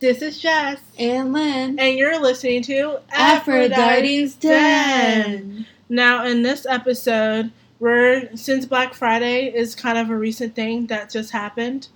This 0.00 0.22
is 0.22 0.38
Jess. 0.38 0.80
And 0.96 1.32
Lynn. 1.32 1.78
And 1.78 1.98
you're 1.98 2.20
listening 2.20 2.62
to 2.62 3.00
Aphrodite's 3.10 4.36
Den. 4.36 5.66
Now, 5.88 6.24
in 6.24 6.42
this 6.42 6.66
episode, 6.66 7.50
we're 7.80 8.28
since 8.36 8.64
Black 8.64 8.94
Friday 8.94 9.52
is 9.52 9.74
kind 9.74 9.98
of 9.98 10.10
a 10.10 10.16
recent 10.16 10.54
thing 10.54 10.86
that 10.86 11.10
just 11.10 11.32
happened. 11.32 11.88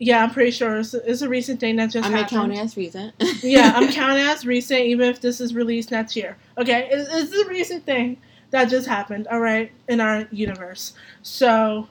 Yeah, 0.00 0.24
I'm 0.24 0.30
pretty 0.30 0.50
sure 0.50 0.78
it's, 0.78 0.92
it's 0.94 1.22
a 1.22 1.28
recent 1.28 1.60
thing 1.60 1.76
that 1.76 1.90
just 1.90 2.06
I'm 2.06 2.12
happened. 2.12 2.30
counting 2.30 2.58
as 2.58 2.76
recent. 2.76 3.14
yeah, 3.42 3.74
I'm 3.76 3.92
counting 3.92 4.24
as 4.26 4.44
recent, 4.44 4.80
even 4.80 5.08
if 5.08 5.20
this 5.20 5.40
is 5.40 5.54
released 5.54 5.92
next 5.92 6.16
year. 6.16 6.36
Okay, 6.58 6.88
it's, 6.90 7.08
it's 7.12 7.46
a 7.46 7.48
recent 7.48 7.86
thing 7.86 8.16
that 8.50 8.64
just 8.64 8.88
happened. 8.88 9.28
All 9.28 9.40
right, 9.40 9.70
in 9.88 10.00
our 10.00 10.26
universe. 10.32 10.94
So, 11.22 11.86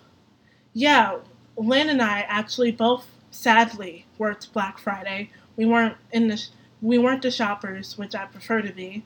yeah, 0.74 1.20
Lynn 1.56 1.88
and 1.88 2.02
I 2.02 2.22
actually 2.22 2.72
both 2.72 3.08
sadly 3.32 4.06
worked 4.20 4.54
Black 4.54 4.78
Friday. 4.78 5.32
We 5.56 5.66
weren't 5.66 5.96
in 6.12 6.28
the 6.28 6.38
sh- 6.38 6.50
we 6.82 6.98
weren't 6.98 7.24
the 7.24 7.32
shoppers, 7.32 7.98
which 7.98 8.16
I 8.16 8.26
prefer 8.26 8.62
to 8.62 8.72
be, 8.72 9.04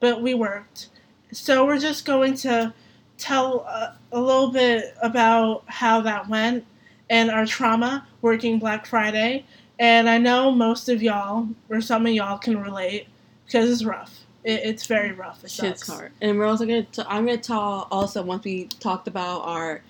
but 0.00 0.20
we 0.20 0.34
worked. 0.34 0.88
So 1.32 1.64
we're 1.64 1.78
just 1.78 2.04
going 2.04 2.34
to 2.38 2.74
tell 3.16 3.60
a, 3.60 3.96
a 4.12 4.20
little 4.20 4.50
bit 4.50 4.94
about 5.02 5.64
how 5.66 6.00
that 6.02 6.28
went 6.28 6.66
and 7.08 7.30
our 7.30 7.46
trauma 7.46 8.06
working 8.22 8.58
Black 8.58 8.86
Friday. 8.86 9.44
And 9.78 10.08
I 10.08 10.18
know 10.18 10.50
most 10.50 10.88
of 10.88 11.02
y'all, 11.02 11.48
or 11.68 11.80
some 11.80 12.06
of 12.06 12.12
y'all, 12.12 12.38
can 12.38 12.60
relate 12.60 13.08
because 13.46 13.70
it's 13.70 13.84
rough. 13.84 14.20
It, 14.44 14.60
it's 14.64 14.86
very 14.86 15.12
rough. 15.12 15.42
It 15.42 15.50
Shit's 15.50 15.86
hard. 15.86 16.12
And 16.20 16.38
we're 16.38 16.46
also 16.46 16.66
gonna. 16.66 16.82
T- 16.84 17.02
I'm 17.08 17.26
gonna 17.26 17.38
tell 17.38 17.88
also 17.90 18.22
once 18.22 18.44
we 18.44 18.66
talked 18.66 19.08
about 19.08 19.40
our 19.40 19.82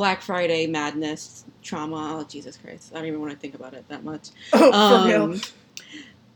Black 0.00 0.22
Friday 0.22 0.66
madness 0.66 1.44
trauma. 1.62 2.16
Oh 2.18 2.24
Jesus 2.24 2.56
Christ! 2.56 2.90
I 2.94 3.00
don't 3.00 3.08
even 3.08 3.20
want 3.20 3.32
to 3.32 3.38
think 3.38 3.54
about 3.54 3.74
it 3.74 3.86
that 3.88 4.02
much. 4.02 4.30
Oh, 4.50 5.02
for 5.02 5.06
real. 5.06 5.22
Um, 5.24 5.40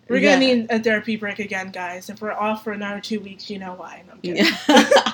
We're 0.07 0.19
yeah. 0.19 0.35
gonna 0.35 0.41
need 0.41 0.67
a 0.69 0.79
therapy 0.79 1.17
break 1.17 1.39
again, 1.39 1.71
guys. 1.71 2.11
If 2.11 2.21
we're 2.21 2.35
off 2.35 2.63
for 2.63 2.73
another 2.73 3.01
two 3.01 3.21
weeks, 3.21 3.49
you 3.49 3.59
know 3.59 3.73
why. 3.73 4.03
No, 4.07 4.13
I'm 4.13 4.21
kidding. 4.21 4.53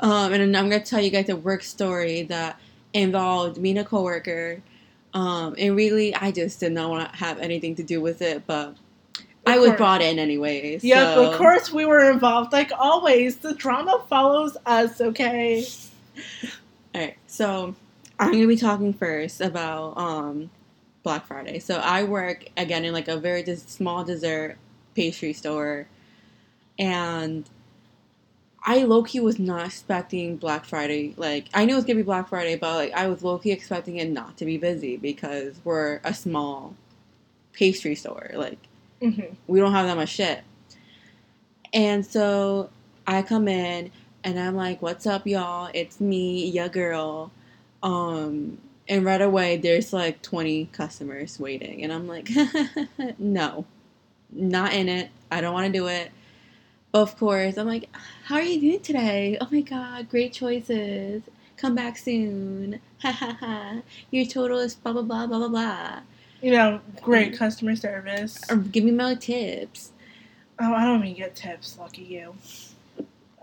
Um, 0.00 0.32
and 0.34 0.54
I'm 0.56 0.68
gonna 0.68 0.80
tell 0.80 1.00
you 1.00 1.10
guys 1.10 1.30
a 1.30 1.36
work 1.36 1.62
story 1.62 2.22
that 2.24 2.60
involved 2.92 3.56
me 3.56 3.70
and 3.70 3.78
a 3.80 3.84
coworker. 3.84 4.60
Um, 5.14 5.54
and 5.58 5.74
really, 5.76 6.14
I 6.14 6.32
just 6.32 6.60
did 6.60 6.72
not 6.72 6.90
want 6.90 7.10
to 7.10 7.16
have 7.16 7.38
anything 7.38 7.74
to 7.76 7.82
do 7.82 8.02
with 8.02 8.20
it, 8.20 8.46
but 8.46 8.76
I 9.46 9.58
was 9.58 9.72
brought 9.72 10.02
in 10.02 10.18
anyways. 10.18 10.84
Yep, 10.84 11.14
so- 11.14 11.30
of 11.30 11.38
course 11.38 11.72
we 11.72 11.86
were 11.86 12.10
involved. 12.10 12.52
Like 12.52 12.70
always, 12.78 13.38
the 13.38 13.54
drama 13.54 14.04
follows 14.10 14.58
us. 14.66 15.00
Okay. 15.00 15.66
All 16.94 17.00
right, 17.00 17.16
so 17.26 17.74
I'm 18.18 18.32
gonna 18.32 18.46
be 18.46 18.56
talking 18.56 18.92
first 18.92 19.40
about 19.40 19.96
um, 19.96 20.50
Black 21.02 21.26
Friday. 21.26 21.60
So 21.60 21.76
I 21.76 22.02
work 22.04 22.46
again 22.56 22.84
in 22.84 22.92
like 22.92 23.08
a 23.08 23.16
very 23.18 23.42
des- 23.42 23.56
small 23.56 24.04
dessert 24.04 24.56
pastry 24.94 25.32
store, 25.32 25.86
and 26.78 27.48
I 28.64 28.84
low 28.84 29.02
key 29.02 29.20
was 29.20 29.38
not 29.38 29.66
expecting 29.66 30.36
Black 30.36 30.64
Friday. 30.64 31.14
Like 31.16 31.48
I 31.54 31.64
knew 31.64 31.72
it 31.74 31.76
was 31.76 31.84
gonna 31.84 31.96
be 31.96 32.02
Black 32.02 32.28
Friday, 32.28 32.56
but 32.56 32.74
like 32.74 32.92
I 32.92 33.06
was 33.08 33.22
low 33.24 33.38
key 33.38 33.52
expecting 33.52 33.96
it 33.96 34.10
not 34.10 34.36
to 34.38 34.44
be 34.44 34.58
busy 34.58 34.96
because 34.96 35.60
we're 35.64 36.00
a 36.04 36.12
small 36.14 36.74
pastry 37.52 37.94
store. 37.94 38.32
Like 38.34 38.58
hmm 39.02 39.34
we 39.46 39.60
don't 39.60 39.72
have 39.72 39.86
that 39.86 39.96
much 39.96 40.10
shit. 40.10 40.42
And 41.72 42.04
so 42.04 42.70
I 43.06 43.22
come 43.22 43.48
in 43.48 43.90
and 44.24 44.38
I'm 44.38 44.56
like, 44.56 44.82
"What's 44.82 45.06
up, 45.06 45.26
y'all? 45.26 45.70
It's 45.74 46.00
me, 46.00 46.46
your 46.46 46.68
girl." 46.68 47.30
Um, 47.82 48.58
and 48.88 49.04
right 49.04 49.20
away 49.22 49.56
there's 49.56 49.92
like 49.92 50.22
20 50.22 50.66
customers 50.72 51.38
waiting, 51.40 51.82
and 51.84 51.92
I'm 51.92 52.06
like, 52.06 52.28
"No, 53.18 53.64
not 54.32 54.72
in 54.72 54.88
it. 54.88 55.10
I 55.30 55.40
don't 55.40 55.54
want 55.54 55.66
to 55.66 55.72
do 55.72 55.86
it." 55.88 56.10
Of 56.92 57.16
course, 57.18 57.56
I'm 57.56 57.66
like, 57.66 57.88
"How 58.24 58.36
are 58.36 58.42
you 58.42 58.60
doing 58.60 58.80
today? 58.80 59.38
Oh 59.40 59.48
my 59.50 59.60
god, 59.60 60.08
great 60.10 60.32
choices. 60.32 61.22
Come 61.56 61.74
back 61.74 61.98
soon. 61.98 62.80
Ha 63.02 63.12
ha 63.12 63.36
ha. 63.38 63.82
Your 64.10 64.26
total 64.26 64.58
is 64.58 64.74
blah 64.74 64.92
blah 64.92 65.02
blah 65.02 65.26
blah 65.26 65.38
blah 65.38 65.48
blah. 65.48 66.00
You 66.42 66.52
know, 66.52 66.80
great 67.02 67.36
customer 67.38 67.76
service. 67.76 68.40
Or 68.50 68.56
give 68.56 68.84
me 68.84 68.92
my 68.92 69.14
tips." 69.14 69.92
Oh, 70.62 70.74
I 70.74 70.84
don't 70.84 71.02
even 71.04 71.16
get 71.16 71.34
tips. 71.36 71.78
Lucky 71.78 72.02
you. 72.02 72.34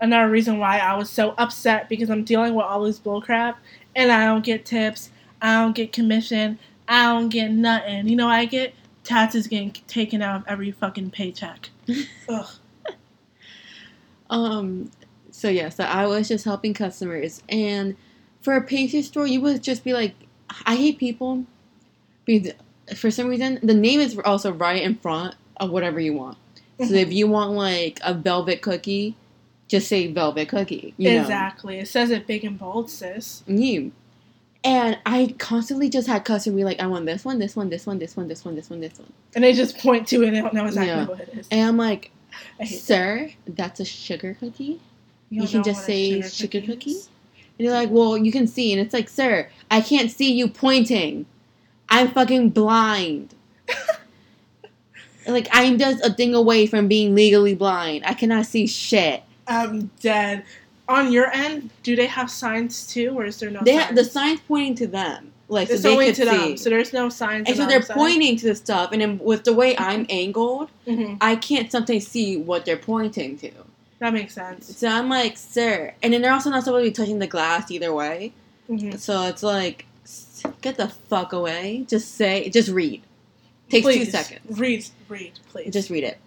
Another 0.00 0.30
reason 0.30 0.58
why 0.58 0.78
I 0.78 0.96
was 0.96 1.10
so 1.10 1.34
upset 1.38 1.88
because 1.88 2.08
I'm 2.08 2.24
dealing 2.24 2.54
with 2.54 2.64
all 2.64 2.84
this 2.84 2.98
bullcrap 2.98 3.56
and 3.96 4.12
I 4.12 4.26
don't 4.26 4.44
get 4.44 4.64
tips. 4.64 5.10
I 5.42 5.60
don't 5.60 5.74
get 5.74 5.92
commission. 5.92 6.58
I 6.86 7.04
don't 7.06 7.28
get 7.28 7.50
nothing. 7.50 8.08
You 8.08 8.16
know 8.16 8.26
what 8.26 8.34
I 8.34 8.44
get? 8.44 8.74
Taxes 9.04 9.46
getting 9.46 9.72
taken 9.72 10.22
out 10.22 10.36
of 10.36 10.44
every 10.46 10.70
fucking 10.70 11.10
paycheck. 11.10 11.70
Ugh. 12.28 12.46
Um, 14.30 14.90
so 15.30 15.48
yeah, 15.48 15.68
so 15.68 15.84
I 15.84 16.06
was 16.06 16.28
just 16.28 16.44
helping 16.44 16.74
customers, 16.74 17.42
and 17.48 17.96
for 18.42 18.54
a 18.56 18.62
pastry 18.62 19.02
store, 19.02 19.26
you 19.26 19.40
would 19.40 19.62
just 19.62 19.84
be 19.84 19.92
like, 19.92 20.14
I 20.66 20.76
hate 20.76 20.98
people, 20.98 21.44
because 22.24 22.52
for 22.96 23.10
some 23.10 23.26
reason 23.28 23.58
the 23.62 23.74
name 23.74 24.00
is 24.00 24.18
also 24.24 24.52
right 24.52 24.82
in 24.82 24.96
front 24.96 25.34
of 25.58 25.70
whatever 25.70 26.00
you 26.00 26.12
want. 26.12 26.38
So 26.86 26.94
if 26.94 27.12
you 27.12 27.26
want 27.26 27.52
like 27.52 27.98
a 28.04 28.14
velvet 28.14 28.62
cookie, 28.62 29.16
just 29.68 29.86
say 29.88 30.10
velvet 30.10 30.48
cookie. 30.48 30.94
You 30.96 31.12
know? 31.12 31.20
exactly. 31.20 31.78
It 31.78 31.88
says 31.88 32.10
it 32.10 32.26
big 32.26 32.44
and 32.44 32.58
bold, 32.58 32.90
sis. 32.90 33.42
You. 33.46 33.92
And 34.64 34.98
I 35.06 35.34
constantly 35.38 35.88
just 35.88 36.08
had 36.08 36.24
customers 36.24 36.56
be 36.56 36.64
like, 36.64 36.80
I 36.80 36.86
want 36.86 37.06
this 37.06 37.24
one, 37.24 37.38
this 37.38 37.54
one, 37.54 37.68
this 37.68 37.86
one, 37.86 37.98
this 37.98 38.16
one, 38.16 38.26
this 38.28 38.44
one, 38.44 38.56
this 38.56 38.70
one, 38.70 38.80
this 38.80 38.98
one. 38.98 39.12
And 39.34 39.44
they 39.44 39.52
just 39.52 39.78
point 39.78 40.08
to 40.08 40.22
it 40.22 40.28
and 40.28 40.36
they 40.36 40.40
don't 40.40 40.54
know 40.54 40.66
exactly 40.66 40.88
Yeah. 40.88 41.06
what 41.06 41.20
it 41.20 41.28
is. 41.32 41.46
And 41.50 41.68
I'm 41.68 41.76
like, 41.76 42.10
hate 42.58 42.70
that. 42.70 42.78
sir, 42.80 43.30
that's 43.46 43.78
a 43.78 43.84
sugar 43.84 44.36
cookie. 44.38 44.80
you 45.30 45.42
don't 45.42 45.50
can 45.50 45.62
just 45.62 45.84
say 45.84 46.20
sugar 46.22 46.60
cookie? 46.60 46.96
And 46.96 47.64
you're 47.66 47.72
like, 47.72 47.90
well, 47.90 48.16
you 48.16 48.32
can 48.32 48.46
see. 48.46 48.72
And 48.72 48.80
it's 48.80 48.94
like, 48.94 49.08
sir, 49.08 49.48
I 49.70 49.80
can't 49.80 50.10
see 50.10 50.32
you 50.32 50.48
pointing. 50.48 51.26
I'm 51.88 52.08
fucking 52.10 52.50
blind. 52.50 53.34
like, 55.26 55.48
I'm 55.52 55.78
just 55.78 56.04
a 56.04 56.12
thing 56.12 56.34
away 56.34 56.66
from 56.66 56.88
being 56.88 57.14
legally 57.14 57.54
blind. 57.54 58.04
I 58.06 58.14
cannot 58.14 58.46
see 58.46 58.66
shit. 58.66 59.22
I'm 59.48 59.90
dead. 60.00 60.44
On 60.88 61.12
your 61.12 61.30
end, 61.34 61.70
do 61.82 61.96
they 61.96 62.06
have 62.06 62.30
signs 62.30 62.86
too, 62.86 63.10
or 63.18 63.24
is 63.26 63.38
there 63.40 63.50
no 63.50 63.60
They 63.62 63.72
signs? 63.74 63.84
ha- 63.88 63.94
the 63.94 64.04
sign's 64.04 64.40
pointing 64.48 64.74
to 64.76 64.86
them. 64.86 65.32
Like, 65.50 65.70
it's 65.70 65.82
so 65.82 65.96
they 65.96 66.06
could 66.06 66.14
to 66.16 66.22
see. 66.30 66.36
them, 66.48 66.56
so 66.58 66.70
there's 66.70 66.92
no 66.92 67.08
signs. 67.08 67.48
and 67.48 67.56
so 67.56 67.66
they're 67.66 67.82
pointing 67.82 68.36
to 68.36 68.46
the 68.48 68.54
stuff. 68.54 68.92
And 68.92 69.00
then 69.00 69.18
with 69.18 69.44
the 69.44 69.52
way 69.54 69.76
I'm 69.78 70.06
angled, 70.10 70.70
hmm 70.86 71.14
I 71.20 71.36
can't 71.36 71.70
sometimes 71.72 72.06
see 72.06 72.36
what 72.36 72.64
they're 72.66 72.76
pointing 72.76 73.38
to. 73.38 73.50
That 73.98 74.12
makes 74.12 74.34
sense. 74.34 74.76
So 74.76 74.88
I'm 74.88 75.08
like, 75.08 75.36
sir. 75.38 75.94
And 76.02 76.12
then 76.12 76.22
they're 76.22 76.32
also 76.32 76.50
not 76.50 76.64
supposed 76.64 76.84
to 76.84 76.90
be 76.90 76.94
touching 76.94 77.18
the 77.18 77.26
glass 77.26 77.70
either 77.70 77.92
way. 77.92 78.32
hmm 78.66 78.92
So 78.92 79.22
it's 79.26 79.42
like, 79.42 79.86
get 80.60 80.76
the 80.76 80.88
fuck 80.88 81.32
away. 81.32 81.84
Just 81.88 82.14
say, 82.14 82.48
just 82.50 82.68
read. 82.68 83.02
Takes 83.70 83.84
Please, 83.86 84.04
two 84.06 84.10
seconds. 84.12 84.58
Read, 84.58 84.86
read, 85.08 85.32
please. 85.50 85.72
Just 85.72 85.90
read 85.90 86.04
it. 86.04 86.18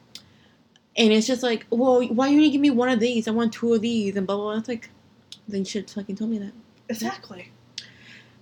And 0.97 1.13
it's 1.13 1.25
just 1.27 1.41
like, 1.43 1.65
well, 1.69 2.01
why 2.07 2.27
you 2.27 2.35
only 2.37 2.49
give 2.49 2.61
me 2.61 2.69
one 2.69 2.89
of 2.89 2.99
these? 2.99 3.27
I 3.27 3.31
want 3.31 3.53
two 3.53 3.73
of 3.73 3.81
these, 3.81 4.15
and 4.15 4.27
blah 4.27 4.35
blah. 4.35 4.45
blah. 4.51 4.57
It's 4.59 4.67
like, 4.67 4.89
then 5.47 5.59
you 5.61 5.65
should 5.65 5.89
fucking 5.89 6.15
told 6.17 6.31
me 6.31 6.39
that. 6.39 6.53
exactly. 6.89 7.51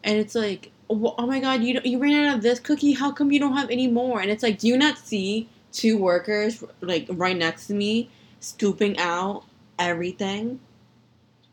And 0.03 0.17
it's 0.17 0.33
like, 0.35 0.71
oh 0.89 1.13
oh 1.17 1.27
my 1.27 1.39
god, 1.39 1.61
you 1.61 1.73
don't, 1.73 1.85
you 1.85 1.99
ran 1.99 2.25
out 2.27 2.37
of 2.37 2.41
this 2.43 2.59
cookie. 2.59 2.93
How 2.93 3.11
come 3.11 3.31
you 3.31 3.39
don't 3.39 3.55
have 3.55 3.69
any 3.69 3.87
more? 3.87 4.19
And 4.21 4.31
it's 4.31 4.43
like, 4.43 4.57
do 4.59 4.67
you 4.67 4.77
not 4.77 4.97
see 4.97 5.47
two 5.71 5.97
workers 5.97 6.63
like 6.81 7.07
right 7.11 7.37
next 7.37 7.67
to 7.67 7.73
me 7.73 8.09
scooping 8.39 8.97
out 8.97 9.43
everything? 9.77 10.59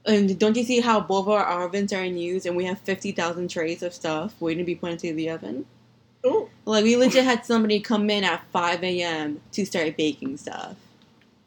And 0.07 0.39
don't 0.39 0.57
you 0.57 0.63
see 0.65 0.81
how 0.81 1.01
both 1.01 1.27
of 1.27 1.33
our 1.33 1.65
ovens 1.65 1.93
are 1.93 2.03
in 2.05 2.17
use, 2.17 2.47
and 2.47 2.57
we 2.57 2.65
have 2.65 2.79
fifty 2.79 3.13
thousand 3.13 3.49
trays 3.49 3.83
of 3.83 3.93
stuff 3.93 4.41
waiting 4.41 4.59
to 4.59 4.65
be 4.65 4.77
put 4.77 4.93
into 4.93 5.13
the 5.13 5.29
oven? 5.31 5.67
Ooh, 6.25 6.49
Like 6.65 6.85
we 6.85 6.97
legit 6.97 7.25
had 7.25 7.45
somebody 7.45 7.81
come 7.81 8.09
in 8.11 8.25
at 8.25 8.45
five 8.53 8.83
a.m. 8.85 9.41
to 9.53 9.65
start 9.67 9.97
baking 9.97 10.37
stuff 10.39 10.77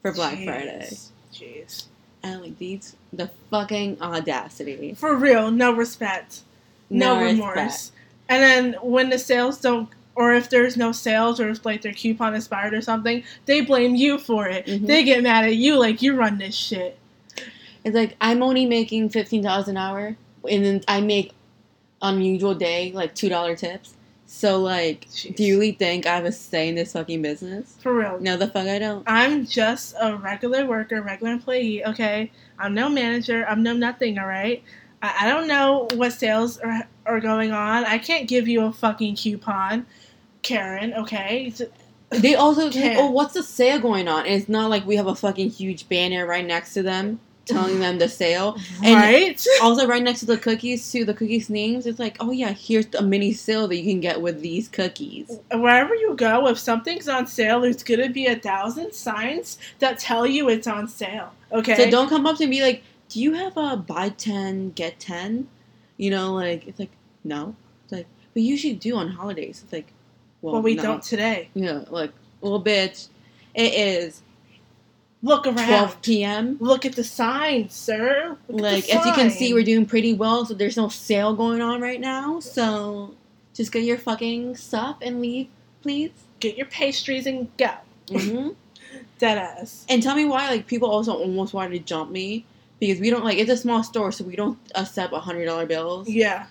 for 0.02 0.12
Black 0.14 0.38
jeez. 0.38 0.46
Friday, 0.46 0.90
Jeez. 1.34 1.86
and 2.24 2.42
like 2.42 2.58
these 2.58 2.96
the 3.14 3.30
fucking 3.50 4.02
audacity. 4.02 4.94
For 4.94 5.16
real, 5.16 5.52
no 5.52 5.72
respect, 5.74 6.42
no, 6.90 7.16
No 7.16 7.24
remorse. 7.26 7.56
respect. 7.58 7.92
And 8.30 8.44
then 8.44 8.74
when 8.82 9.10
the 9.10 9.18
sales 9.18 9.60
don't, 9.60 9.90
or 10.16 10.34
if 10.34 10.50
there's 10.50 10.78
no 10.78 10.92
sales, 10.92 11.40
or 11.40 11.50
if 11.50 11.66
like 11.66 11.82
their 11.82 11.94
coupon 11.94 12.36
expired 12.36 12.74
or 12.74 12.82
something, 12.82 13.24
they 13.46 13.62
blame 13.62 13.96
you 13.96 14.18
for 14.20 14.48
it. 14.48 14.66
Mhm. 14.68 14.86
They 14.88 15.04
get 15.04 15.24
mad 15.24 15.46
at 15.46 15.56
you 15.56 15.78
like 15.80 16.02
you 16.02 16.14
run 16.16 16.38
this 16.38 16.56
shit. 16.56 16.98
It's 17.84 17.96
like 17.96 18.16
I'm 18.22 18.44
only 18.44 18.66
making 18.66 19.10
fifteen 19.10 19.42
dollars 19.42 19.68
an 19.68 19.78
hour, 19.78 20.16
and 20.50 20.66
then 20.66 20.82
I 20.88 21.02
make 21.02 21.32
on 22.02 22.22
usual 22.22 22.54
day 22.54 22.92
like 22.94 23.16
two 23.16 23.30
dollar 23.30 23.56
tips. 23.56 23.94
So 24.32 24.62
like, 24.62 25.08
Jeez. 25.10 25.36
do 25.36 25.44
you 25.44 25.56
really 25.56 25.72
think 25.72 26.06
I 26.06 26.14
have 26.14 26.24
a 26.24 26.32
say 26.32 26.70
in 26.70 26.76
this 26.76 26.94
fucking 26.94 27.24
business? 27.24 27.76
For 27.80 27.92
real. 27.96 28.20
No, 28.20 28.38
the 28.38 28.48
fuck 28.48 28.68
I 28.68 28.78
don't. 28.78 29.04
I'm 29.08 29.48
just 29.48 29.96
a 30.00 30.16
regular 30.16 30.68
worker, 30.68 31.02
regular 31.02 31.34
employee, 31.34 31.84
okay? 31.84 32.32
I'm 32.60 32.76
no 32.76 32.90
manager. 32.90 33.44
I'm 33.50 33.64
no 33.64 33.74
nothing, 33.74 34.20
all 34.20 34.28
right? 34.28 34.64
I, 35.02 35.16
I 35.22 35.30
don't 35.30 35.48
know 35.48 35.88
what 35.96 36.14
sales 36.14 36.60
are, 36.60 36.88
are 37.08 37.20
going 37.20 37.52
on. 37.54 37.86
I 37.86 37.98
can't 37.98 38.30
give 38.30 38.48
you 38.48 38.66
a 38.66 38.72
fucking 38.72 39.16
coupon. 39.16 39.88
Karen. 40.44 40.94
Okay, 40.94 41.52
They 42.12 42.36
also 42.36 42.68
oh, 42.68 42.72
Can't. 42.72 43.00
oh, 43.00 43.10
what's 43.10 43.34
the 43.34 43.42
sale 43.44 43.80
going 43.80 44.08
on? 44.08 44.28
And 44.28 44.36
it's 44.36 44.48
not 44.48 44.70
like 44.70 44.86
we 44.86 44.96
have 44.98 45.08
a 45.08 45.16
fucking 45.16 45.50
huge 45.50 45.90
banner 45.90 46.28
right 46.28 46.46
next 46.46 46.76
to 46.76 46.84
them 46.84 47.20
telling 47.50 47.80
them 47.80 47.98
the 47.98 48.08
sale. 48.08 48.58
And- 48.84 48.96
right? 48.96 49.46
Also, 49.62 49.88
right 49.88 50.02
next 50.02 50.22
to 50.22 50.26
the 50.26 50.38
cookies, 50.38 50.90
to 50.92 51.04
the 51.04 51.14
cookies 51.14 51.50
names, 51.50 51.86
it's 51.86 52.00
like, 52.00 52.18
oh 52.20 52.32
yeah, 52.32 52.52
here's 52.52 52.86
a 52.96 53.02
mini 53.02 53.34
sale 53.34 53.68
that 53.68 53.76
you 53.76 53.84
can 53.84 54.00
get 54.00 54.22
with 54.22 54.42
these 54.42 54.68
cookies. 54.68 55.40
Wherever 55.52 55.94
you 55.96 56.16
go, 56.16 56.48
if 56.48 56.58
something's 56.58 57.08
on 57.08 57.28
sale, 57.28 57.62
there's 57.62 57.84
gonna 57.84 58.10
be 58.10 58.28
a 58.28 58.36
thousand 58.36 58.94
signs 58.94 59.58
that 59.80 60.00
tell 60.00 60.26
you 60.26 60.50
it's 60.50 60.68
on 60.68 60.88
sale. 60.88 61.34
Okay. 61.52 61.76
So 61.76 61.90
don't 61.90 62.10
come 62.10 62.26
up 62.26 62.38
to 62.38 62.48
me 62.48 62.62
like, 62.62 62.84
do 63.10 63.20
you 63.22 63.34
have 63.34 63.58
a 63.58 63.76
buy 63.76 64.10
ten 64.10 64.70
get 64.72 65.00
ten? 65.00 65.48
You 65.98 66.12
know, 66.12 66.34
like 66.34 66.68
it's 66.68 66.80
like 66.80 66.92
no, 67.24 67.56
it's 67.84 67.92
like 67.92 68.08
we 68.36 68.42
usually 68.42 68.76
do 68.76 68.96
on 68.96 69.10
holidays. 69.10 69.62
It's 69.64 69.74
like, 69.74 69.92
well, 70.42 70.54
well, 70.54 70.62
we 70.62 70.76
no. 70.76 70.84
don't 70.84 71.04
today. 71.04 71.50
Yeah, 71.54 71.84
like 71.90 72.12
well, 72.42 72.62
bitch, 72.64 73.08
it 73.54 73.74
is 73.74 74.22
Look 75.22 75.46
around. 75.46 75.68
twelve 75.68 76.02
p.m. 76.02 76.58
Look 76.62 76.86
at 76.86 76.94
the 76.96 77.04
signs, 77.04 77.74
sir. 77.74 78.38
Look 78.48 78.62
Like 78.62 78.90
as 78.90 79.06
you 79.06 79.12
can 79.14 79.30
see, 79.30 79.54
we're 79.54 79.64
doing 79.64 79.86
pretty 79.86 80.14
well. 80.14 80.46
So 80.46 80.54
there's 80.54 80.78
no 80.78 80.88
sale 80.90 81.34
going 81.36 81.62
on 81.62 81.82
right 81.82 82.00
now. 82.00 82.40
So 82.40 83.16
just 83.54 83.72
get 83.72 83.84
your 83.84 83.98
fucking 83.98 84.56
stuff 84.56 84.98
and 85.02 85.20
leave, 85.22 85.48
please. 85.82 86.12
get 86.40 86.56
your 86.58 86.68
pastries 86.68 87.26
and 87.28 87.50
go. 87.58 87.72
hmm 88.10 88.50
Dead 89.20 89.38
ass. 89.38 89.86
And 89.90 90.02
tell 90.02 90.16
me 90.16 90.24
why, 90.26 90.50
like, 90.50 90.66
people 90.68 90.90
also 90.90 91.14
almost 91.14 91.54
wanted 91.54 91.72
to 91.78 91.80
jump 91.80 92.10
me 92.12 92.46
because 92.80 93.02
we 93.02 93.10
don't 93.10 93.26
like 93.26 93.38
it's 93.38 93.52
a 93.52 93.58
small 93.58 93.84
store, 93.84 94.14
so 94.14 94.24
we 94.24 94.38
don't 94.38 94.58
accept 94.76 95.12
a 95.14 95.20
hundred 95.20 95.46
dollar 95.46 95.66
bills 95.66 96.08
Yeah, 96.10 96.46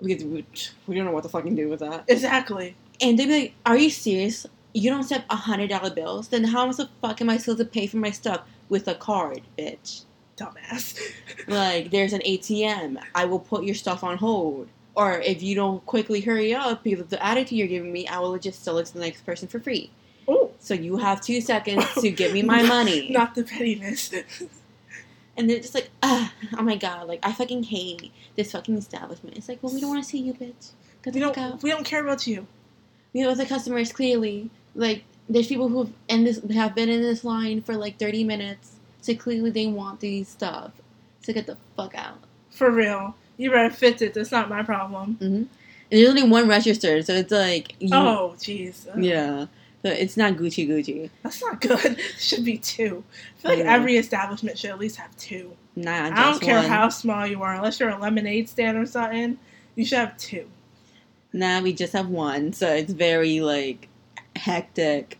because 0.00 0.22
we, 0.24 0.44
we 0.86 0.94
don't 0.94 1.04
know 1.04 1.10
what 1.10 1.24
to 1.24 1.28
fucking 1.28 1.56
do 1.56 1.68
with 1.68 1.80
that. 1.80 2.04
exactly. 2.06 2.76
And 3.00 3.18
they'd 3.18 3.26
be 3.26 3.40
like, 3.40 3.54
"Are 3.66 3.76
you 3.76 3.90
serious? 3.90 4.46
You 4.76 4.90
don't 4.90 5.00
accept 5.00 5.24
a 5.30 5.36
hundred 5.36 5.70
dollar 5.70 5.90
bills? 5.90 6.28
Then 6.28 6.44
how 6.44 6.70
the 6.70 6.88
fuck 7.00 7.20
am 7.22 7.30
I 7.30 7.38
supposed 7.38 7.58
to 7.58 7.64
pay 7.64 7.86
for 7.86 7.96
my 7.96 8.10
stuff 8.10 8.42
with 8.68 8.86
a 8.88 8.94
card, 8.94 9.40
bitch? 9.58 10.02
Dumbass. 10.36 10.98
Like, 11.48 11.90
there's 11.90 12.12
an 12.12 12.20
ATM. 12.26 12.98
I 13.14 13.24
will 13.24 13.38
put 13.38 13.64
your 13.64 13.74
stuff 13.74 14.04
on 14.04 14.18
hold." 14.18 14.68
Or 14.94 15.20
if 15.20 15.42
you 15.42 15.54
don't 15.54 15.84
quickly 15.86 16.20
hurry 16.20 16.54
up 16.54 16.82
because 16.82 17.00
of 17.00 17.10
the 17.10 17.24
attitude 17.24 17.58
you're 17.58 17.68
giving 17.68 17.92
me, 17.92 18.06
I 18.06 18.18
will 18.18 18.38
just 18.38 18.64
sell 18.64 18.78
it 18.78 18.86
to 18.86 18.94
the 18.94 19.00
next 19.00 19.24
person 19.26 19.46
for 19.48 19.60
free. 19.60 19.90
Ooh, 20.28 20.50
So 20.58 20.72
you 20.74 20.96
have 20.96 21.20
two 21.20 21.40
seconds 21.40 21.84
to 22.00 22.10
give 22.10 22.32
me 22.32 22.42
my 22.42 22.62
money. 22.76 23.10
not 23.10 23.34
the 23.34 23.44
pettiness. 23.44 24.12
And 25.36 25.48
they're 25.50 25.60
just 25.60 25.74
like, 25.74 25.90
oh 26.02 26.30
my 26.62 26.76
god, 26.76 27.08
like 27.08 27.20
I 27.22 27.32
fucking 27.32 27.64
hate 27.64 28.10
this 28.36 28.52
fucking 28.52 28.76
establishment. 28.78 29.36
It's 29.36 29.48
like, 29.50 29.62
well, 29.62 29.72
we 29.74 29.80
don't 29.80 29.90
want 29.90 30.02
to 30.02 30.08
see 30.08 30.18
you, 30.18 30.32
bitch. 30.32 30.70
Get 31.02 31.12
we 31.14 31.20
don't. 31.20 31.36
out. 31.36 31.62
We 31.62 31.70
don't 31.70 31.84
care 31.84 32.00
about 32.02 32.26
you. 32.26 32.46
We 33.12 33.20
know 33.22 33.34
the 33.34 33.44
customers 33.46 33.92
clearly. 33.92 34.50
Like, 34.76 35.02
there's 35.28 35.48
people 35.48 35.68
who 35.68 35.78
have 35.84 35.92
in 36.08 36.22
this 36.24 36.40
have 36.54 36.74
been 36.76 36.88
in 36.88 37.02
this 37.02 37.24
line 37.24 37.60
for 37.62 37.74
like 37.76 37.98
30 37.98 38.22
minutes, 38.24 38.76
so 39.00 39.14
clearly 39.16 39.50
they 39.50 39.66
want 39.66 39.98
these 40.00 40.28
stuff. 40.28 40.70
So 41.22 41.32
get 41.32 41.46
the 41.46 41.56
fuck 41.76 41.94
out. 41.96 42.18
For 42.50 42.70
real. 42.70 43.16
You 43.36 43.50
better 43.50 43.74
fix 43.74 44.00
it. 44.02 44.14
That's 44.14 44.30
not 44.30 44.48
my 44.48 44.62
problem. 44.62 45.14
Mm-hmm. 45.16 45.24
And 45.34 45.48
there's 45.90 46.08
only 46.08 46.22
one 46.22 46.48
register, 46.48 47.02
so 47.02 47.12
it's 47.14 47.32
like, 47.32 47.74
you, 47.80 47.90
Oh, 47.92 48.34
jeez. 48.38 48.86
yeah. 48.96 49.46
So 49.82 49.90
it's 49.92 50.16
not 50.16 50.34
Gucci 50.34 50.66
Gucci. 50.68 51.10
That's 51.22 51.42
not 51.42 51.60
good. 51.60 52.00
Should 52.18 52.44
be 52.44 52.58
two. 52.58 53.04
I 53.38 53.40
feel 53.42 53.50
like 53.52 53.58
Yeah. 53.60 53.72
every 53.74 53.96
establishment 53.96 54.58
should 54.58 54.70
at 54.70 54.78
least 54.80 54.96
have 54.96 55.14
two. 55.16 55.52
Nah, 55.76 56.06
I 56.06 56.30
don't 56.32 56.40
care 56.40 56.56
one. 56.56 56.64
how 56.68 56.88
small 56.88 57.26
you 57.26 57.42
are, 57.42 57.54
unless 57.54 57.78
you're 57.78 57.90
a 57.90 57.98
lemonade 57.98 58.48
stand 58.48 58.78
or 58.78 58.86
something. 58.86 59.38
You 59.76 59.84
should 59.84 59.98
have 59.98 60.16
two. 60.16 60.46
Nah, 61.32 61.60
we 61.60 61.72
just 61.72 61.92
have 61.92 62.08
one, 62.08 62.52
so 62.52 62.68
it's 62.72 62.92
very 62.92 63.40
like 63.40 63.88
hectic. 64.36 65.18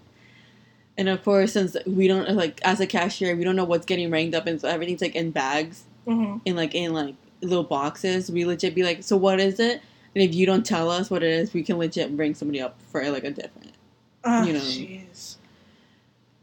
And 0.99 1.09
of 1.09 1.23
course, 1.23 1.53
since 1.53 1.77
we 1.87 2.09
don't 2.09 2.31
like 2.35 2.61
as 2.63 2.81
a 2.81 2.87
cashier, 2.87 3.37
we 3.37 3.45
don't 3.45 3.57
know 3.57 3.65
what's 3.65 3.87
getting 3.87 4.11
ranged 4.11 4.35
up, 4.35 4.47
and 4.47 4.61
so 4.61 4.69
everything's 4.69 5.03
like 5.03 5.15
in 5.15 5.31
bags, 5.31 5.85
hmm 6.07 6.39
in 6.45 6.57
like 6.57 6.75
in 6.75 6.93
like 6.95 7.15
little 7.43 7.65
boxes. 7.65 8.31
We 8.31 8.45
legit 8.45 8.75
be 8.75 8.83
like, 8.83 9.03
so 9.03 9.17
what 9.17 9.41
is 9.41 9.61
it? 9.61 9.83
And 10.15 10.23
if 10.25 10.35
you 10.35 10.47
don't 10.47 10.65
tell 10.65 10.91
us 10.91 11.11
what 11.11 11.23
it 11.23 11.31
is, 11.31 11.53
we 11.53 11.63
can 11.63 11.77
legit 11.79 12.17
bring 12.17 12.35
somebody 12.35 12.61
up 12.63 12.81
for 12.91 13.09
like 13.11 13.25
a 13.25 13.31
different. 13.31 13.75
Oh, 14.25 14.43
You 14.45 14.55
know. 14.55 14.61
jeez. 14.61 15.37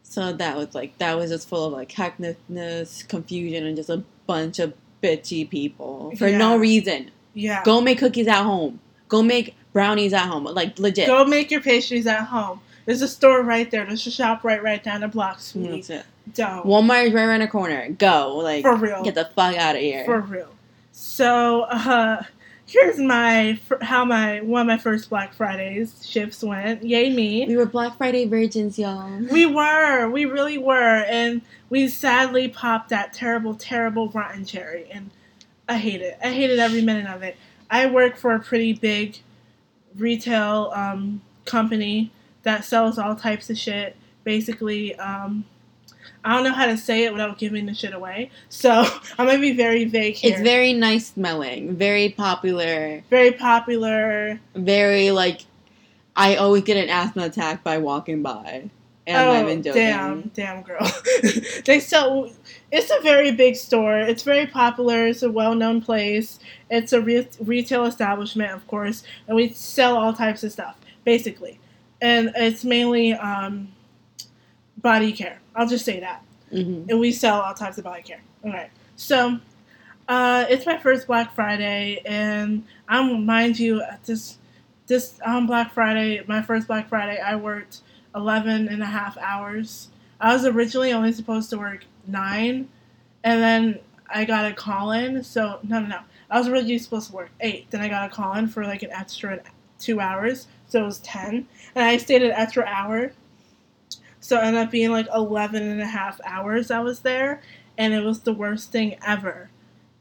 So 0.04 0.32
that 0.32 0.56
was 0.56 0.76
like 0.76 0.96
that 1.00 1.18
was 1.18 1.32
just 1.32 1.50
full 1.50 1.66
of 1.66 1.74
like 1.74 1.90
hecticness, 1.92 3.08
confusion, 3.08 3.66
and 3.66 3.76
just 3.76 3.90
a 3.90 4.04
bunch 4.28 4.60
of 4.60 4.74
bitchy 5.02 5.50
people 5.50 6.14
for 6.18 6.30
no 6.30 6.58
reason. 6.58 7.10
Yeah. 7.34 7.64
Go 7.64 7.82
make 7.82 7.98
cookies 7.98 8.28
at 8.28 8.44
home. 8.44 8.80
Go 9.14 9.22
make 9.22 9.56
brownies 9.74 10.12
at 10.12 10.26
home. 10.26 10.46
Like 10.46 10.80
legit. 10.80 11.06
Go 11.06 11.24
make 11.24 11.52
your 11.52 11.62
pastries 11.62 12.08
at 12.08 12.24
home. 12.24 12.62
There's 12.86 13.04
a 13.04 13.08
store 13.08 13.44
right 13.44 13.70
there. 13.70 13.86
There's 13.86 14.08
a 14.08 14.12
shop 14.12 14.44
right 14.44 14.62
right 14.62 14.84
down 14.84 15.02
the 15.02 15.08
block, 15.08 15.40
sweetie. 15.40 15.70
That's 15.70 15.90
it. 15.92 16.06
Don't. 16.34 16.66
Walmart 16.66 17.06
is 17.06 17.14
right 17.14 17.26
around 17.26 17.42
the 17.42 17.48
corner. 17.48 17.90
Go. 17.92 18.38
Like, 18.38 18.64
For 18.64 18.76
real. 18.76 19.04
get 19.04 19.14
the 19.14 19.26
fuck 19.26 19.56
out 19.56 19.76
of 19.76 19.82
here. 19.84 20.04
For 20.04 20.20
real. 20.20 20.50
So, 20.94 21.62
uh, 21.62 22.24
here's 22.66 22.98
my 22.98 23.60
how 23.84 24.04
my 24.04 24.42
one 24.42 24.62
of 24.62 24.68
my 24.68 24.80
first 24.80 25.12
Black 25.12 25.36
Fridays 25.36 26.04
shifts 26.04 26.44
went. 26.44 26.84
Yay 26.84 27.14
me. 27.14 27.46
we 27.46 27.56
were 27.56 27.68
Black 27.68 27.96
Friday 28.00 28.26
virgins, 28.26 28.80
y'all. 28.80 29.12
We 29.32 29.46
were, 29.46 30.10
we 30.10 30.26
really 30.26 30.58
were, 30.58 31.04
and 31.08 31.44
we 31.70 31.88
sadly 31.88 32.48
popped 32.48 32.90
that 32.90 33.14
terrible, 33.14 33.54
terrible 33.54 34.10
rotten 34.10 34.44
cherry, 34.44 34.88
and 34.92 35.12
I 35.70 35.78
hate 35.78 36.02
it. 36.02 36.18
I 36.24 36.32
hated 36.32 36.58
every 36.58 36.82
minute 36.82 37.06
of 37.14 37.22
it. 37.22 37.38
I 37.74 37.88
work 37.88 38.18
for 38.18 38.36
a 38.36 38.40
pretty 38.40 38.74
big 38.74 39.18
retail 39.98 40.72
um, 40.76 41.24
company 41.46 42.12
that 42.44 42.64
sells 42.66 43.00
all 43.00 43.16
types 43.16 43.50
of 43.50 43.58
shit. 43.58 43.96
Basically, 44.24 44.96
um, 44.98 45.44
I 46.24 46.36
don't 46.36 46.44
know 46.44 46.54
how 46.54 46.68
to 46.68 46.78
say 46.78 47.06
it 47.06 47.12
without 47.12 47.40
giving 47.40 47.66
the 47.66 47.74
shit 47.74 47.96
away, 47.96 48.30
so 48.48 48.72
I'm 49.18 49.26
gonna 49.26 49.40
be 49.40 49.58
very 49.58 49.86
vague 49.86 50.14
here. 50.14 50.34
It's 50.34 50.42
very 50.44 50.72
nice 50.74 51.08
smelling, 51.08 51.76
very 51.76 52.10
popular, 52.10 53.02
very 53.10 53.32
popular. 53.32 54.40
very 54.54 55.10
like. 55.10 55.42
I 56.16 56.36
always 56.36 56.62
get 56.62 56.78
an 56.78 56.92
asthma 56.92 57.24
attack 57.24 57.64
by 57.64 57.80
walking 57.80 58.22
by. 58.22 58.70
And 59.06 59.46
oh, 59.46 59.56
joking. 59.56 59.74
damn, 59.74 60.22
damn 60.34 60.62
girl. 60.64 60.90
they 61.66 61.80
sell. 61.82 62.32
It's 62.72 62.90
a 62.90 63.02
very 63.02 63.32
big 63.32 63.56
store. 63.58 63.98
It's 64.00 64.24
very 64.24 64.48
popular. 64.48 65.08
It's 65.08 65.24
a 65.24 65.32
well-known 65.32 65.82
place. 65.82 66.40
It's 66.70 66.94
a 66.94 67.02
re- 67.02 67.28
retail 67.42 67.86
establishment, 67.86 68.52
of 68.54 68.66
course, 68.68 69.04
and 69.28 69.36
we 69.36 69.50
sell 69.50 69.98
all 69.98 70.14
types 70.14 70.44
of 70.44 70.52
stuff, 70.54 70.78
basically. 71.04 71.60
And 72.02 72.32
it's 72.36 72.64
mainly 72.64 73.14
um, 73.14 73.70
body 74.78 75.12
care. 75.12 75.40
I'll 75.56 75.68
just 75.68 75.86
say 75.86 76.00
that. 76.00 76.24
hmm 76.50 76.84
And 76.90 77.00
we 77.00 77.12
sell 77.12 77.42
all 77.42 77.54
types 77.54 77.78
of 77.78 77.84
body 77.84 78.04
care. 78.04 78.22
All 78.46 78.52
right. 78.52 78.70
so 78.96 79.40
uh, 80.08 80.46
it's 80.50 80.66
my 80.66 80.78
first 80.78 81.08
Black 81.08 81.34
Friday, 81.34 82.02
and 82.06 82.66
I'm 82.88 83.26
mind 83.26 83.58
you, 83.60 83.82
at 83.82 84.04
this 84.06 84.38
this 84.88 85.20
on 85.26 85.48
Black 85.48 85.74
Friday, 85.74 86.22
my 86.28 86.42
first 86.42 86.68
Black 86.68 86.90
Friday, 86.90 87.20
I 87.22 87.36
worked 87.38 87.82
11 88.16 88.68
and 88.68 88.82
a 88.82 88.88
half 88.88 89.18
hours. 89.18 89.90
I 90.20 90.34
was 90.34 90.46
originally 90.46 90.94
only 90.94 91.12
supposed 91.12 91.50
to 91.50 91.58
work 91.58 91.86
nine, 92.08 92.70
and 93.24 93.42
then 93.42 93.80
I 94.10 94.26
got 94.26 94.50
a 94.50 94.54
call 94.54 94.92
in. 94.92 95.24
So 95.24 95.60
no, 95.64 95.80
no, 95.80 95.88
no. 95.88 96.00
I 96.30 96.40
was 96.40 96.48
originally 96.48 96.80
supposed 96.80 97.10
to 97.10 97.16
work 97.16 97.32
eight. 97.42 97.70
Then 97.72 97.82
I 97.82 97.90
got 97.90 98.12
a 98.12 98.14
call 98.14 98.34
in 98.36 98.48
for 98.48 98.64
like 98.64 98.84
an 98.84 98.92
extra 98.92 99.40
two 99.80 100.00
hours, 100.00 100.48
so 100.68 100.82
it 100.82 100.86
was 100.86 101.00
ten, 101.00 101.48
and 101.76 101.86
I 101.86 101.98
stayed 101.98 102.24
an 102.24 102.32
extra 102.32 102.64
hour. 102.66 103.12
So 104.20 104.38
it 104.38 104.44
ended 104.44 104.64
up 104.64 104.72
being 104.72 104.92
like 104.92 105.08
11 105.14 105.62
and 105.62 105.82
a 105.82 105.86
half 105.86 106.22
hours 106.24 106.72
I 106.72 106.80
was 106.80 107.02
there, 107.02 107.42
and 107.78 107.94
it 107.94 108.04
was 108.04 108.22
the 108.22 108.34
worst 108.34 108.72
thing 108.72 108.96
ever 109.06 109.50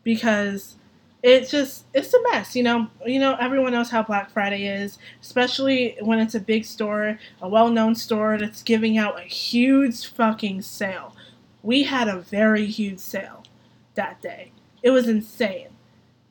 because 0.04 0.76
it 1.22 1.48
just 1.48 1.84
it's 1.94 2.12
a 2.12 2.22
mess, 2.30 2.56
you 2.56 2.62
know. 2.62 2.88
You 3.06 3.20
know 3.20 3.36
everyone 3.40 3.72
knows 3.72 3.90
how 3.90 4.02
Black 4.02 4.30
Friday 4.30 4.66
is, 4.66 4.98
especially 5.20 5.96
when 6.00 6.18
it's 6.18 6.34
a 6.34 6.40
big 6.40 6.64
store, 6.64 7.18
a 7.40 7.48
well-known 7.48 7.94
store 7.94 8.38
that's 8.38 8.62
giving 8.62 8.98
out 8.98 9.18
a 9.18 9.24
huge 9.24 10.06
fucking 10.06 10.62
sale. 10.62 11.14
We 11.62 11.84
had 11.84 12.08
a 12.08 12.18
very 12.18 12.66
huge 12.66 12.98
sale 12.98 13.44
that 13.94 14.20
day. 14.20 14.52
It 14.82 14.90
was 14.90 15.08
insane. 15.08 15.68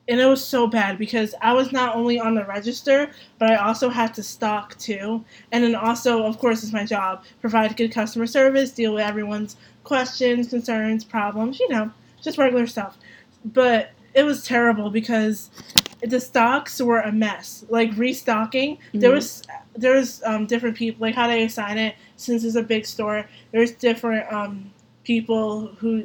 And 0.08 0.20
it 0.20 0.26
was 0.26 0.44
so 0.44 0.66
bad 0.66 0.98
because 0.98 1.32
I 1.40 1.52
was 1.52 1.70
not 1.70 1.94
only 1.94 2.18
on 2.18 2.34
the 2.34 2.44
register, 2.44 3.12
but 3.38 3.50
I 3.50 3.54
also 3.56 3.88
had 3.88 4.12
to 4.14 4.22
stock 4.22 4.76
too. 4.76 5.24
And 5.52 5.62
then 5.62 5.76
also, 5.76 6.24
of 6.24 6.38
course, 6.38 6.62
it's 6.62 6.72
my 6.72 6.84
job 6.84 7.22
provide 7.40 7.76
good 7.76 7.92
customer 7.92 8.26
service, 8.26 8.72
deal 8.72 8.94
with 8.94 9.04
everyone's 9.04 9.56
questions, 9.84 10.48
concerns, 10.48 11.04
problems, 11.04 11.60
you 11.60 11.68
know, 11.68 11.90
just 12.20 12.36
regular 12.36 12.66
stuff. 12.66 12.98
But 13.44 13.92
it 14.14 14.24
was 14.24 14.44
terrible 14.44 14.90
because 14.90 15.50
the 16.02 16.20
stocks 16.20 16.80
were 16.80 17.00
a 17.00 17.12
mess. 17.12 17.64
Like 17.68 17.96
restocking, 17.96 18.78
there 18.92 19.10
Mhm. 19.10 19.14
was 19.14 19.42
there 19.74 19.94
was 19.94 20.22
um, 20.24 20.46
different 20.46 20.76
people 20.76 21.00
like 21.00 21.14
how 21.14 21.26
they 21.26 21.44
assign 21.44 21.78
it 21.78 21.94
since 22.16 22.44
it's 22.44 22.56
a 22.56 22.62
big 22.62 22.84
store. 22.84 23.26
There's 23.52 23.72
different 23.72 24.30
um, 24.32 24.70
people 25.04 25.68
who 25.78 26.04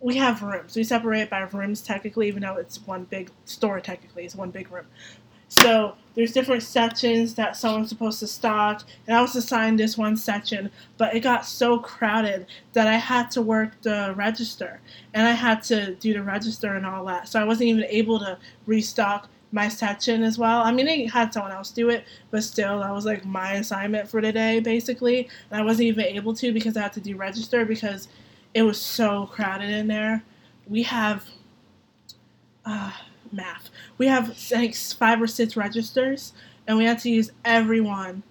we 0.00 0.16
have 0.16 0.42
rooms. 0.42 0.76
We 0.76 0.84
separate 0.84 1.30
by 1.30 1.40
rooms 1.40 1.82
technically, 1.82 2.28
even 2.28 2.42
though 2.42 2.56
it's 2.56 2.78
one 2.86 3.04
big 3.04 3.30
store 3.44 3.80
technically. 3.80 4.24
It's 4.24 4.34
one 4.34 4.50
big 4.50 4.70
room. 4.70 4.86
So 5.48 5.94
there's 6.14 6.32
different 6.32 6.62
sections 6.62 7.34
that 7.34 7.56
someone's 7.56 7.88
supposed 7.88 8.20
to 8.20 8.26
stock, 8.26 8.84
and 9.06 9.16
I 9.16 9.20
was 9.20 9.34
assigned 9.34 9.78
this 9.78 9.98
one 9.98 10.16
section, 10.16 10.70
but 10.96 11.14
it 11.14 11.20
got 11.20 11.44
so 11.44 11.78
crowded 11.78 12.46
that 12.72 12.86
I 12.86 12.94
had 12.96 13.30
to 13.32 13.42
work 13.42 13.80
the 13.82 14.14
register, 14.16 14.80
and 15.12 15.26
I 15.26 15.32
had 15.32 15.62
to 15.64 15.94
do 15.96 16.12
the 16.12 16.22
register 16.22 16.74
and 16.74 16.86
all 16.86 17.04
that. 17.06 17.28
So 17.28 17.40
I 17.40 17.44
wasn't 17.44 17.70
even 17.70 17.84
able 17.84 18.18
to 18.20 18.38
restock 18.66 19.28
my 19.50 19.68
section 19.68 20.22
as 20.24 20.36
well. 20.36 20.62
I 20.62 20.72
mean, 20.72 20.86
they 20.86 21.06
had 21.06 21.32
someone 21.32 21.52
else 21.52 21.70
do 21.70 21.88
it, 21.88 22.04
but 22.30 22.42
still, 22.42 22.80
that 22.80 22.92
was 22.92 23.04
like 23.04 23.24
my 23.24 23.54
assignment 23.54 24.08
for 24.08 24.20
today, 24.20 24.60
basically. 24.60 25.28
And 25.50 25.60
I 25.60 25.64
wasn't 25.64 25.86
even 25.86 26.04
able 26.04 26.34
to 26.34 26.52
because 26.52 26.76
I 26.76 26.82
had 26.82 26.92
to 26.94 27.00
do 27.00 27.16
register 27.16 27.64
because 27.64 28.08
it 28.52 28.62
was 28.62 28.80
so 28.80 29.26
crowded 29.26 29.70
in 29.70 29.86
there. 29.86 30.24
We 30.66 30.82
have 30.84 31.24
uh, 32.64 32.92
math. 33.32 33.70
We 33.98 34.06
have 34.06 34.36
like 34.52 34.74
five 34.74 35.20
or 35.22 35.26
six 35.26 35.56
registers, 35.56 36.32
and 36.66 36.78
we 36.78 36.84
had 36.84 36.98
to 37.00 37.10
use 37.10 37.30
every 37.44 37.80
one, 37.80 38.22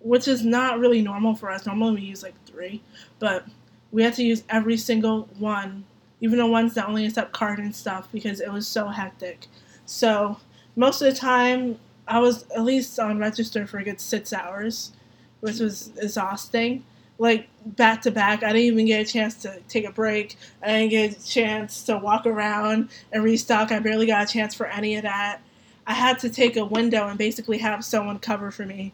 which 0.00 0.26
is 0.28 0.44
not 0.44 0.78
really 0.78 1.02
normal 1.02 1.34
for 1.34 1.50
us. 1.50 1.66
Normally, 1.66 1.96
we 1.96 2.06
use 2.06 2.22
like 2.22 2.34
three, 2.46 2.82
but 3.18 3.46
we 3.90 4.02
had 4.02 4.14
to 4.14 4.24
use 4.24 4.44
every 4.48 4.76
single 4.76 5.28
one, 5.38 5.84
even 6.20 6.38
the 6.38 6.46
ones 6.46 6.74
that 6.74 6.88
only 6.88 7.04
accept 7.06 7.32
card 7.32 7.58
and 7.58 7.74
stuff, 7.74 8.08
because 8.12 8.40
it 8.40 8.50
was 8.50 8.66
so 8.66 8.88
hectic. 8.88 9.46
So 9.84 10.38
most 10.76 11.02
of 11.02 11.12
the 11.12 11.18
time 11.18 11.78
I 12.08 12.18
was 12.18 12.46
at 12.56 12.64
least 12.64 12.98
on 12.98 13.18
register 13.18 13.66
for 13.66 13.78
a 13.78 13.84
good 13.84 14.00
six 14.00 14.32
hours, 14.32 14.92
which 15.40 15.58
was 15.58 15.92
exhausting. 16.00 16.84
Like 17.18 17.48
back 17.64 18.02
to 18.02 18.10
back, 18.10 18.42
I 18.42 18.48
didn't 18.48 18.62
even 18.62 18.86
get 18.86 19.08
a 19.08 19.12
chance 19.12 19.34
to 19.42 19.60
take 19.68 19.84
a 19.84 19.92
break. 19.92 20.36
I 20.62 20.66
didn't 20.68 20.90
get 20.90 21.18
a 21.18 21.26
chance 21.26 21.82
to 21.84 21.98
walk 21.98 22.26
around 22.26 22.88
and 23.12 23.22
restock. 23.22 23.70
I 23.70 23.78
barely 23.78 24.06
got 24.06 24.28
a 24.28 24.32
chance 24.32 24.54
for 24.54 24.66
any 24.66 24.96
of 24.96 25.02
that. 25.02 25.40
I 25.86 25.94
had 25.94 26.18
to 26.20 26.30
take 26.30 26.56
a 26.56 26.64
window 26.64 27.08
and 27.08 27.18
basically 27.18 27.58
have 27.58 27.84
someone 27.84 28.18
cover 28.18 28.50
for 28.50 28.66
me 28.66 28.92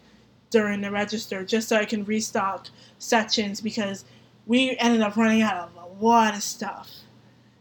during 0.51 0.81
the 0.81 0.91
register 0.91 1.45
just 1.45 1.69
so 1.69 1.77
I 1.77 1.85
can 1.85 2.05
restock 2.05 2.69
sections 2.99 3.61
because 3.61 4.05
we 4.47 4.77
ended 4.79 5.03
up 5.03 5.17
running 5.17 5.43
out 5.43 5.69
of 5.69 5.71
a 5.77 6.05
lot 6.05 6.35
of 6.35 6.43
stuff 6.43 6.91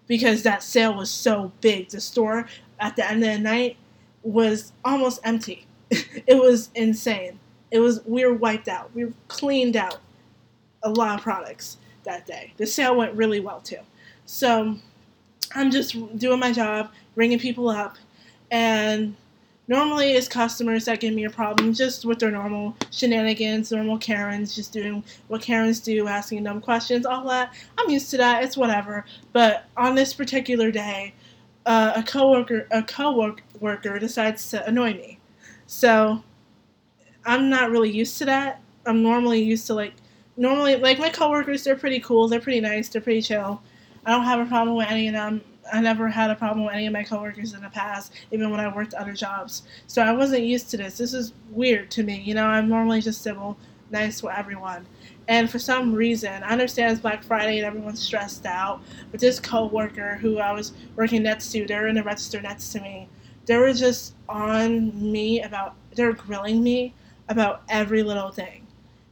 because 0.07 0.43
that 0.43 0.63
sale 0.63 0.95
was 0.95 1.11
so 1.11 1.51
big. 1.61 1.89
The 1.89 1.99
store 1.99 2.47
at 2.79 2.95
the 2.95 3.09
end 3.09 3.23
of 3.23 3.33
the 3.33 3.39
night 3.39 3.77
was 4.23 4.71
almost 4.85 5.19
empty. 5.23 5.67
it 5.91 6.41
was 6.41 6.69
insane. 6.75 7.39
It 7.71 7.79
was 7.79 8.03
we 8.05 8.25
were 8.25 8.33
wiped 8.33 8.69
out. 8.69 8.93
We 8.95 9.05
were 9.05 9.13
cleaned 9.27 9.75
out 9.75 9.99
a 10.87 10.89
lot 10.89 11.17
of 11.17 11.23
products 11.23 11.77
that 12.03 12.25
day. 12.25 12.53
The 12.57 12.65
sale 12.65 12.95
went 12.95 13.13
really 13.13 13.39
well 13.39 13.59
too. 13.59 13.79
So 14.25 14.75
I'm 15.53 15.71
just 15.71 15.95
doing 16.17 16.39
my 16.39 16.51
job, 16.51 16.91
ringing 17.15 17.39
people 17.39 17.69
up, 17.69 17.97
and 18.51 19.15
normally 19.67 20.11
it's 20.11 20.27
customers 20.27 20.85
that 20.85 21.01
give 21.01 21.13
me 21.13 21.25
a 21.25 21.29
problem 21.29 21.73
just 21.73 22.05
with 22.05 22.19
their 22.19 22.31
normal 22.31 22.75
shenanigans, 22.91 23.71
normal 23.71 23.97
Karens, 23.97 24.55
just 24.55 24.71
doing 24.71 25.03
what 25.27 25.41
Karens 25.41 25.79
do, 25.81 26.07
asking 26.07 26.43
dumb 26.45 26.61
questions, 26.61 27.05
all 27.05 27.27
that. 27.27 27.53
I'm 27.77 27.89
used 27.89 28.09
to 28.11 28.17
that. 28.17 28.43
It's 28.43 28.57
whatever. 28.57 29.05
But 29.33 29.65
on 29.75 29.95
this 29.95 30.13
particular 30.13 30.71
day, 30.71 31.13
uh, 31.65 31.93
a 31.97 32.03
coworker 32.03 32.65
a 32.71 32.81
coworker 32.81 33.99
decides 33.99 34.49
to 34.51 34.65
annoy 34.65 34.93
me. 34.93 35.19
So 35.65 36.23
I'm 37.25 37.49
not 37.49 37.71
really 37.71 37.91
used 37.91 38.17
to 38.19 38.25
that. 38.25 38.61
I'm 38.85 39.03
normally 39.03 39.43
used 39.43 39.67
to 39.67 39.73
like 39.73 39.93
normally 40.37 40.75
like 40.75 40.99
my 40.99 41.09
coworkers 41.09 41.63
they're 41.63 41.75
pretty 41.75 41.99
cool, 41.99 42.27
they're 42.27 42.39
pretty 42.39 42.61
nice, 42.61 42.87
they're 42.89 43.01
pretty 43.01 43.21
chill. 43.21 43.61
I 44.05 44.11
don't 44.11 44.23
have 44.23 44.39
a 44.39 44.45
problem 44.45 44.77
with 44.77 44.87
any 44.87 45.07
of 45.07 45.13
them. 45.13 45.41
I 45.73 45.81
never 45.81 46.07
had 46.07 46.29
a 46.29 46.35
problem 46.35 46.65
with 46.65 46.73
any 46.73 46.87
of 46.87 46.93
my 46.93 47.03
coworkers 47.03 47.53
in 47.53 47.61
the 47.61 47.69
past, 47.69 48.13
even 48.31 48.49
when 48.51 48.61
I 48.61 48.73
worked 48.73 48.93
other 48.93 49.11
jobs. 49.11 49.63
So 49.87 50.01
I 50.01 50.13
wasn't 50.13 50.43
used 50.43 50.69
to 50.69 50.77
this. 50.77 50.97
This 50.97 51.13
is 51.13 51.33
weird 51.49 51.91
to 51.91 52.03
me. 52.03 52.21
You 52.21 52.35
know, 52.35 52.45
I'm 52.45 52.69
normally 52.69 53.01
just 53.01 53.21
civil, 53.21 53.57
nice 53.91 54.23
with 54.23 54.33
everyone. 54.37 54.85
And 55.27 55.49
for 55.49 55.59
some 55.59 55.93
reason, 55.93 56.41
I 56.43 56.51
understand 56.51 56.93
it's 56.93 57.01
Black 57.01 57.21
Friday 57.21 57.57
and 57.57 57.65
everyone's 57.65 57.99
stressed 57.99 58.45
out, 58.45 58.81
but 59.11 59.19
this 59.19 59.41
coworker 59.41 60.15
who 60.15 60.37
I 60.37 60.53
was 60.53 60.71
working 60.95 61.23
next 61.23 61.51
to, 61.51 61.65
they're 61.65 61.87
in 61.87 61.95
the 61.95 62.03
register 62.03 62.41
next 62.41 62.71
to 62.73 62.81
me. 62.81 63.09
They 63.45 63.57
were 63.57 63.73
just 63.73 64.13
on 64.29 65.11
me 65.11 65.41
about, 65.41 65.75
they're 65.95 66.13
grilling 66.13 66.63
me 66.63 66.93
about 67.27 67.63
every 67.67 68.03
little 68.03 68.31
thing. 68.31 68.66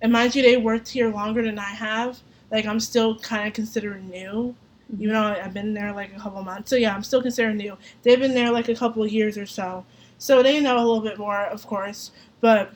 And 0.06 0.12
mind 0.12 0.36
you, 0.36 0.44
they 0.44 0.56
worked 0.56 0.88
here 0.88 1.10
longer 1.10 1.42
than 1.42 1.58
I 1.58 1.64
have. 1.64 2.20
Like, 2.52 2.68
I'm 2.68 2.80
still 2.80 3.18
kind 3.18 3.48
of 3.48 3.56
considered 3.56 4.08
new, 4.08 4.54
mm-hmm. 4.94 5.02
even 5.02 5.16
though 5.16 5.24
I've 5.24 5.52
been 5.52 5.74
there 5.74 5.92
like 5.94 6.16
a 6.16 6.20
couple 6.20 6.44
months. 6.44 6.70
So, 6.70 6.76
yeah, 6.76 6.94
I'm 6.94 7.02
still 7.02 7.24
considered 7.24 7.56
new. 7.56 7.76
They've 8.04 8.20
been 8.20 8.36
there 8.36 8.52
like 8.52 8.70
a 8.70 8.76
couple 8.76 9.02
of 9.02 9.12
years 9.12 9.36
or 9.36 9.48
so. 9.48 9.84
So, 10.20 10.44
they 10.44 10.60
know 10.62 10.76
a 10.76 10.86
little 10.86 11.02
bit 11.02 11.18
more, 11.18 11.46
of 11.46 11.66
course. 11.66 12.12
But 12.40 12.72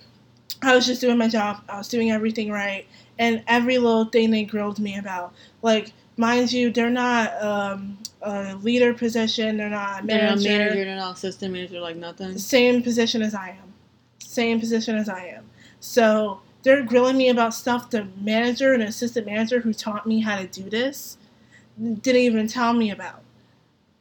I 0.63 0.73
was 0.73 0.87
just 0.87 1.01
doing 1.01 1.19
my 1.19 1.27
job, 1.27 1.61
I 1.69 1.77
was 1.77 1.87
doing 1.87 2.09
everything 2.09 2.49
right 2.49 2.87
and 3.19 3.43
every 3.45 3.77
little 3.77 4.05
thing 4.05 4.31
they 4.31 4.43
grilled 4.43 4.79
me 4.79 4.97
about. 4.97 5.31
Like, 5.61 5.93
mind 6.17 6.51
you, 6.51 6.71
they're 6.71 6.89
not 6.89 7.39
um, 7.43 7.99
a 8.23 8.55
leader 8.55 8.91
position. 8.91 9.57
They're 9.57 9.69
not 9.69 10.01
a 10.01 10.03
manager. 10.03 10.17
They're 10.17 10.35
not 10.35 10.43
manager. 10.43 10.85
They're 10.85 10.95
not 10.95 11.15
assistant 11.17 11.53
manager. 11.53 11.79
Like 11.79 11.95
nothing. 11.95 12.39
Same 12.39 12.81
position 12.81 13.21
as 13.21 13.35
I 13.35 13.49
am. 13.49 13.71
Same 14.17 14.59
position 14.59 14.95
as 14.95 15.09
I 15.09 15.25
am. 15.25 15.45
So 15.79 16.41
they're 16.63 16.83
grilling 16.83 17.17
me 17.17 17.29
about 17.29 17.53
stuff 17.53 17.89
the 17.89 18.07
manager 18.19 18.73
and 18.73 18.83
assistant 18.83 19.25
manager 19.25 19.61
who 19.61 19.73
taught 19.73 20.05
me 20.05 20.19
how 20.21 20.37
to 20.37 20.47
do 20.47 20.69
this 20.69 21.17
didn't 22.01 22.21
even 22.21 22.47
tell 22.47 22.73
me 22.73 22.91
about. 22.91 23.21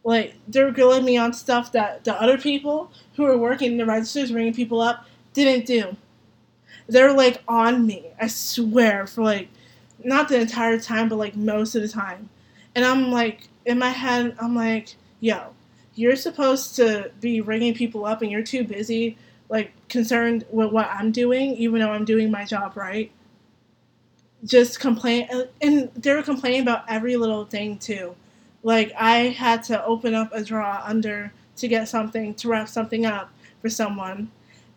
Like 0.05 0.35
they're 0.49 0.73
grilling 0.73 1.05
me 1.05 1.17
on 1.17 1.33
stuff 1.33 1.73
that 1.73 2.05
the 2.05 2.21
other 2.21 2.39
people 2.39 2.91
who 3.15 3.25
are 3.25 3.37
working 3.37 3.77
the 3.77 3.87
registers, 3.87 4.33
ringing 4.33 4.55
people 4.55 4.81
up, 4.81 5.07
didn't 5.33 5.67
do 5.67 5.97
they're 6.89 7.13
like 7.13 7.43
on 7.47 7.87
me. 7.87 8.07
I 8.21 8.27
swear 8.27 9.07
for 9.07 9.23
like 9.23 9.49
not 10.03 10.29
the 10.29 10.41
entire 10.41 10.79
time, 10.81 11.09
but 11.09 11.17
like 11.17 11.37
most 11.37 11.75
of 11.75 11.83
the 11.83 11.89
time. 11.89 12.31
And 12.75 12.85
I'm 12.85 13.11
like 13.11 13.49
in 13.65 13.79
my 13.79 13.91
head, 13.91 14.35
I'm 14.41 14.55
like, 14.55 14.97
yo, 15.21 15.55
you're 15.95 16.17
supposed 16.17 16.77
to 16.77 17.11
be 17.21 17.41
ringing 17.41 17.75
people 17.75 18.07
up, 18.07 18.23
and 18.23 18.31
you're 18.31 18.43
too 18.43 18.65
busy 18.65 19.19
like 19.49 19.73
concerned 19.89 20.45
with 20.51 20.73
what 20.73 20.89
I'm 20.89 21.13
doing, 21.13 21.55
even 21.57 21.81
though 21.81 21.91
I'm 21.91 22.05
doing 22.05 22.31
my 22.31 22.45
job 22.45 22.77
right. 22.77 23.11
Just 24.45 24.79
complain, 24.79 25.29
and 25.61 25.91
they 25.95 26.15
were 26.15 26.23
complaining 26.23 26.63
about 26.63 26.85
every 26.89 27.17
little 27.17 27.45
thing 27.45 27.79
too. 27.79 28.15
Like 28.63 28.93
I 28.97 29.29
had 29.29 29.65
to 29.65 29.85
open 29.85 30.15
up 30.15 30.31
a 30.33 30.45
drawer 30.45 30.81
under 30.85 31.33
to 31.57 31.69
get 31.69 31.89
something 31.89 32.35
to 32.35 32.49
wrap 32.49 32.69
something 32.69 33.05
up 33.05 33.31
for 33.61 33.69
someone, 33.69 34.31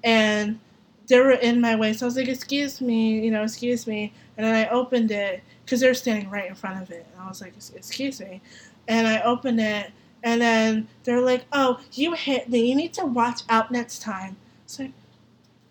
and 0.04 0.60
they 1.08 1.20
were 1.20 1.32
in 1.32 1.60
my 1.62 1.76
way. 1.76 1.94
So 1.94 2.06
I 2.06 2.08
was 2.08 2.16
like, 2.16 2.30
excuse 2.30 2.80
me, 2.82 3.20
you 3.20 3.32
know, 3.32 3.44
excuse 3.44 3.86
me. 3.86 4.14
And 4.38 4.46
then 4.46 4.56
I 4.56 4.70
opened 4.70 5.12
it 5.12 5.44
because 5.66 5.82
they 5.82 5.88
were 5.88 5.94
standing 5.94 6.30
right 6.30 6.48
in 6.48 6.56
front 6.56 6.82
of 6.82 6.90
it. 6.90 7.06
And 7.12 7.22
I 7.22 7.28
was 7.28 7.42
like, 7.42 7.54
excuse 7.76 8.22
me. 8.22 8.42
And 8.88 9.08
I 9.08 9.22
opened 9.22 9.60
it. 9.60 9.92
And 10.24 10.42
then 10.42 10.88
they're 11.04 11.22
like, 11.22 11.46
oh, 11.52 11.82
you 11.94 12.14
hit 12.14 12.50
me. 12.50 12.70
You 12.70 12.76
need 12.76 12.94
to 12.94 13.06
watch 13.06 13.42
out 13.50 13.72
next 13.72 14.02
time. 14.02 14.38
So, 14.72 14.90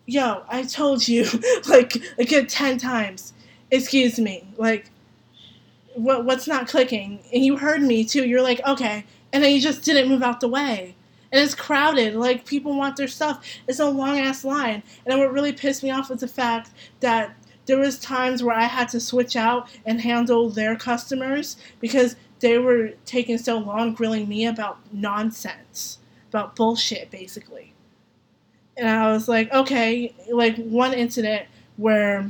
yo, 0.05 0.43
I 0.47 0.63
told 0.63 1.07
you 1.07 1.25
like 1.67 1.95
a 2.17 2.25
good 2.25 2.49
10 2.49 2.77
times. 2.77 3.33
Excuse 3.71 4.19
me. 4.19 4.47
Like, 4.57 4.89
what, 5.95 6.25
what's 6.25 6.47
not 6.47 6.67
clicking? 6.67 7.19
And 7.33 7.43
you 7.43 7.57
heard 7.57 7.81
me 7.81 8.05
too. 8.05 8.25
You're 8.25 8.41
like, 8.41 8.61
okay. 8.67 9.05
And 9.33 9.43
then 9.43 9.53
you 9.53 9.61
just 9.61 9.83
didn't 9.83 10.09
move 10.09 10.21
out 10.21 10.39
the 10.39 10.47
way 10.47 10.95
and 11.31 11.41
it's 11.41 11.55
crowded. 11.55 12.15
Like 12.15 12.45
people 12.45 12.75
want 12.75 12.97
their 12.97 13.07
stuff. 13.07 13.45
It's 13.67 13.79
a 13.79 13.89
long 13.89 14.19
ass 14.19 14.43
line. 14.43 14.83
And 15.05 15.19
what 15.19 15.31
really 15.31 15.53
pissed 15.53 15.83
me 15.83 15.91
off 15.91 16.09
was 16.09 16.19
the 16.19 16.27
fact 16.27 16.71
that 16.99 17.35
there 17.65 17.77
was 17.77 17.99
times 17.99 18.43
where 18.43 18.55
I 18.55 18.65
had 18.65 18.89
to 18.89 18.99
switch 18.99 19.35
out 19.35 19.69
and 19.85 20.01
handle 20.01 20.49
their 20.49 20.75
customers 20.75 21.57
because 21.79 22.15
they 22.39 22.57
were 22.57 22.91
taking 23.05 23.37
so 23.37 23.57
long 23.57 23.93
grilling 23.93 24.27
me 24.27 24.45
about 24.45 24.79
nonsense, 24.91 25.99
about 26.29 26.55
bullshit 26.55 27.09
basically. 27.11 27.73
And 28.81 28.89
I 28.89 29.13
was 29.13 29.29
like, 29.29 29.53
okay, 29.53 30.13
like 30.29 30.57
one 30.57 30.93
incident 30.93 31.45
where 31.77 32.29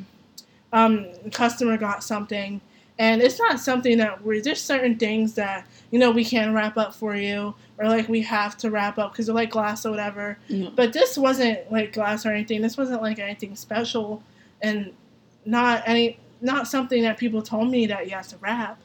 um, 0.71 1.07
a 1.25 1.31
customer 1.31 1.77
got 1.77 2.03
something 2.03 2.61
and 3.01 3.19
it's 3.19 3.39
not 3.39 3.59
something 3.59 3.97
that 3.97 4.23
we're 4.23 4.41
there's 4.41 4.61
certain 4.61 4.95
things 4.95 5.33
that 5.33 5.65
you 5.89 5.97
know 5.97 6.11
we 6.11 6.23
can 6.23 6.53
wrap 6.53 6.77
up 6.77 6.93
for 6.93 7.15
you 7.15 7.55
or 7.79 7.87
like 7.87 8.07
we 8.07 8.21
have 8.21 8.55
to 8.57 8.69
wrap 8.69 8.99
up 8.99 9.11
because 9.11 9.25
they're 9.25 9.33
like 9.33 9.49
glass 9.49 9.87
or 9.87 9.89
whatever. 9.89 10.37
But 10.75 10.93
this 10.93 11.17
wasn't 11.17 11.71
like 11.71 11.93
glass 11.93 12.27
or 12.27 12.29
anything. 12.31 12.61
This 12.61 12.77
wasn't 12.77 13.01
like 13.01 13.17
anything 13.17 13.55
special, 13.55 14.21
and 14.61 14.93
not 15.45 15.81
any 15.87 16.19
not 16.41 16.67
something 16.67 17.01
that 17.01 17.17
people 17.17 17.41
told 17.41 17.71
me 17.71 17.87
that 17.87 18.05
you 18.05 18.11
have 18.11 18.27
to 18.27 18.37
wrap. 18.37 18.79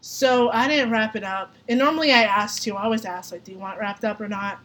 So 0.00 0.48
I 0.50 0.66
didn't 0.66 0.90
wrap 0.90 1.14
it 1.14 1.22
up. 1.22 1.54
And 1.68 1.78
normally 1.78 2.10
I 2.10 2.22
ask 2.22 2.62
to. 2.62 2.76
I 2.76 2.84
always 2.84 3.04
ask 3.04 3.32
like, 3.32 3.44
do 3.44 3.52
you 3.52 3.58
want 3.58 3.78
wrapped 3.78 4.04
up 4.04 4.18
or 4.18 4.28
not? 4.28 4.60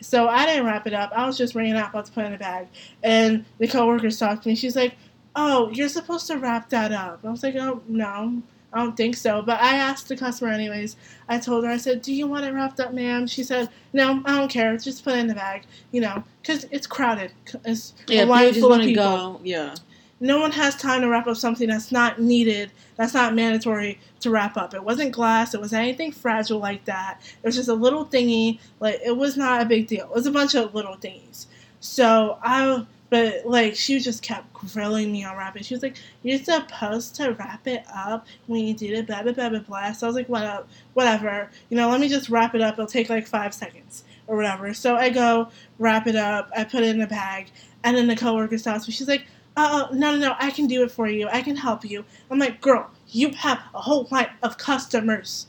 So 0.00 0.28
I 0.28 0.46
didn't 0.46 0.66
wrap 0.66 0.86
it 0.86 0.94
up. 0.94 1.12
I 1.14 1.26
was 1.26 1.36
just 1.36 1.52
bringing 1.52 1.74
it 1.74 1.78
up, 1.78 1.90
about 1.90 2.06
to 2.06 2.12
put 2.12 2.24
it 2.24 2.28
in 2.28 2.34
a 2.34 2.38
bag. 2.38 2.68
And 3.02 3.44
the 3.58 3.68
coworker 3.68 4.10
talked 4.10 4.42
to 4.44 4.48
me. 4.48 4.54
She's 4.54 4.76
like, 4.76 4.96
"Oh, 5.36 5.70
you're 5.70 5.88
supposed 5.88 6.26
to 6.28 6.38
wrap 6.38 6.68
that 6.70 6.92
up." 6.92 7.20
I 7.24 7.30
was 7.30 7.42
like, 7.42 7.56
"Oh 7.56 7.82
no." 7.88 8.42
I 8.72 8.78
don't 8.78 8.96
think 8.96 9.16
so. 9.16 9.42
But 9.42 9.60
I 9.60 9.74
asked 9.74 10.06
the 10.06 10.16
customer 10.16 10.52
anyways. 10.52 10.94
I 11.28 11.40
told 11.40 11.64
her, 11.64 11.70
I 11.72 11.76
said, 11.76 12.02
Do 12.02 12.12
you 12.14 12.28
want 12.28 12.44
it 12.44 12.52
wrapped 12.54 12.78
up, 12.78 12.92
ma'am? 12.94 13.26
She 13.26 13.42
said, 13.42 13.68
No, 13.92 14.22
I 14.24 14.36
don't 14.38 14.48
care. 14.48 14.76
Just 14.76 15.02
put 15.02 15.14
it 15.14 15.18
in 15.18 15.26
the 15.26 15.34
bag, 15.34 15.64
you 15.90 16.00
know, 16.00 16.22
because 16.40 16.68
it's 16.70 16.86
crowded. 16.86 17.32
It's 17.64 17.94
Yeah, 18.06 18.22
a 18.22 18.26
line 18.26 18.54
full 18.54 18.66
of 18.66 18.70
want 18.70 18.82
to 18.82 18.88
people. 18.90 19.02
go. 19.02 19.40
Yeah. 19.42 19.74
No 20.20 20.38
one 20.38 20.52
has 20.52 20.76
time 20.76 21.00
to 21.00 21.08
wrap 21.08 21.26
up 21.26 21.36
something 21.38 21.68
that's 21.68 21.90
not 21.90 22.20
needed, 22.20 22.70
that's 22.96 23.14
not 23.14 23.34
mandatory 23.34 23.98
to 24.20 24.30
wrap 24.30 24.58
up. 24.58 24.74
It 24.74 24.84
wasn't 24.84 25.12
glass, 25.12 25.54
it 25.54 25.60
wasn't 25.60 25.82
anything 25.82 26.12
fragile 26.12 26.58
like 26.58 26.84
that. 26.84 27.20
It 27.42 27.46
was 27.46 27.56
just 27.56 27.70
a 27.70 27.74
little 27.74 28.04
thingy. 28.04 28.60
Like, 28.80 29.00
it 29.04 29.16
was 29.16 29.38
not 29.38 29.62
a 29.62 29.64
big 29.64 29.86
deal. 29.86 30.04
It 30.04 30.14
was 30.14 30.26
a 30.26 30.30
bunch 30.30 30.54
of 30.54 30.74
little 30.74 30.96
thingies. 30.96 31.46
So 31.80 32.38
I, 32.42 32.84
but 33.08 33.46
like, 33.46 33.74
she 33.74 33.98
just 33.98 34.22
kept 34.22 34.52
grilling 34.52 35.10
me 35.10 35.24
on 35.24 35.38
wrapping. 35.38 35.62
She 35.62 35.74
was 35.74 35.82
like, 35.82 35.96
You're 36.22 36.38
supposed 36.38 37.14
to 37.16 37.30
wrap 37.32 37.66
it 37.66 37.84
up 37.92 38.26
when 38.46 38.66
you 38.66 38.74
do 38.74 38.94
the 38.94 39.02
blah, 39.02 39.22
blah, 39.22 39.32
blah, 39.32 39.48
blah, 39.48 39.60
blah. 39.60 39.92
So 39.92 40.06
I 40.06 40.08
was 40.08 40.16
like, 40.16 40.28
what 40.28 40.44
up, 40.44 40.68
whatever. 40.92 41.50
You 41.70 41.78
know, 41.78 41.88
let 41.88 42.00
me 42.00 42.08
just 42.08 42.28
wrap 42.28 42.54
it 42.54 42.60
up. 42.60 42.74
It'll 42.74 42.86
take 42.86 43.08
like 43.08 43.26
five 43.26 43.54
seconds 43.54 44.04
or 44.26 44.36
whatever. 44.36 44.74
So 44.74 44.96
I 44.96 45.08
go 45.08 45.48
wrap 45.78 46.06
it 46.06 46.16
up. 46.16 46.50
I 46.54 46.64
put 46.64 46.82
it 46.82 46.94
in 46.94 47.00
a 47.00 47.06
bag. 47.06 47.50
And 47.82 47.96
then 47.96 48.06
the 48.06 48.16
coworker 48.16 48.58
stops 48.58 48.86
me. 48.86 48.92
She's 48.92 49.08
like, 49.08 49.26
oh, 49.60 49.88
no, 49.92 50.12
no, 50.12 50.18
no, 50.18 50.36
I 50.38 50.50
can 50.50 50.66
do 50.66 50.82
it 50.82 50.90
for 50.90 51.08
you. 51.08 51.28
I 51.28 51.42
can 51.42 51.56
help 51.56 51.84
you. 51.84 52.04
I'm 52.30 52.38
like, 52.38 52.60
girl, 52.60 52.90
you 53.08 53.30
have 53.30 53.60
a 53.74 53.80
whole 53.80 54.08
line 54.10 54.30
of 54.42 54.58
customers. 54.58 55.46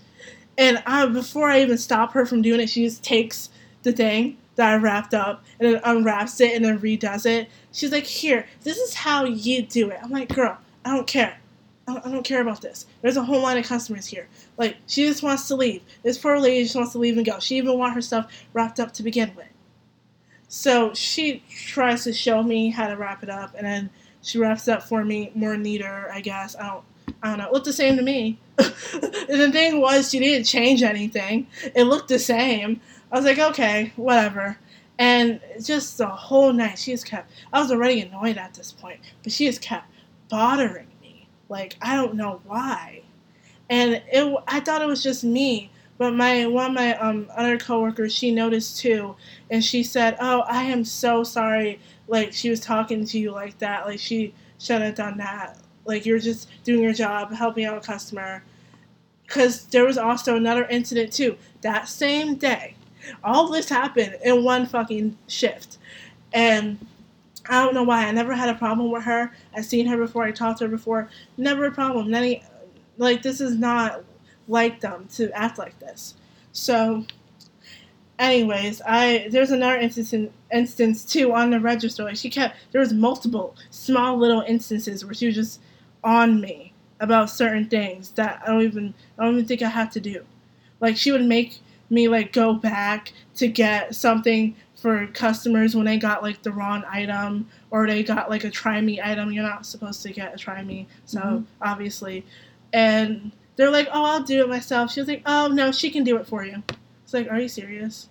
And 0.58 0.82
I, 0.86 1.06
before 1.06 1.50
I 1.50 1.62
even 1.62 1.78
stop 1.78 2.14
her 2.14 2.26
from 2.26 2.42
doing 2.42 2.60
it, 2.60 2.70
she 2.70 2.84
just 2.84 3.04
takes 3.04 3.50
the 3.84 3.92
thing 3.92 4.38
that 4.56 4.74
I 4.74 4.76
wrapped 4.76 5.14
up 5.14 5.44
and 5.60 5.74
then 5.74 5.82
unwraps 5.84 6.40
it 6.42 6.56
and 6.56 6.66
then 6.66 6.80
redoes 6.80 7.26
it. 7.26 7.50
She's 7.72 7.92
like, 7.92 8.04
here, 8.04 8.46
this 8.64 8.78
is 8.78 8.94
how 8.94 9.26
you 9.26 9.64
do 9.64 9.90
it. 9.90 10.00
I'm 10.04 10.12
like, 10.12 10.30
girl, 10.30 10.58
I 10.86 10.96
don't 10.96 11.08
care. 11.08 11.38
I 11.88 11.94
don't, 11.94 12.06
I 12.06 12.12
don't 12.12 12.24
care 12.24 12.42
about 12.42 12.62
this. 12.62 12.86
There's 13.02 13.18
a 13.18 13.24
whole 13.24 13.42
line 13.42 13.58
of 13.58 13.66
customers 13.66 14.06
here. 14.06 14.28
Like, 14.58 14.78
she 14.88 15.08
just 15.08 15.24
wants 15.24 15.48
to 15.48 15.56
leave. 15.56 15.82
This 16.04 16.18
poor 16.18 16.40
lady 16.40 16.64
just 16.64 16.76
wants 16.76 16.92
to 16.92 17.00
leave 17.00 17.18
and 17.18 17.26
go. 17.26 17.40
She 17.40 17.58
even 17.58 17.78
want 17.78 17.96
her 17.96 18.02
stuff 18.02 18.32
wrapped 18.54 18.80
up 18.80 18.94
to 18.94 19.04
begin 19.04 19.32
with. 19.36 19.48
So 20.48 20.94
she 20.94 21.44
tries 21.50 22.04
to 22.04 22.14
show 22.14 22.44
me 22.44 22.70
how 22.70 22.90
to 22.90 22.98
wrap 22.98 23.24
it 23.24 23.30
up, 23.30 23.56
and 23.56 23.66
then 23.66 23.90
she 24.22 24.38
wraps 24.38 24.68
up 24.68 24.84
for 24.84 25.04
me 25.04 25.32
more 25.36 25.58
neater, 25.58 26.10
I 26.14 26.22
guess. 26.22 26.56
I 26.56 26.68
don't, 26.68 26.84
I 27.24 27.30
don't 27.30 27.38
know. 27.40 27.48
It 27.48 27.54
looked 27.54 27.66
the 27.66 27.74
same 27.74 27.98
to 27.98 28.04
me. 28.04 28.40
the 28.58 29.50
thing 29.52 29.82
was, 29.82 30.10
she 30.10 30.20
didn't 30.20 30.46
change 30.46 30.84
anything. 30.84 31.48
It 31.76 31.84
looked 31.84 32.10
the 32.10 32.20
same. 32.20 32.82
I 33.12 33.16
was 33.16 33.26
like, 33.26 33.40
okay, 33.40 33.92
whatever. 33.96 34.58
And 35.00 35.42
just 35.64 35.98
the 35.98 36.08
whole 36.08 36.54
night, 36.54 36.78
she 36.78 36.92
just 36.92 37.08
kept. 37.08 37.32
I 37.52 37.60
was 37.60 37.72
already 37.72 38.02
annoyed 38.02 38.38
at 38.38 38.54
this 38.54 38.72
point, 38.72 39.00
but 39.24 39.32
she 39.32 39.48
just 39.48 39.62
kept 39.62 39.88
bothering 40.30 40.88
me. 41.02 41.28
Like 41.50 41.76
I 41.82 41.96
don't 41.96 42.14
know 42.16 42.42
why. 42.46 43.02
And 43.70 44.02
it, 44.12 44.36
I 44.48 44.60
thought 44.60 44.82
it 44.82 44.88
was 44.88 45.02
just 45.02 45.24
me, 45.24 45.72
but 46.02 46.16
my 46.16 46.48
one 46.48 46.72
of 46.72 46.74
my 46.74 46.98
um 46.98 47.28
other 47.36 47.60
coworkers, 47.60 48.12
she 48.12 48.32
noticed 48.32 48.80
too, 48.80 49.16
and 49.52 49.64
she 49.64 49.84
said, 49.84 50.18
"Oh, 50.20 50.40
I 50.48 50.64
am 50.64 50.84
so 50.84 51.24
sorry. 51.24 51.80
Like 52.08 52.34
she 52.34 52.50
was 52.50 52.60
talking 52.60 53.06
to 53.06 53.20
you 53.20 53.30
like 53.30 53.60
that. 53.60 53.86
Like 53.86 54.00
she 54.00 54.34
shouldn't 54.58 54.86
have 54.86 54.96
done 54.96 55.20
that. 55.20 55.60
Like 55.86 56.08
you're 56.08 56.18
just 56.18 56.50
doing 56.64 56.82
your 56.82 56.92
job, 56.92 57.32
helping 57.32 57.66
out 57.66 57.78
a 57.78 57.82
customer." 57.82 58.44
Because 59.28 59.66
there 59.66 59.86
was 59.86 60.00
also 60.00 60.36
another 60.36 60.66
incident 60.66 61.14
too 61.14 61.38
that 61.62 61.88
same 61.88 62.34
day. 62.34 62.74
All 63.24 63.50
this 63.52 63.70
happened 63.70 64.18
in 64.24 64.44
one 64.44 64.66
fucking 64.66 65.16
shift, 65.28 65.78
and 66.34 66.84
I 67.48 67.64
don't 67.64 67.76
know 67.76 67.84
why. 67.84 68.08
I 68.08 68.12
never 68.12 68.34
had 68.34 68.50
a 68.50 68.56
problem 68.56 68.90
with 68.90 69.04
her. 69.04 69.34
I've 69.56 69.66
seen 69.66 69.86
her 69.86 69.98
before. 69.98 70.24
I 70.24 70.32
talked 70.32 70.58
to 70.60 70.64
her 70.66 70.72
before. 70.72 71.10
Never 71.38 71.66
a 71.66 71.72
problem. 71.72 72.12
Any, 72.12 72.44
like 72.98 73.22
this 73.22 73.40
is 73.40 73.56
not 73.56 74.04
like 74.52 74.82
them 74.82 75.08
to 75.16 75.32
act 75.32 75.58
like 75.58 75.80
this. 75.80 76.16
So, 76.52 77.06
anyways, 78.20 78.82
I 78.86 79.28
there's 79.32 79.52
another 79.52 79.78
instance 79.78 80.14
instance 80.52 81.06
too 81.06 81.34
on 81.34 81.50
the 81.50 81.60
register. 81.60 82.04
Like 82.04 82.18
she 82.18 82.30
kept 82.30 82.56
there 82.72 82.82
was 82.82 82.94
multiple 82.94 83.56
small 83.70 84.18
little 84.18 84.42
instances 84.42 85.04
where 85.06 85.14
she 85.14 85.28
was 85.28 85.36
just 85.36 85.62
on 86.04 86.42
me 86.42 86.74
about 87.00 87.30
certain 87.30 87.68
things 87.68 88.12
that 88.12 88.42
I 88.44 88.48
don't 88.52 88.62
even 88.62 88.94
I 89.18 89.26
don't 89.26 89.34
even 89.36 89.46
think 89.46 89.62
I 89.62 89.70
had 89.70 89.92
to 89.94 90.00
do. 90.00 90.24
Like 90.80 90.98
she 90.98 91.12
would 91.12 91.24
make 91.26 91.60
me 91.90 92.08
like 92.08 92.32
go 92.34 92.54
back 92.54 93.14
to 93.36 93.48
get 93.48 93.96
something 93.96 94.56
for 94.76 95.06
customers 95.08 95.76
when 95.76 95.86
they 95.86 95.98
got 95.98 96.24
like 96.24 96.42
the 96.42 96.52
wrong 96.52 96.84
item 96.90 97.48
or 97.70 97.86
they 97.86 98.04
got 98.04 98.30
like 98.30 98.44
a 98.44 98.50
try 98.50 98.82
me 98.82 99.00
item. 99.02 99.32
You're 99.32 99.44
not 99.44 99.66
supposed 99.66 100.02
to 100.04 100.12
get 100.12 100.34
a 100.34 100.38
try 100.38 100.64
me, 100.64 100.88
so 101.06 101.20
Mhm. 101.20 101.46
obviously. 101.62 102.26
And 102.74 103.32
they're 103.62 103.72
like, 103.72 103.88
"Oh, 103.92 104.04
I'll 104.04 104.24
do 104.24 104.42
it 104.42 104.50
myself." 104.50 104.92
She 104.92 105.00
was 105.00 105.08
like, 105.08 105.22
"Oh 105.26 105.48
no, 105.48 105.72
she 105.72 105.90
can 105.90 106.04
do 106.04 106.18
it 106.18 106.28
for 106.28 106.44
you." 106.44 106.64
It's 107.04 107.14
like, 107.14 107.30
"Are 107.32 107.40
you 107.40 107.48
serious?" 107.48 108.10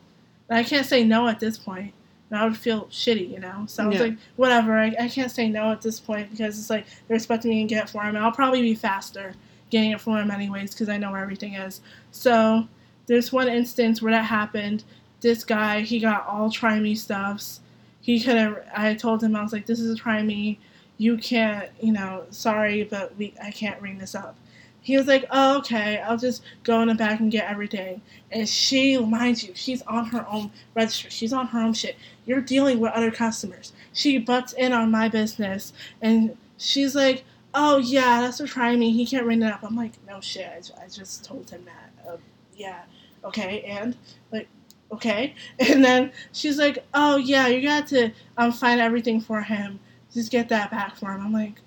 And 0.49 0.59
I 0.59 0.63
can't 0.65 0.87
say 0.87 1.05
no 1.05 1.27
at 1.29 1.41
this 1.41 1.59
point. 1.59 1.93
And 2.31 2.39
I 2.39 2.45
would 2.45 2.57
feel 2.57 2.87
shitty, 2.87 3.31
you 3.33 3.41
know. 3.41 3.65
So 3.67 3.85
I 3.85 3.87
was 3.89 3.97
Yeah. 3.97 4.03
like, 4.03 4.17
"Whatever." 4.37 4.79
I, 4.79 4.95
I 5.01 5.09
can't 5.09 5.31
say 5.31 5.49
no 5.49 5.73
at 5.73 5.83
this 5.83 5.99
point 5.99 6.31
because 6.31 6.59
it's 6.59 6.71
like 6.71 6.87
they're 7.09 7.17
expecting 7.17 7.51
me 7.51 7.63
to 7.63 7.69
get 7.69 7.85
it 7.85 7.91
for 7.91 8.03
him. 8.03 8.15
And 8.17 8.25
I'll 8.25 8.33
probably 8.33 8.63
be 8.63 8.75
faster 8.75 9.35
getting 9.71 9.91
it 9.93 10.01
for 10.01 10.19
him 10.21 10.31
anyways 10.31 10.73
because 10.73 10.89
I 10.89 10.97
know 10.97 11.13
where 11.13 11.23
everything 11.23 11.55
is. 11.55 11.81
So 12.13 12.69
there's 13.07 13.33
one 13.33 13.49
instance 13.49 14.01
where 14.01 14.13
that 14.13 14.25
happened. 14.25 14.85
This 15.21 15.45
guy, 15.45 15.81
he 15.83 15.99
got 16.01 16.27
all 16.27 16.51
try 16.51 16.79
me 16.79 16.95
stuffs. 16.95 17.61
He 18.01 18.21
couldn't. 18.21 18.57
I 18.77 18.95
told 18.95 19.23
him 19.23 19.35
I 19.37 19.43
was 19.43 19.53
like, 19.53 19.67
"This 19.67 19.81
is 19.81 19.91
a 19.93 19.97
try 19.97 20.23
me. 20.23 20.59
You 20.99 21.17
can't. 21.19 21.69
You 21.81 21.93
know, 21.93 22.25
sorry, 22.31 22.85
but 22.85 23.17
we. 23.19 23.35
I 23.43 23.51
can't 23.51 23.81
ring 23.83 23.99
this 23.99 24.15
up." 24.15 24.37
He 24.83 24.97
was 24.97 25.07
like, 25.07 25.27
"Oh, 25.31 25.59
okay. 25.59 25.99
I'll 26.01 26.17
just 26.17 26.43
go 26.65 26.81
in 26.83 26.89
the 26.89 26.95
back 26.95 27.21
and 27.21 27.31
get 27.31 27.49
everything." 27.51 28.01
And 28.31 28.49
she, 28.49 28.97
mind 28.99 29.43
you, 29.43 29.53
she's 29.55 29.83
on 29.83 30.07
her 30.07 30.27
own 30.29 30.51
register. 30.75 31.11
She's 31.11 31.33
on 31.33 31.47
her 31.49 31.61
own 31.61 31.75
shit. 31.75 31.97
You're 32.27 32.41
dealing 32.41 32.79
with 32.81 32.93
other 32.93 33.11
customers. 33.11 33.73
She 33.93 34.19
butts 34.19 34.53
in 34.55 34.73
on 34.73 34.91
my 34.91 35.09
business, 35.09 35.73
and 36.01 36.37
she's 36.59 36.95
like, 36.95 37.25
"Oh 37.55 37.79
yeah, 37.79 38.21
that's 38.23 38.41
a 38.41 38.47
try 38.47 38.75
me. 38.77 38.93
He 38.93 39.07
can't 39.07 39.27
ring 39.27 39.43
it 39.43 39.53
up." 39.53 39.63
I'm 39.63 39.77
like, 39.77 39.93
"No 40.07 40.21
shit. 40.21 40.73
I, 40.79 40.85
I 40.85 40.89
just 40.89 41.25
told 41.25 41.51
him 41.51 41.65
that. 41.67 42.09
Uh, 42.09 42.17
yeah, 42.57 42.83
okay, 43.25 43.63
and 43.63 43.97
like, 44.33 44.49
okay." 44.93 45.35
And 45.59 45.85
then 45.85 46.13
she's 46.33 46.59
like, 46.59 46.85
"Oh 46.95 47.17
yeah, 47.17 47.49
you 47.49 47.63
got 47.63 47.87
to 47.89 48.13
um 48.39 48.53
find 48.53 48.81
everything 48.81 49.21
for 49.21 49.43
him. 49.43 49.79
Just 50.13 50.31
get 50.31 50.49
that 50.49 50.71
back 50.71 50.97
for 50.97 51.13
him." 51.13 51.21
I'm 51.21 51.33
like, 51.33 51.61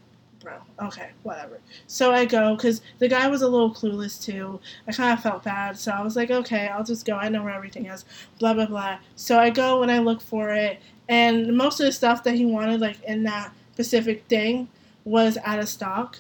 "Bro, 0.44 0.56
okay, 0.82 1.10
whatever." 1.24 1.60
So 1.88 2.12
I 2.12 2.26
go 2.26 2.56
because 2.56 2.82
the 3.00 3.08
guy 3.08 3.28
was 3.28 3.42
a 3.42 3.48
little 3.48 3.74
clueless 3.74 4.24
too. 4.24 4.60
I 4.88 4.92
kind 4.92 5.14
of 5.14 5.24
felt 5.24 5.44
bad, 5.44 5.78
so 5.78 5.92
I 5.92 6.02
was 6.02 6.16
like, 6.16 6.32
"Okay, 6.32 6.68
I'll 6.68 6.84
just 6.84 7.06
go. 7.06 7.16
I 7.16 7.30
know 7.30 7.44
where 7.44 7.54
everything 7.54 7.86
is." 7.86 8.06
Blah 8.40 8.54
blah 8.54 8.66
blah. 8.66 8.98
So 9.16 9.40
I 9.40 9.50
go 9.50 9.82
and 9.82 9.92
I 9.92 10.00
look 10.00 10.22
for 10.22 10.52
it, 10.52 10.80
and 11.10 11.56
most 11.56 11.80
of 11.80 11.86
the 11.86 11.92
stuff 11.92 12.24
that 12.24 12.36
he 12.36 12.46
wanted, 12.46 12.82
like 12.82 13.02
in 13.04 13.24
that 13.24 13.52
specific 13.74 14.26
thing, 14.28 14.68
was 15.06 15.38
out 15.44 15.60
of 15.60 15.70
stock 15.70 16.20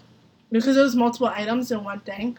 because 0.52 0.78
it 0.78 0.82
was 0.82 0.96
multiple 0.96 1.28
items 1.28 1.72
in 1.72 1.84
one 1.84 2.00
thing, 2.02 2.38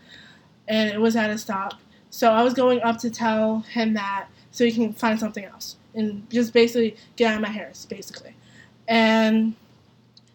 and 0.69 0.91
it 0.91 1.01
was 1.01 1.17
out 1.17 1.31
of 1.31 1.41
stock. 1.41 1.79
So 2.11 2.33
I 2.33 2.43
was 2.43 2.55
going 2.55 2.81
up 2.83 2.99
to 2.99 3.11
tell 3.11 3.61
him 3.61 3.95
that 3.95 4.29
so 4.51 4.65
he 4.65 4.73
can 4.73 4.93
find 4.93 5.19
something 5.19 5.45
else 5.45 5.77
and 5.95 6.29
just 6.31 6.53
basically 6.53 6.97
get 7.17 7.33
out 7.33 7.37
of 7.37 7.43
my 7.43 7.49
hairs, 7.49 7.87
basically. 7.87 8.37
And 8.87 9.55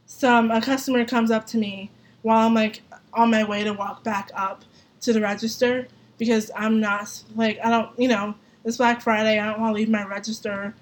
some 0.10 0.50
a 0.52 0.60
customer 0.60 1.06
comes 1.06 1.30
up 1.32 1.46
to 1.48 1.58
me 1.58 1.92
while 2.24 2.46
I'm 2.48 2.54
like 2.56 2.82
on 3.14 3.30
my 3.32 3.44
way 3.44 3.64
to 3.64 3.72
walk 3.74 4.04
back 4.04 4.32
up 4.36 4.64
to 5.02 5.14
the 5.14 5.22
register 5.22 5.88
because 6.18 6.52
I'm 6.56 6.80
not 6.80 7.24
like 7.36 7.60
I 7.64 7.70
don't 7.70 7.98
you 7.98 8.08
know 8.10 8.34
it's 8.66 8.78
Black 8.78 9.02
Friday 9.02 9.40
I 9.40 9.46
don't 9.46 9.62
want 9.62 9.72
to 9.72 9.76
leave 9.76 9.90
my 9.90 10.04
register 10.06 10.74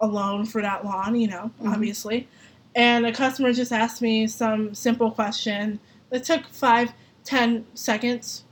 alone 0.00 0.46
for 0.46 0.62
that 0.62 0.84
long 0.84 1.16
you 1.16 1.26
know 1.28 1.50
Mhm. 1.60 1.72
obviously. 1.72 2.28
And 2.76 3.04
a 3.06 3.12
customer 3.12 3.52
just 3.52 3.72
asked 3.72 4.02
me 4.02 4.26
some 4.26 4.74
simple 4.74 5.10
question. 5.10 5.78
It 6.10 6.24
took 6.24 6.46
five 6.48 6.92
ten 7.24 7.66
seconds. 7.74 8.44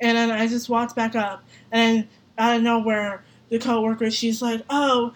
And 0.00 0.16
then 0.16 0.30
I 0.30 0.46
just 0.46 0.68
walked 0.68 0.96
back 0.96 1.14
up. 1.16 1.44
And 1.72 2.08
out 2.38 2.56
of 2.56 2.62
nowhere 2.62 3.24
the 3.50 3.58
coworker 3.58 4.10
she's 4.10 4.40
like 4.42 4.62
oh 4.70 5.12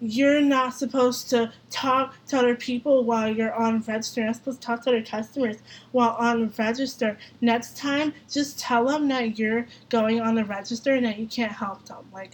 you're 0.00 0.40
not 0.40 0.74
supposed 0.74 1.28
to 1.30 1.52
talk 1.70 2.14
to 2.26 2.38
other 2.38 2.54
people 2.54 3.04
while 3.04 3.28
you're 3.28 3.52
on 3.52 3.80
register. 3.80 4.20
You're 4.20 4.28
not 4.28 4.36
supposed 4.36 4.60
to 4.62 4.66
talk 4.66 4.82
to 4.84 4.90
other 4.90 5.02
customers 5.02 5.58
while 5.92 6.16
on 6.18 6.52
register. 6.58 7.18
Next 7.42 7.76
time, 7.76 8.14
just 8.30 8.58
tell 8.58 8.86
them 8.86 9.08
that 9.08 9.38
you're 9.38 9.66
going 9.90 10.20
on 10.20 10.34
the 10.34 10.44
register 10.44 10.94
and 10.94 11.04
that 11.04 11.18
you 11.18 11.26
can't 11.26 11.52
help 11.52 11.84
them. 11.84 12.04
Like, 12.14 12.32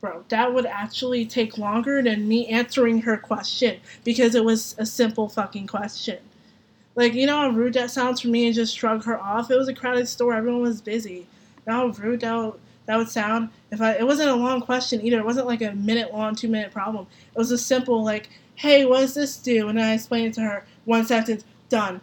bro, 0.00 0.24
that 0.28 0.52
would 0.52 0.66
actually 0.66 1.24
take 1.24 1.56
longer 1.56 2.02
than 2.02 2.28
me 2.28 2.46
answering 2.48 3.00
her 3.02 3.16
question 3.16 3.80
because 4.04 4.34
it 4.34 4.44
was 4.44 4.74
a 4.78 4.84
simple 4.84 5.30
fucking 5.30 5.66
question. 5.66 6.18
Like, 6.94 7.14
you 7.14 7.26
know 7.26 7.38
how 7.38 7.48
rude 7.50 7.74
that 7.74 7.90
sounds 7.90 8.20
for 8.20 8.28
me 8.28 8.46
and 8.46 8.54
just 8.54 8.76
shrug 8.76 9.04
her 9.04 9.18
off? 9.18 9.50
It 9.50 9.56
was 9.56 9.68
a 9.68 9.74
crowded 9.74 10.08
store, 10.08 10.34
everyone 10.34 10.62
was 10.62 10.82
busy. 10.82 11.26
How 11.66 11.86
rude 11.86 12.20
that 12.20 12.54
that 12.88 12.96
would 12.96 13.10
sound 13.10 13.50
if 13.70 13.82
I 13.82 13.92
it 13.92 14.06
wasn't 14.06 14.30
a 14.30 14.34
long 14.34 14.62
question 14.62 15.04
either. 15.04 15.18
It 15.18 15.24
wasn't 15.24 15.46
like 15.46 15.60
a 15.60 15.72
minute 15.72 16.12
long, 16.12 16.34
two 16.34 16.48
minute 16.48 16.72
problem. 16.72 17.06
It 17.34 17.38
was 17.38 17.52
a 17.52 17.58
simple 17.58 18.02
like, 18.02 18.30
"Hey, 18.56 18.86
what 18.86 19.00
does 19.00 19.14
this 19.14 19.36
do?" 19.36 19.68
And 19.68 19.78
I 19.78 19.92
explained 19.92 20.28
it 20.28 20.34
to 20.34 20.40
her. 20.40 20.64
One 20.86 21.04
sentence, 21.04 21.44
done. 21.68 22.00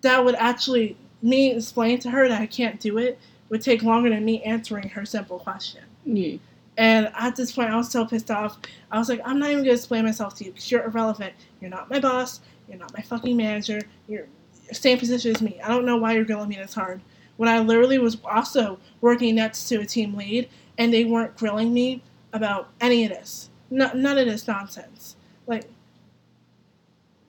That 0.00 0.24
would 0.24 0.34
actually 0.34 0.96
me 1.22 1.52
explaining 1.52 2.00
to 2.00 2.10
her 2.10 2.28
that 2.28 2.42
I 2.42 2.46
can't 2.46 2.80
do 2.80 2.98
it 2.98 3.20
would 3.50 3.62
take 3.62 3.84
longer 3.84 4.10
than 4.10 4.24
me 4.24 4.42
answering 4.42 4.88
her 4.90 5.06
simple 5.06 5.38
question. 5.38 5.84
Yeah. 6.04 6.38
And 6.76 7.10
at 7.14 7.36
this 7.36 7.52
point, 7.52 7.70
I 7.70 7.76
was 7.76 7.90
so 7.90 8.04
pissed 8.04 8.30
off. 8.32 8.58
I 8.90 8.98
was 8.98 9.08
like, 9.08 9.20
I'm 9.24 9.38
not 9.38 9.50
even 9.50 9.62
gonna 9.62 9.74
explain 9.74 10.04
myself 10.04 10.34
to 10.36 10.44
you 10.44 10.50
because 10.50 10.70
you're 10.72 10.84
irrelevant. 10.84 11.34
You're 11.60 11.70
not 11.70 11.88
my 11.88 12.00
boss. 12.00 12.40
You're 12.68 12.78
not 12.78 12.92
my 12.92 13.02
fucking 13.02 13.36
manager. 13.36 13.80
You're 14.08 14.26
same 14.72 14.98
position 14.98 15.34
as 15.36 15.40
me. 15.40 15.60
I 15.62 15.68
don't 15.68 15.86
know 15.86 15.96
why 15.96 16.14
you're 16.14 16.24
grilling 16.24 16.48
me 16.48 16.56
this 16.56 16.74
hard. 16.74 17.00
When 17.38 17.48
I 17.48 17.60
literally 17.60 17.98
was 17.98 18.18
also 18.24 18.78
working 19.00 19.36
next 19.36 19.68
to 19.68 19.80
a 19.80 19.86
team 19.86 20.14
lead, 20.14 20.50
and 20.76 20.92
they 20.92 21.04
weren't 21.04 21.36
grilling 21.36 21.72
me 21.72 22.02
about 22.32 22.68
any 22.80 23.04
of 23.04 23.10
this. 23.10 23.48
No, 23.70 23.90
none 23.94 24.18
of 24.18 24.26
this 24.26 24.46
nonsense. 24.46 25.16
Like, 25.46 25.64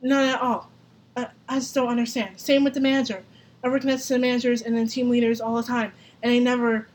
none 0.02 0.30
at 0.30 0.42
all. 0.42 0.70
I, 1.16 1.28
I 1.48 1.56
just 1.56 1.74
don't 1.74 1.88
understand. 1.88 2.40
Same 2.40 2.64
with 2.64 2.74
the 2.74 2.82
manager. 2.82 3.24
I 3.64 3.70
work 3.70 3.84
next 3.84 4.08
to 4.08 4.14
the 4.14 4.20
managers 4.20 4.62
and 4.62 4.76
then 4.76 4.88
team 4.88 5.10
leaders 5.10 5.42
all 5.42 5.56
the 5.56 5.64
time, 5.64 5.92
and 6.22 6.32
they 6.32 6.40
never 6.40 6.88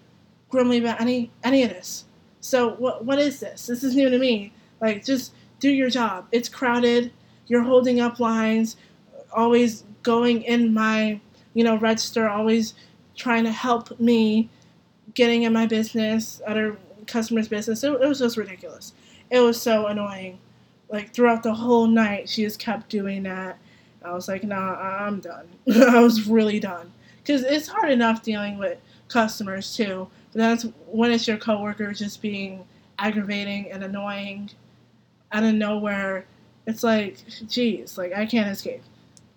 grill 0.48 0.64
me 0.64 0.78
about 0.78 1.00
any 1.00 1.30
any 1.42 1.62
of 1.62 1.70
this. 1.70 2.04
So 2.40 2.70
what 2.74 3.04
what 3.04 3.18
is 3.18 3.40
this? 3.40 3.66
This 3.66 3.84
is 3.84 3.94
new 3.94 4.08
to 4.08 4.18
me. 4.18 4.52
Like, 4.80 5.04
just 5.04 5.34
do 5.60 5.70
your 5.70 5.90
job. 5.90 6.26
It's 6.32 6.48
crowded. 6.48 7.12
You're 7.46 7.62
holding 7.62 8.00
up 8.00 8.20
lines. 8.20 8.76
Always 9.32 9.84
going 10.02 10.42
in 10.42 10.72
my 10.72 11.20
you 11.54 11.64
know 11.64 11.76
register. 11.76 12.28
Always 12.28 12.74
trying 13.16 13.44
to 13.44 13.52
help 13.52 13.98
me 14.00 14.48
getting 15.14 15.42
in 15.42 15.52
my 15.52 15.66
business, 15.66 16.40
other 16.46 16.76
customers' 17.06 17.48
business. 17.48 17.84
It, 17.84 17.92
it 17.92 18.08
was 18.08 18.18
just 18.18 18.36
ridiculous. 18.36 18.92
It 19.30 19.40
was 19.40 19.60
so 19.60 19.86
annoying. 19.86 20.38
Like 20.88 21.12
throughout 21.12 21.42
the 21.42 21.54
whole 21.54 21.86
night, 21.86 22.28
she 22.28 22.42
just 22.44 22.58
kept 22.58 22.88
doing 22.88 23.22
that. 23.24 23.58
I 24.04 24.12
was 24.12 24.28
like, 24.28 24.44
nah, 24.44 24.74
I'm 24.74 25.20
done. 25.20 25.48
I 25.74 26.00
was 26.00 26.28
really 26.28 26.60
done. 26.60 26.92
Because 27.18 27.42
it's 27.42 27.68
hard 27.68 27.90
enough 27.90 28.22
dealing 28.22 28.58
with 28.58 28.78
customers 29.08 29.74
too. 29.74 30.08
But 30.32 30.38
that's 30.38 30.66
when 30.86 31.10
it's 31.10 31.26
your 31.26 31.38
coworker 31.38 31.92
just 31.92 32.20
being 32.20 32.64
aggravating 32.98 33.70
and 33.72 33.82
annoying 33.82 34.50
out 35.32 35.44
of 35.44 35.54
nowhere. 35.54 36.26
It's 36.66 36.82
like, 36.82 37.18
geez, 37.48 37.96
like 37.96 38.12
I 38.14 38.26
can't 38.26 38.50
escape. 38.50 38.82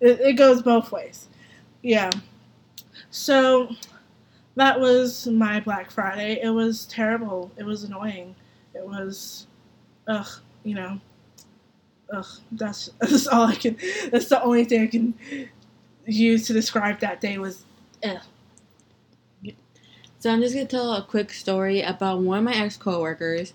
It, 0.00 0.20
it 0.20 0.32
goes 0.34 0.62
both 0.62 0.92
ways. 0.92 1.28
Yeah. 1.82 2.10
So 3.10 3.74
that 4.56 4.80
was 4.80 5.26
my 5.26 5.60
Black 5.60 5.90
Friday. 5.90 6.40
It 6.42 6.50
was 6.50 6.86
terrible. 6.86 7.50
It 7.56 7.64
was 7.64 7.84
annoying. 7.84 8.34
It 8.74 8.86
was, 8.86 9.46
ugh, 10.06 10.28
you 10.64 10.74
know, 10.74 11.00
ugh. 12.12 12.26
That's 12.52 12.90
that's 13.00 13.26
all 13.26 13.46
I 13.46 13.54
can. 13.54 13.76
That's 14.10 14.28
the 14.28 14.42
only 14.42 14.64
thing 14.64 14.82
I 14.82 14.86
can 14.86 15.14
use 16.06 16.46
to 16.48 16.52
describe 16.52 17.00
that 17.00 17.20
day 17.20 17.38
was, 17.38 17.64
ugh. 18.04 18.22
So 20.20 20.30
I'm 20.32 20.40
just 20.40 20.54
gonna 20.54 20.66
tell 20.66 20.94
a 20.94 21.02
quick 21.02 21.32
story 21.32 21.80
about 21.82 22.20
one 22.20 22.38
of 22.38 22.44
my 22.44 22.54
ex 22.54 22.76
coworkers. 22.76 23.52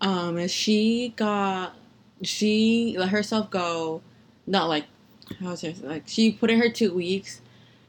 Um, 0.00 0.36
and 0.36 0.50
she 0.50 1.12
got 1.16 1.74
she 2.22 2.94
let 2.98 3.08
herself 3.08 3.50
go, 3.50 4.02
not 4.46 4.68
like 4.68 4.84
how 5.40 5.50
was 5.50 5.64
it 5.64 5.82
like 5.84 6.04
she 6.06 6.32
put 6.32 6.50
in 6.50 6.60
her 6.60 6.68
two 6.68 6.94
weeks, 6.94 7.40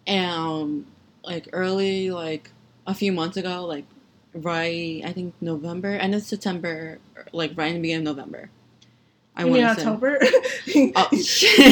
and 0.07 0.31
um, 0.31 0.85
like 1.25 1.47
early 1.53 2.11
like 2.11 2.51
a 2.87 2.93
few 2.93 3.11
months 3.11 3.37
ago, 3.37 3.65
like 3.65 3.85
right 4.33 5.01
I 5.05 5.13
think 5.13 5.33
November 5.41 5.89
and 5.95 6.13
it's 6.15 6.27
September, 6.27 6.99
like 7.31 7.51
right 7.55 7.67
in 7.67 7.75
the 7.75 7.81
beginning 7.81 8.07
of 8.07 8.15
November. 8.17 8.49
I 9.37 9.43
wanna 9.45 9.63
October? 9.63 10.17
Oh, 10.95 11.07
you 11.11 11.19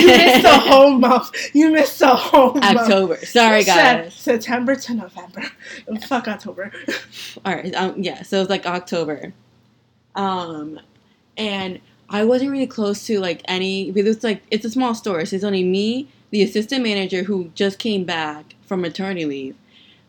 missed 0.07 0.43
the 0.43 0.57
whole 0.67 0.91
month. 0.91 1.31
You 1.55 1.71
missed 1.71 1.99
the 1.99 2.09
whole 2.09 2.53
month. 2.53 2.65
October. 2.65 3.17
Sorry, 3.25 3.59
You 3.59 3.63
said 3.63 4.03
guys. 4.03 4.13
September 4.13 4.75
to 4.75 4.93
November. 4.95 5.43
Fuck 6.07 6.27
October. 6.27 6.71
All 7.45 7.55
right. 7.55 7.73
Um, 7.73 7.95
yeah. 8.01 8.21
So 8.23 8.37
it 8.37 8.39
was 8.41 8.49
like 8.49 8.65
October. 8.65 9.33
Um, 10.15 10.79
and 11.37 11.79
I 12.09 12.25
wasn't 12.25 12.51
really 12.51 12.67
close 12.67 13.05
to 13.07 13.19
like 13.19 13.41
any 13.45 13.91
because 13.91 14.15
it's 14.17 14.23
like 14.23 14.43
it's 14.51 14.65
a 14.65 14.69
small 14.69 14.93
store. 14.93 15.25
So 15.25 15.35
it's 15.35 15.45
only 15.45 15.63
me, 15.63 16.09
the 16.31 16.43
assistant 16.43 16.83
manager 16.83 17.23
who 17.23 17.49
just 17.55 17.79
came 17.79 18.03
back 18.03 18.55
from 18.73 18.81
maternity 18.81 19.25
leave. 19.25 19.55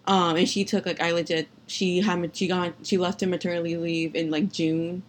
Um, 0.07 0.37
and 0.37 0.49
she 0.49 0.65
took 0.65 0.87
like 0.87 1.01
I 1.01 1.13
legit 1.13 1.49
she 1.67 2.01
had 2.01 2.35
she 2.35 2.47
got 2.47 2.73
she 2.83 2.97
left 2.97 3.21
her 3.21 3.27
maternity 3.27 3.77
leave 3.77 4.15
in 4.15 4.31
like 4.31 4.51
June, 4.51 5.03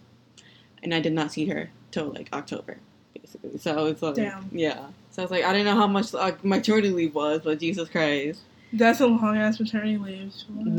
and 0.82 0.94
I 0.94 1.00
did 1.00 1.14
not 1.14 1.32
see 1.32 1.46
her 1.46 1.70
till 1.90 2.12
like 2.12 2.28
October, 2.34 2.76
basically. 3.14 3.58
So 3.58 3.86
it's 3.86 4.02
like 4.02 4.16
Damn. 4.16 4.48
yeah. 4.52 4.86
So 5.10 5.22
I 5.22 5.24
was 5.24 5.30
like 5.30 5.44
I 5.44 5.52
didn't 5.52 5.66
know 5.66 5.76
how 5.76 5.86
much 5.86 6.12
like, 6.12 6.44
maternity 6.44 6.90
leave 6.90 7.14
was, 7.14 7.40
but 7.44 7.58
Jesus 7.60 7.88
Christ, 7.88 8.40
That's 8.74 9.00
a 9.00 9.06
long 9.06 9.38
ass 9.38 9.58
maternity 9.58 9.96
leave. 9.96 10.34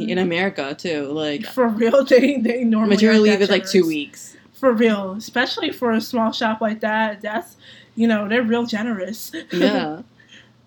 in 0.10 0.20
America 0.20 0.76
too, 0.76 1.06
like 1.06 1.46
For 1.48 1.68
real, 1.68 2.04
they 2.06 2.38
they 2.38 2.64
normally 2.64 2.96
maternity 2.96 3.22
leave 3.22 3.42
is 3.42 3.50
like 3.50 3.68
two 3.68 3.88
weeks. 3.88 4.38
For 4.54 4.72
real, 4.72 5.14
especially 5.14 5.72
for 5.72 5.92
a 5.92 6.02
small 6.02 6.32
shop 6.32 6.62
like 6.62 6.82
that. 6.82 7.22
That's 7.22 7.58
you 7.96 8.08
know 8.08 8.28
they're 8.28 8.44
real 8.44 8.68
generous. 8.68 9.32
yeah. 9.52 10.02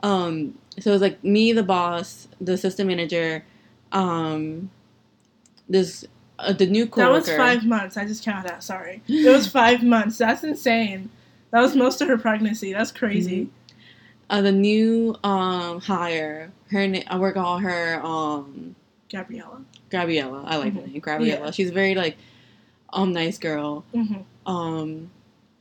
Um. 0.02 0.54
So 0.78 0.90
it 0.90 0.92
was 0.92 1.02
like 1.02 1.22
me, 1.24 1.52
the 1.52 1.62
boss, 1.62 2.28
the 2.40 2.52
assistant 2.52 2.88
manager, 2.88 3.44
um, 3.92 4.70
this 5.68 6.04
uh, 6.38 6.52
the 6.52 6.66
new 6.66 6.86
coworker. 6.86 7.10
that 7.10 7.18
was 7.20 7.28
five 7.60 7.64
months. 7.66 7.96
I 7.96 8.04
just 8.06 8.24
counted 8.24 8.48
that. 8.48 8.62
Sorry, 8.62 9.02
it 9.08 9.28
was 9.30 9.46
five 9.46 9.82
months. 9.96 10.18
That's 10.18 10.44
insane. 10.44 11.10
That 11.50 11.60
was 11.60 11.74
most 11.74 12.00
of 12.00 12.08
her 12.08 12.16
pregnancy. 12.18 12.72
That's 12.72 12.92
crazy. 12.92 13.48
Uh, 14.30 14.40
the 14.42 14.52
new 14.52 15.16
um 15.24 15.80
hire. 15.80 16.52
Her 16.70 16.86
name. 16.86 17.02
I 17.08 17.18
work 17.18 17.34
call 17.34 17.58
her 17.58 18.00
um 18.04 18.76
Gabriella. 19.10 19.62
Gabriella. 19.90 20.44
I 20.46 20.56
like 20.56 20.74
the 20.74 20.80
Mhm. 20.80 20.92
name 20.92 21.00
Gabriella. 21.00 21.44
Yeah. 21.46 21.50
She's 21.50 21.70
very 21.70 21.94
like 21.96 22.16
um 22.92 23.12
nice 23.12 23.38
girl. 23.38 23.84
hmm 23.92 24.18
Um, 24.46 25.10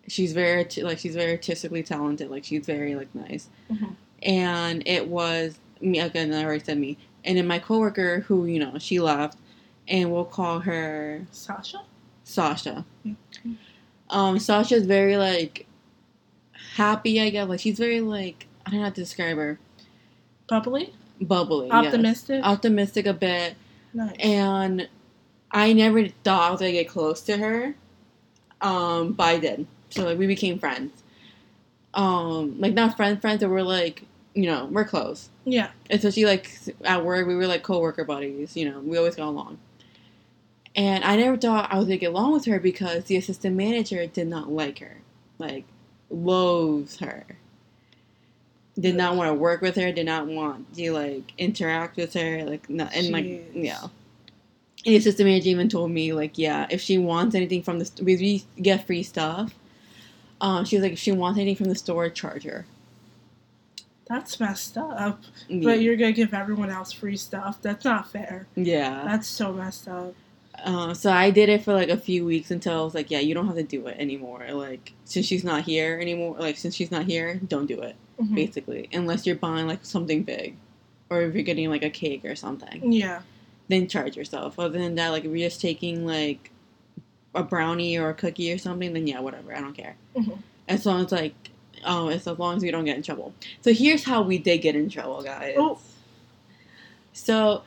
she's 0.07 0.33
very 0.33 0.67
like 0.83 0.99
she's 0.99 1.15
very 1.15 1.31
artistically 1.31 1.81
talented. 1.83 2.29
Like 2.29 2.43
she's 2.45 2.65
very 2.65 2.95
like 2.95 3.13
nice. 3.15 3.49
And 4.23 4.83
it 4.85 5.07
was 5.07 5.59
me 5.81 5.99
again. 5.99 6.33
I 6.33 6.43
already 6.43 6.63
said 6.63 6.77
me. 6.77 6.97
And 7.25 7.37
then 7.37 7.47
my 7.47 7.59
coworker, 7.59 8.21
who 8.21 8.45
you 8.45 8.59
know, 8.59 8.77
she 8.77 8.99
left, 8.99 9.37
and 9.87 10.11
we'll 10.11 10.25
call 10.25 10.59
her 10.59 11.25
Sasha. 11.31 11.81
Sasha. 12.23 12.85
Mhm. 13.05 13.15
Um, 14.09 14.39
Sasha's 14.39 14.85
very 14.85 15.17
like 15.17 15.65
happy. 16.75 17.21
I 17.21 17.29
guess 17.29 17.47
like 17.47 17.59
she's 17.59 17.77
very 17.77 18.01
like 18.01 18.47
I 18.65 18.71
don't 18.71 18.79
know 18.79 18.85
how 18.85 18.91
to 18.91 19.01
describe 19.01 19.37
her. 19.37 19.59
Bubbly. 20.47 20.93
Bubbly, 21.21 21.67
yes. 21.67 21.85
Optimistic. 21.85 22.43
optimistic 22.43 23.05
a 23.05 23.13
bit, 23.13 23.55
nice. 23.93 24.15
and 24.19 24.87
I 25.51 25.73
never 25.73 26.07
thought 26.23 26.47
I 26.47 26.51
was 26.51 26.59
gonna 26.61 26.71
get 26.71 26.87
close 26.87 27.21
to 27.23 27.37
her. 27.37 27.75
Um, 28.61 29.13
but 29.13 29.23
I 29.23 29.39
did. 29.39 29.67
So 29.89 30.05
like 30.05 30.17
we 30.17 30.27
became 30.27 30.59
friends. 30.59 31.03
Um, 31.93 32.59
like 32.59 32.73
not 32.73 32.95
friend 32.95 33.19
friends, 33.19 33.41
but 33.41 33.49
we're 33.49 33.63
like 33.63 34.03
you 34.33 34.45
know 34.45 34.65
we're 34.71 34.85
close. 34.85 35.29
yeah. 35.45 35.71
Especially 35.89 36.25
like 36.25 36.51
at 36.83 37.03
work, 37.03 37.27
we 37.27 37.35
were 37.35 37.47
like 37.47 37.63
coworker 37.63 38.03
buddies. 38.05 38.55
You 38.55 38.69
know, 38.71 38.79
we 38.79 38.97
always 38.97 39.15
got 39.15 39.27
along. 39.27 39.57
And 40.75 41.03
I 41.03 41.15
never 41.15 41.35
thought 41.35 41.71
I 41.71 41.77
was 41.77 41.85
gonna 41.85 41.97
get 41.97 42.11
along 42.11 42.33
with 42.33 42.45
her 42.45 42.59
because 42.59 43.05
the 43.05 43.17
assistant 43.17 43.55
manager 43.55 44.05
did 44.05 44.27
not 44.27 44.51
like 44.51 44.79
her, 44.79 45.01
like 45.39 45.65
loathes 46.09 46.97
her. 46.99 47.25
Did 48.79 48.95
not 48.95 49.15
want 49.17 49.29
to 49.29 49.33
work 49.33 49.61
with 49.61 49.75
her. 49.75 49.91
Did 49.91 50.05
not 50.05 50.27
want 50.27 50.73
to 50.75 50.91
like 50.93 51.33
interact 51.37 51.97
with 51.97 52.13
her. 52.13 52.45
Like 52.45 52.69
no, 52.69 52.87
and 52.93 53.09
like 53.09 53.51
yeah. 53.53 53.81
And 54.85 54.93
the 54.93 54.95
assistant 54.95 55.27
manager 55.27 55.49
even 55.49 55.67
told 55.67 55.91
me 55.91 56.13
like 56.13 56.37
yeah, 56.37 56.67
if 56.69 56.79
she 56.79 56.97
wants 56.97 57.35
anything 57.35 57.61
from 57.61 57.79
the 57.79 57.85
st- 57.85 58.05
we 58.05 58.15
we 58.15 58.43
get 58.61 58.87
free 58.87 59.03
stuff. 59.03 59.53
Um, 60.39 60.63
she 60.63 60.77
was 60.77 60.83
like 60.83 60.93
if 60.93 60.99
she 60.99 61.11
wants 61.11 61.37
anything 61.37 61.57
from 61.57 61.67
the 61.67 61.75
store, 61.75 62.07
charge 62.09 62.43
her. 62.43 62.65
That's 64.09 64.39
messed 64.39 64.77
up. 64.77 65.21
Yeah. 65.47 65.59
But 65.63 65.81
you're 65.81 65.95
gonna 65.95 66.11
give 66.11 66.33
everyone 66.33 66.69
else 66.71 66.91
free 66.91 67.15
stuff. 67.17 67.61
That's 67.61 67.85
not 67.85 68.11
fair. 68.11 68.47
yeah. 68.55 69.03
That's 69.05 69.27
so 69.27 69.53
messed 69.53 69.87
up. 69.87 70.13
Uh, 70.65 70.93
so 70.93 71.11
I 71.11 71.29
did 71.29 71.47
it 71.47 71.63
for 71.63 71.73
like 71.73 71.89
a 71.89 71.95
few 71.97 72.25
weeks 72.25 72.51
until 72.51 72.81
I 72.81 72.83
was 72.83 72.93
like, 72.95 73.09
yeah, 73.11 73.19
you 73.19 73.33
don't 73.33 73.45
have 73.47 73.55
to 73.55 73.63
do 73.63 73.87
it 73.87 73.95
anymore. 73.97 74.45
Like 74.51 74.93
since 75.05 75.25
she's 75.25 75.43
not 75.43 75.61
here 75.63 75.99
anymore, 76.01 76.35
like 76.39 76.57
since 76.57 76.75
she's 76.75 76.91
not 76.91 77.05
here, 77.05 77.35
don't 77.47 77.67
do 77.67 77.79
it. 77.81 77.95
Mhm. 78.19 78.35
Basically, 78.35 78.89
unless 78.91 79.25
you're 79.25 79.35
buying 79.37 79.67
like 79.67 79.85
something 79.85 80.23
big, 80.23 80.57
or 81.09 81.21
if 81.21 81.33
you're 81.33 81.43
getting 81.43 81.69
like 81.69 81.83
a 81.83 81.89
cake 81.89 82.25
or 82.25 82.35
something, 82.35 82.91
Yeah. 82.91 83.21
then 83.69 83.87
charge 83.87 84.17
yourself. 84.17 84.59
Other 84.59 84.79
than 84.79 84.95
that, 84.95 85.09
like 85.09 85.23
if 85.23 85.29
you're 85.31 85.47
just 85.49 85.61
taking 85.61 86.05
like 86.05 86.51
a 87.35 87.43
brownie 87.43 87.97
or 87.97 88.09
a 88.09 88.13
cookie 88.15 88.51
or 88.51 88.57
something, 88.57 88.91
then 88.91 89.05
yeah, 89.07 89.19
whatever. 89.21 89.55
I 89.55 89.61
don't 89.61 89.73
care. 89.77 89.95
Mhm. 90.17 90.39
As 90.67 90.85
long 90.85 91.05
as 91.05 91.11
like, 91.11 91.48
oh, 91.85 92.09
as 92.09 92.27
long 92.27 92.57
as 92.57 92.63
we 92.63 92.71
don't 92.71 92.85
get 92.85 92.97
in 92.97 93.03
trouble. 93.03 93.33
So 93.61 93.73
here's 93.73 94.03
how 94.03 94.21
we 94.21 94.37
did 94.37 94.59
get 94.59 94.75
in 94.75 94.89
trouble, 94.89 95.21
guys. 95.23 95.55
Oh. 95.57 95.79
So 97.13 97.63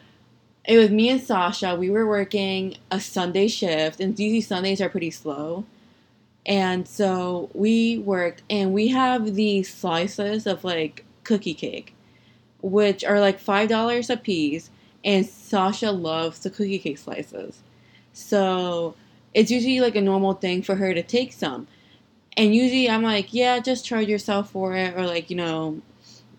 it 0.67 0.79
was 0.79 0.91
me 0.91 1.11
and 1.11 1.21
Sasha. 1.23 1.77
We 1.77 1.91
were 1.91 2.07
working 2.07 2.77
a 2.91 3.01
Sunday 3.01 3.49
shift, 3.49 4.01
and 4.01 4.19
usually 4.19 4.41
Sundays 4.43 4.81
are 4.81 4.89
pretty 4.91 5.11
slow. 5.11 5.67
And 6.47 6.89
so 6.89 7.51
we 7.55 7.99
worked, 7.99 8.43
and 8.51 8.73
we 8.75 8.89
have 8.89 9.35
these 9.35 9.73
slices 9.73 10.47
of 10.47 10.65
like 10.65 11.05
cookie 11.25 11.55
cake. 11.55 11.95
which 12.63 13.05
are 13.05 13.21
like 13.21 13.39
five 13.41 13.69
dollars 13.69 14.11
a 14.11 14.17
piece, 14.17 14.71
and 15.05 15.27
Sasha 15.27 15.91
loves 15.91 16.41
the 16.41 16.51
cookie 16.51 16.79
cake 16.79 16.99
slices, 16.99 17.63
so 18.13 18.95
it's 19.35 19.51
usually 19.51 19.81
like 19.81 19.97
a 19.97 20.01
normal 20.01 20.35
thing 20.35 20.63
for 20.63 20.77
her 20.77 20.95
to 20.95 21.03
take 21.03 21.33
some, 21.33 21.67
and 22.37 22.55
usually 22.55 22.89
I'm 22.89 23.03
like, 23.03 23.33
yeah, 23.33 23.59
just 23.61 23.85
charge 23.85 24.09
yourself 24.09 24.51
for 24.51 24.75
it, 24.75 24.95
or 24.97 25.07
like 25.07 25.31
you 25.31 25.37
know, 25.37 25.81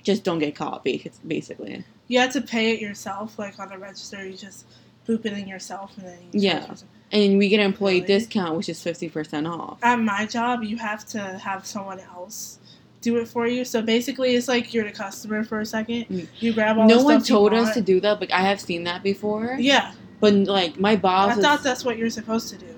just 0.04 0.24
don't 0.24 0.40
get 0.40 0.56
caught, 0.56 0.84
basically. 0.84 1.84
You 2.08 2.20
have 2.20 2.34
to 2.34 2.42
pay 2.42 2.72
it 2.74 2.82
yourself, 2.82 3.40
like 3.40 3.60
on 3.60 3.70
the 3.70 3.78
register. 3.78 4.26
You 4.26 4.36
just 4.36 4.66
boop 5.08 5.26
it 5.26 5.34
in 5.34 5.48
yourself, 5.48 5.98
and 5.98 6.08
then 6.08 6.18
you 6.32 6.40
Yeah. 6.42 6.60
yourself. 6.62 6.84
And 7.12 7.38
we 7.38 7.48
get 7.48 7.60
an 7.60 7.68
employee 7.68 8.02
Really? 8.02 8.08
discount, 8.08 8.58
which 8.58 8.70
is 8.70 8.82
fifty 8.82 9.08
percent 9.10 9.46
off. 9.48 9.78
At 9.84 10.00
my 10.00 10.26
job, 10.26 10.64
you 10.64 10.78
have 10.78 11.06
to 11.10 11.20
have 11.20 11.66
someone 11.66 12.00
else 12.00 12.58
do 13.02 13.18
it 13.18 13.28
for 13.28 13.46
you. 13.48 13.66
So 13.66 13.82
basically, 13.82 14.36
it's 14.36 14.48
like 14.48 14.74
you're 14.74 14.86
the 14.86 14.92
customer 14.92 15.44
for 15.44 15.60
a 15.60 15.66
second. 15.66 16.06
Mm. 16.10 16.28
You 16.40 16.54
grab 16.54 16.78
all 16.80 16.88
the 16.88 16.96
No 16.96 17.04
one 17.04 17.22
told 17.22 17.54
us 17.54 17.74
to 17.76 17.82
do 17.82 18.00
that, 18.00 18.20
but 18.20 18.32
I 18.34 18.40
have 18.42 18.60
seen 18.60 18.86
that 18.86 19.04
before. 19.04 19.58
Yeah, 19.60 19.92
But 20.22 20.34
like 20.34 20.80
my 20.80 20.96
boss, 20.96 21.38
I 21.38 21.42
thought 21.42 21.64
that's 21.64 21.84
what 21.86 21.98
you're 21.98 22.10
supposed 22.10 22.50
to 22.50 22.58
do. 22.58 22.73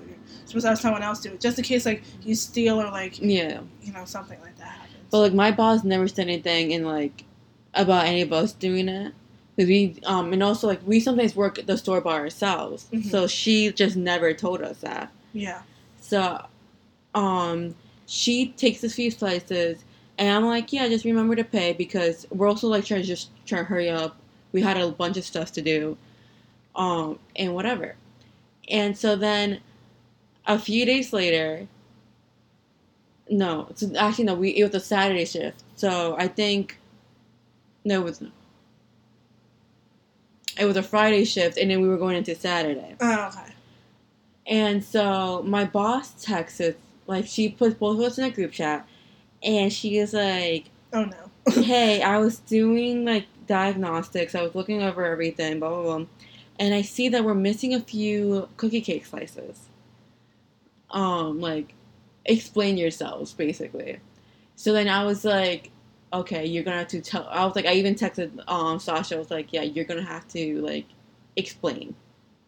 To 0.62 0.68
have 0.68 0.78
someone 0.78 1.02
else 1.02 1.20
do 1.20 1.32
it, 1.32 1.40
just 1.40 1.58
in 1.58 1.64
case 1.64 1.84
like 1.86 2.02
you 2.22 2.34
steal 2.34 2.80
or 2.80 2.86
like 2.90 3.20
yeah. 3.20 3.60
you 3.82 3.92
know 3.92 4.04
something 4.04 4.40
like 4.40 4.56
that 4.58 4.68
happens. 4.68 4.94
But 5.10 5.18
like 5.20 5.34
my 5.34 5.50
boss 5.50 5.84
never 5.84 6.08
said 6.08 6.28
anything 6.28 6.70
in 6.72 6.84
like 6.84 7.24
about 7.74 8.06
any 8.06 8.22
of 8.22 8.32
us 8.32 8.52
doing 8.52 8.88
it. 8.88 9.12
Cause 9.58 9.66
we 9.68 9.96
um 10.04 10.32
and 10.32 10.42
also 10.42 10.66
like 10.66 10.80
we 10.86 11.00
sometimes 11.00 11.34
work 11.36 11.58
at 11.58 11.66
the 11.66 11.76
store 11.78 12.00
by 12.00 12.14
ourselves, 12.14 12.86
Mhm. 12.92 13.10
so 13.10 13.26
she 13.26 13.70
just 13.72 13.96
never 13.96 14.32
told 14.34 14.60
us 14.62 14.78
that. 14.78 15.10
yeah, 15.32 15.62
So, 16.00 16.44
um, 17.14 17.74
she 18.06 18.48
takes 18.52 18.84
a 18.84 18.88
few 18.90 19.10
slices, 19.10 19.84
and 20.18 20.28
I'm 20.34 20.44
like, 20.46 20.72
yeah, 20.72 20.88
just 20.88 21.04
remember 21.04 21.34
to 21.36 21.44
pay 21.44 21.72
because 21.72 22.26
we're 22.30 22.48
also 22.48 22.68
like 22.68 22.84
trying 22.84 23.00
to 23.02 23.06
just 23.06 23.30
try 23.46 23.58
to 23.58 23.64
hurry 23.64 23.88
up. 23.90 24.16
We 24.52 24.62
had 24.62 24.76
a 24.76 24.90
bunch 24.90 25.16
of 25.16 25.24
stuff 25.24 25.52
to 25.52 25.62
do, 25.62 25.96
um, 26.74 27.18
and 27.34 27.54
whatever. 27.54 27.96
And 28.68 28.96
so 28.96 29.16
then, 29.16 29.60
a 30.46 30.58
few 30.58 30.84
days 30.86 31.12
later, 31.12 31.66
no, 33.28 33.68
so 33.74 33.92
actually 33.96 34.24
no, 34.24 34.34
we 34.34 34.50
it 34.50 34.64
was 34.64 34.74
a 34.74 34.80
Saturday 34.84 35.24
shift. 35.24 35.62
So 35.76 36.16
I 36.18 36.28
think, 36.28 36.78
no, 37.84 38.00
it 38.00 38.04
was. 38.04 38.22
It 40.58 40.64
was 40.64 40.76
a 40.78 40.82
Friday 40.82 41.24
shift, 41.26 41.58
and 41.58 41.70
then 41.70 41.82
we 41.82 41.88
were 41.88 41.98
going 41.98 42.16
into 42.16 42.34
Saturday. 42.34 42.96
oh, 43.00 43.26
okay. 43.28 43.52
And 44.46 44.82
so 44.82 45.42
my 45.42 45.64
boss 45.64 46.12
texts 46.22 46.60
us, 46.60 46.74
like 47.06 47.26
she 47.26 47.50
puts 47.50 47.74
both 47.74 47.98
of 47.98 48.04
us 48.04 48.18
in 48.18 48.24
a 48.24 48.30
group 48.30 48.52
chat, 48.52 48.88
and 49.42 49.72
she 49.72 49.98
is 49.98 50.14
like, 50.14 50.70
Oh 50.92 51.04
no. 51.04 51.30
"Hey, 51.62 52.00
I 52.02 52.18
was 52.18 52.38
doing 52.38 53.04
like 53.04 53.26
diagnostics. 53.46 54.34
I 54.34 54.42
was 54.42 54.54
looking 54.54 54.82
over 54.82 55.04
everything, 55.04 55.58
blah 55.60 55.68
blah 55.68 55.82
blah, 55.98 56.06
and 56.58 56.72
I 56.74 56.80
see 56.82 57.08
that 57.10 57.24
we're 57.24 57.34
missing 57.34 57.74
a 57.74 57.80
few 57.80 58.48
cookie 58.56 58.80
cake 58.80 59.04
slices. 59.04 59.68
Um, 60.90 61.40
like, 61.40 61.74
explain 62.24 62.76
yourselves, 62.76 63.32
basically. 63.32 64.00
So 64.56 64.72
then 64.72 64.88
I 64.88 65.04
was 65.04 65.24
like, 65.24 65.70
okay, 66.12 66.46
you're 66.46 66.64
gonna 66.64 66.78
have 66.78 66.88
to 66.88 67.00
tell. 67.00 67.26
I 67.30 67.44
was 67.44 67.54
like, 67.56 67.66
I 67.66 67.74
even 67.74 67.94
texted 67.94 68.42
um 68.48 68.78
Sasha. 68.78 69.16
I 69.16 69.18
was 69.18 69.30
like, 69.30 69.52
yeah, 69.52 69.62
you're 69.62 69.84
gonna 69.84 70.02
have 70.02 70.26
to 70.28 70.60
like 70.62 70.86
explain 71.36 71.94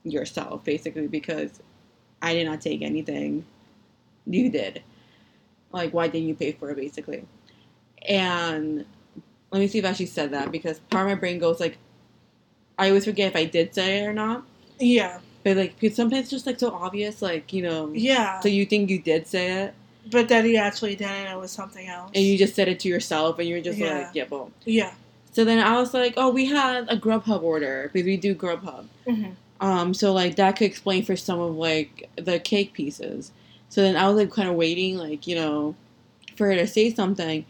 yourself, 0.04 0.64
basically, 0.64 1.06
because 1.06 1.60
I 2.22 2.34
did 2.34 2.46
not 2.46 2.60
take 2.60 2.82
anything. 2.82 3.44
You 4.26 4.50
did. 4.50 4.82
Like, 5.72 5.92
why 5.92 6.08
didn't 6.08 6.28
you 6.28 6.34
pay 6.34 6.52
for 6.52 6.70
it, 6.70 6.76
basically? 6.76 7.26
And 8.06 8.84
let 9.50 9.60
me 9.60 9.68
see 9.68 9.78
if 9.78 9.84
I 9.84 9.88
actually 9.88 10.06
said 10.06 10.30
that 10.32 10.50
because 10.50 10.78
part 10.78 11.06
of 11.06 11.10
my 11.10 11.18
brain 11.18 11.38
goes 11.38 11.60
like, 11.60 11.78
I 12.78 12.88
always 12.88 13.04
forget 13.04 13.30
if 13.30 13.36
I 13.36 13.44
did 13.44 13.74
say 13.74 13.98
it 13.98 14.06
or 14.06 14.12
not. 14.12 14.44
Yeah, 14.78 15.20
But 15.44 15.56
like, 15.56 15.78
because 15.78 15.96
sometimes 15.96 16.22
it's 16.22 16.30
just 16.30 16.46
like 16.46 16.58
so 16.58 16.72
obvious, 16.72 17.22
like 17.22 17.52
you 17.52 17.62
know. 17.62 17.90
yeah. 17.94 18.40
So 18.40 18.48
you 18.48 18.66
think 18.66 18.90
you 18.90 18.98
did 18.98 19.26
say 19.26 19.62
it, 19.64 19.74
but 20.10 20.28
then 20.28 20.44
he 20.44 20.56
actually 20.56 20.96
didn't. 20.96 21.26
It 21.28 21.38
was 21.38 21.50
something 21.52 21.86
else. 21.88 22.10
and 22.14 22.24
you 22.24 22.36
just 22.36 22.54
said 22.54 22.68
it 22.68 22.80
to 22.80 22.88
yourself, 22.88 23.38
and 23.38 23.48
you're 23.48 23.60
just 23.60 23.78
Yeah. 23.78 23.98
like, 23.98 24.14
yeah, 24.14 24.24
well. 24.28 24.50
yeah. 24.64 24.92
So 25.32 25.44
then 25.44 25.58
I 25.58 25.78
was 25.78 25.94
like, 25.94 26.14
oh, 26.16 26.30
we 26.30 26.46
had 26.46 26.90
a 26.90 26.96
Grubhub 26.96 27.42
order 27.42 27.90
because 27.92 28.04
we 28.06 28.16
do 28.16 28.34
Grubhub. 28.34 28.86
hmm 29.06 29.30
Um, 29.60 29.94
so 29.94 30.12
like 30.12 30.36
that 30.36 30.56
could 30.56 30.64
explain 30.66 31.04
for 31.04 31.16
some 31.16 31.38
of 31.38 31.54
like 31.54 32.08
the 32.16 32.38
cake 32.40 32.72
pieces. 32.72 33.30
So 33.68 33.80
then 33.82 33.96
I 33.96 34.08
was 34.08 34.16
like 34.16 34.32
kind 34.32 34.48
of 34.48 34.54
waiting, 34.56 34.96
like 34.96 35.26
you 35.26 35.36
know, 35.36 35.76
for 36.36 36.46
her 36.48 36.54
to 36.56 36.66
say 36.66 36.92
something. 36.92 37.44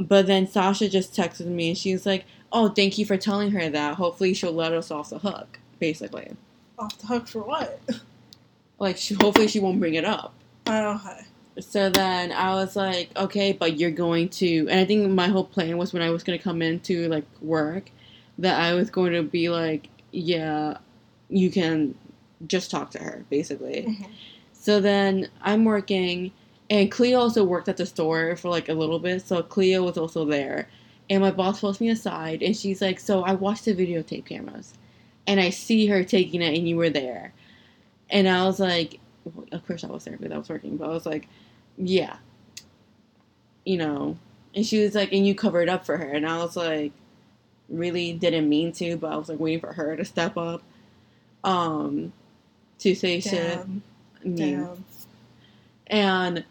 But 0.00 0.26
then 0.26 0.48
Sasha 0.48 0.88
just 0.88 1.14
texted 1.14 1.46
me 1.46 1.68
and 1.68 1.78
she's 1.78 2.04
like, 2.06 2.24
"Oh, 2.52 2.68
thank 2.70 2.98
you 2.98 3.06
for 3.06 3.16
telling 3.16 3.52
her 3.52 3.68
that. 3.70 3.94
Hopefully 3.94 4.34
she'll 4.34 4.52
let 4.52 4.72
us 4.72 4.90
off 4.90 5.10
the 5.10 5.18
hook." 5.20 5.58
Basically, 5.78 6.32
Off 6.84 6.98
the 6.98 7.06
hook 7.06 7.26
for 7.26 7.40
what? 7.40 7.80
like 8.78 8.96
she, 8.98 9.14
hopefully 9.14 9.48
she 9.48 9.58
won't 9.60 9.80
bring 9.80 9.94
it 9.94 10.04
up. 10.04 10.34
Oh, 10.66 10.96
okay. 10.96 11.24
So 11.60 11.88
then 11.88 12.32
I 12.32 12.54
was 12.54 12.74
like, 12.76 13.10
"Okay, 13.16 13.52
but 13.52 13.78
you're 13.78 13.90
going 13.90 14.28
to." 14.30 14.66
And 14.68 14.80
I 14.80 14.84
think 14.84 15.08
my 15.10 15.28
whole 15.28 15.44
plan 15.44 15.78
was 15.78 15.92
when 15.92 16.02
I 16.02 16.10
was 16.10 16.22
going 16.22 16.38
to 16.38 16.42
come 16.42 16.60
into 16.62 17.08
like 17.08 17.24
work, 17.40 17.90
that 18.38 18.60
I 18.60 18.74
was 18.74 18.90
going 18.90 19.12
to 19.12 19.22
be 19.22 19.48
like, 19.48 19.88
"Yeah, 20.10 20.78
you 21.30 21.50
can 21.50 21.94
just 22.46 22.70
talk 22.70 22.90
to 22.90 22.98
her," 22.98 23.24
basically. 23.30 23.86
Mhm. 23.88 24.08
So 24.52 24.80
then 24.80 25.28
I'm 25.42 25.64
working, 25.64 26.32
and 26.68 26.90
Cleo 26.90 27.18
also 27.20 27.44
worked 27.44 27.68
at 27.68 27.76
the 27.76 27.86
store 27.86 28.36
for 28.36 28.48
like 28.48 28.68
a 28.68 28.74
little 28.74 28.98
bit. 28.98 29.22
So 29.26 29.42
Cleo 29.42 29.84
was 29.84 29.96
also 29.96 30.24
there, 30.24 30.68
and 31.08 31.22
my 31.22 31.30
boss 31.30 31.60
pulls 31.60 31.80
me 31.80 31.88
aside, 31.88 32.42
and 32.42 32.56
she's 32.56 32.82
like, 32.82 32.98
"So 32.98 33.22
I 33.22 33.32
watched 33.34 33.64
the 33.66 33.74
videotape 33.74 34.24
cameras, 34.26 34.74
and 35.26 35.40
I 35.40 35.50
see 35.50 35.86
her 35.86 36.04
taking 36.04 36.42
it, 36.42 36.56
and 36.56 36.68
you 36.68 36.76
were 36.76 36.90
there." 36.90 37.32
And 38.10 38.28
I 38.28 38.44
was 38.44 38.60
like, 38.60 39.00
well, 39.24 39.46
"Of 39.52 39.66
course 39.66 39.84
I 39.84 39.88
was 39.88 40.04
there 40.04 40.16
because 40.16 40.32
I 40.32 40.38
was 40.38 40.48
working," 40.48 40.76
but 40.76 40.86
I 40.86 40.92
was 40.92 41.06
like, 41.06 41.28
"Yeah, 41.76 42.16
you 43.64 43.76
know." 43.76 44.16
And 44.54 44.64
she 44.64 44.82
was 44.82 44.94
like, 44.94 45.12
"And 45.12 45.26
you 45.26 45.34
covered 45.34 45.68
up 45.68 45.84
for 45.84 45.96
her," 45.96 46.10
and 46.10 46.26
I 46.26 46.38
was 46.38 46.56
like, 46.56 46.92
"Really 47.68 48.12
didn't 48.12 48.48
mean 48.48 48.72
to," 48.72 48.96
but 48.96 49.12
I 49.12 49.16
was 49.16 49.28
like 49.28 49.40
waiting 49.40 49.60
for 49.60 49.72
her 49.72 49.96
to 49.96 50.04
step 50.04 50.36
up, 50.36 50.62
um, 51.42 52.12
to 52.78 52.94
say 52.94 53.20
shit. 53.20 53.58
Damn. 53.58 53.82
mean. 54.24 54.36
Damn. 54.36 54.84
And 55.86 56.44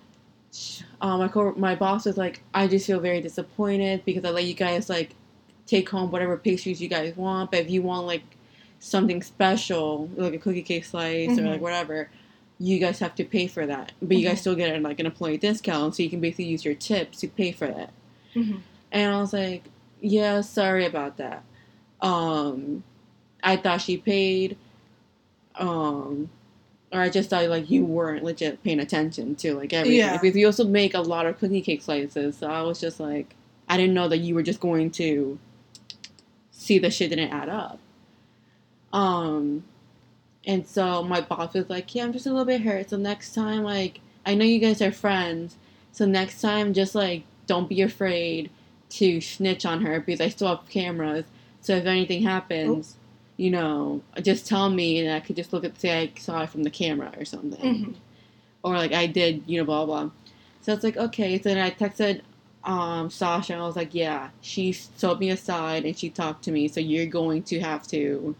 uh, 1.01 1.17
my 1.17 1.27
co- 1.27 1.55
my 1.57 1.75
boss 1.75 2.05
was 2.05 2.17
like, 2.17 2.41
I 2.53 2.67
just 2.67 2.85
feel 2.85 2.99
very 2.99 3.21
disappointed 3.21 4.05
because 4.05 4.23
I 4.23 4.29
let 4.29 4.45
you 4.45 4.53
guys 4.53 4.89
like 4.89 5.15
take 5.65 5.89
home 5.89 6.11
whatever 6.11 6.37
pastries 6.37 6.81
you 6.81 6.87
guys 6.87 7.15
want, 7.15 7.51
but 7.51 7.61
if 7.61 7.69
you 7.69 7.81
want 7.81 8.05
like 8.05 8.23
something 8.83 9.21
special, 9.21 10.09
like 10.17 10.33
a 10.33 10.37
cookie 10.37 10.61
cake 10.61 10.83
slice 10.83 11.37
or 11.37 11.41
Mhm. 11.43 11.51
like 11.51 11.61
whatever, 11.61 12.09
you 12.59 12.79
guys 12.79 12.99
have 12.99 13.15
to 13.15 13.23
pay 13.23 13.47
for 13.47 13.65
that. 13.65 13.93
But 14.01 14.17
you 14.17 14.23
guys 14.27 14.37
Mhm. 14.37 14.41
still 14.41 14.55
get 14.55 14.81
like 14.81 14.99
an 14.99 15.05
employee 15.05 15.37
discount, 15.37 15.95
so 15.95 16.03
you 16.03 16.09
can 16.09 16.19
basically 16.19 16.45
use 16.45 16.65
your 16.65 16.75
tips 16.75 17.19
to 17.21 17.27
pay 17.29 17.51
for 17.53 17.67
that. 17.67 17.91
Mhm. 18.35 18.59
And 18.91 19.13
I 19.13 19.19
was 19.21 19.31
like, 19.33 19.63
yeah, 20.01 20.41
sorry 20.41 20.85
about 20.85 21.15
that. 21.17 21.43
Um, 22.01 22.83
I 23.41 23.55
thought 23.55 23.81
she 23.81 23.97
paid. 23.97 24.57
Um, 25.55 26.29
or 26.91 26.99
I 27.01 27.09
just 27.09 27.29
thought 27.29 27.47
like 27.49 27.69
you 27.69 27.85
weren't 27.85 28.23
legit 28.23 28.63
paying 28.63 28.79
attention 28.79 29.35
to 29.35 29.55
like 29.55 29.71
everything. 29.73 29.97
Yeah. 29.99 30.17
Because 30.17 30.35
you 30.35 30.45
also 30.45 30.65
make 30.65 30.93
a 30.93 30.99
lot 31.01 31.25
of 31.25 31.39
cookie 31.39 31.61
cake 31.61 31.81
slices, 31.81 32.37
so 32.37 32.47
I 32.47 32.61
was 32.63 32.81
just 32.81 32.99
like, 32.99 33.33
I 33.69 33.77
didn't 33.77 33.93
know 33.93 34.09
that 34.09 34.17
you 34.17 34.35
were 34.35 34.43
just 34.43 34.59
going 34.59 34.91
to 34.91 35.39
see 36.51 36.79
the 36.79 36.91
shit 36.91 37.09
didn't 37.09 37.29
add 37.31 37.47
up. 37.49 37.79
Um, 38.93 39.63
and 40.45 40.65
so 40.67 41.03
my 41.03 41.21
boss 41.21 41.53
was 41.53 41.69
like, 41.69 41.93
yeah, 41.95 42.03
I'm 42.03 42.13
just 42.13 42.25
a 42.25 42.29
little 42.29 42.45
bit 42.45 42.61
hurt. 42.61 42.89
So 42.91 42.97
next 42.97 43.33
time, 43.33 43.63
like, 43.63 43.99
I 44.25 44.35
know 44.35 44.45
you 44.45 44.59
guys 44.59 44.81
are 44.81 44.91
friends. 44.91 45.57
So 45.91 46.05
next 46.05 46.41
time, 46.41 46.73
just 46.73 46.95
like, 46.95 47.23
don't 47.47 47.67
be 47.67 47.81
afraid 47.81 48.49
to 48.91 49.19
snitch 49.19 49.65
on 49.65 49.81
her 49.81 49.99
because 49.99 50.21
I 50.21 50.29
still 50.29 50.47
have 50.49 50.69
cameras. 50.69 51.25
So 51.61 51.75
if 51.75 51.85
anything 51.85 52.23
happens, 52.23 52.95
you 53.37 53.49
know, 53.49 54.01
just 54.21 54.45
tell 54.47 54.69
me 54.69 54.99
and 54.99 55.11
I 55.13 55.19
could 55.19 55.35
just 55.35 55.51
look 55.51 55.63
at 55.63 55.79
say 55.79 56.01
I 56.03 56.19
saw 56.19 56.43
it 56.43 56.49
from 56.49 56.63
the 56.63 56.69
camera 56.69 57.11
or 57.17 57.25
something. 57.25 57.59
Mhm. 57.59 57.95
Or 58.63 58.75
like 58.77 58.93
I 58.93 59.07
did, 59.07 59.43
you 59.47 59.57
know, 59.59 59.65
blah 59.65 59.85
blah. 59.85 60.09
So 60.61 60.73
it's 60.73 60.83
like, 60.83 60.97
okay. 60.97 61.37
So 61.37 61.49
then 61.49 61.57
I 61.57 61.71
texted 61.71 62.21
um 62.63 63.09
Sasha 63.09 63.53
and 63.53 63.61
I 63.61 63.65
was 63.65 63.75
like, 63.75 63.93
yeah, 63.95 64.29
she 64.41 64.75
told 64.99 65.19
me 65.19 65.29
aside 65.31 65.85
and 65.85 65.97
she 65.97 66.09
talked 66.09 66.43
to 66.45 66.51
me, 66.51 66.67
so 66.67 66.79
you're 66.79 67.07
going 67.07 67.43
to 67.43 67.59
have 67.59 67.87
to 67.87 68.35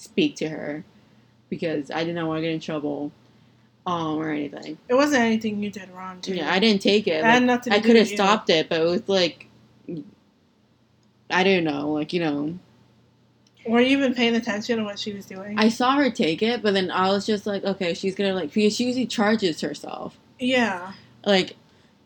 speak 0.00 0.36
to 0.36 0.48
her 0.48 0.84
because 1.48 1.90
I 1.90 2.04
did 2.04 2.14
not 2.14 2.26
want 2.26 2.38
to 2.38 2.42
get 2.42 2.52
in 2.52 2.60
trouble 2.60 3.12
um 3.86 4.18
or 4.18 4.30
anything. 4.30 4.78
It 4.88 4.94
wasn't 4.94 5.22
anything 5.22 5.62
you 5.62 5.70
did 5.70 5.90
wrong, 5.90 6.20
too. 6.20 6.34
Yeah, 6.34 6.52
I 6.52 6.58
didn't 6.58 6.82
take 6.82 7.06
it. 7.06 7.22
Like, 7.22 7.42
nothing 7.42 7.72
I 7.72 7.80
could 7.80 7.96
have 7.96 8.08
you. 8.10 8.16
stopped 8.16 8.50
it, 8.50 8.68
but 8.68 8.80
it 8.80 8.84
was 8.84 9.08
like 9.08 9.46
I 11.30 11.44
don't 11.44 11.64
know, 11.64 11.92
like 11.92 12.12
you 12.12 12.20
know, 12.20 12.58
Were 13.66 13.80
you 13.80 13.96
even 13.98 14.14
paying 14.14 14.34
attention 14.36 14.78
to 14.78 14.84
what 14.84 14.98
she 14.98 15.12
was 15.12 15.26
doing? 15.26 15.58
I 15.58 15.68
saw 15.68 15.96
her 15.96 16.10
take 16.10 16.42
it, 16.42 16.62
but 16.62 16.74
then 16.74 16.90
I 16.90 17.08
was 17.10 17.26
just 17.26 17.46
like, 17.46 17.64
okay, 17.64 17.94
she's 17.94 18.14
gonna 18.14 18.34
like 18.34 18.52
because 18.52 18.74
she 18.74 18.84
usually 18.86 19.06
charges 19.06 19.60
herself. 19.60 20.18
yeah. 20.38 20.92
Like 21.24 21.56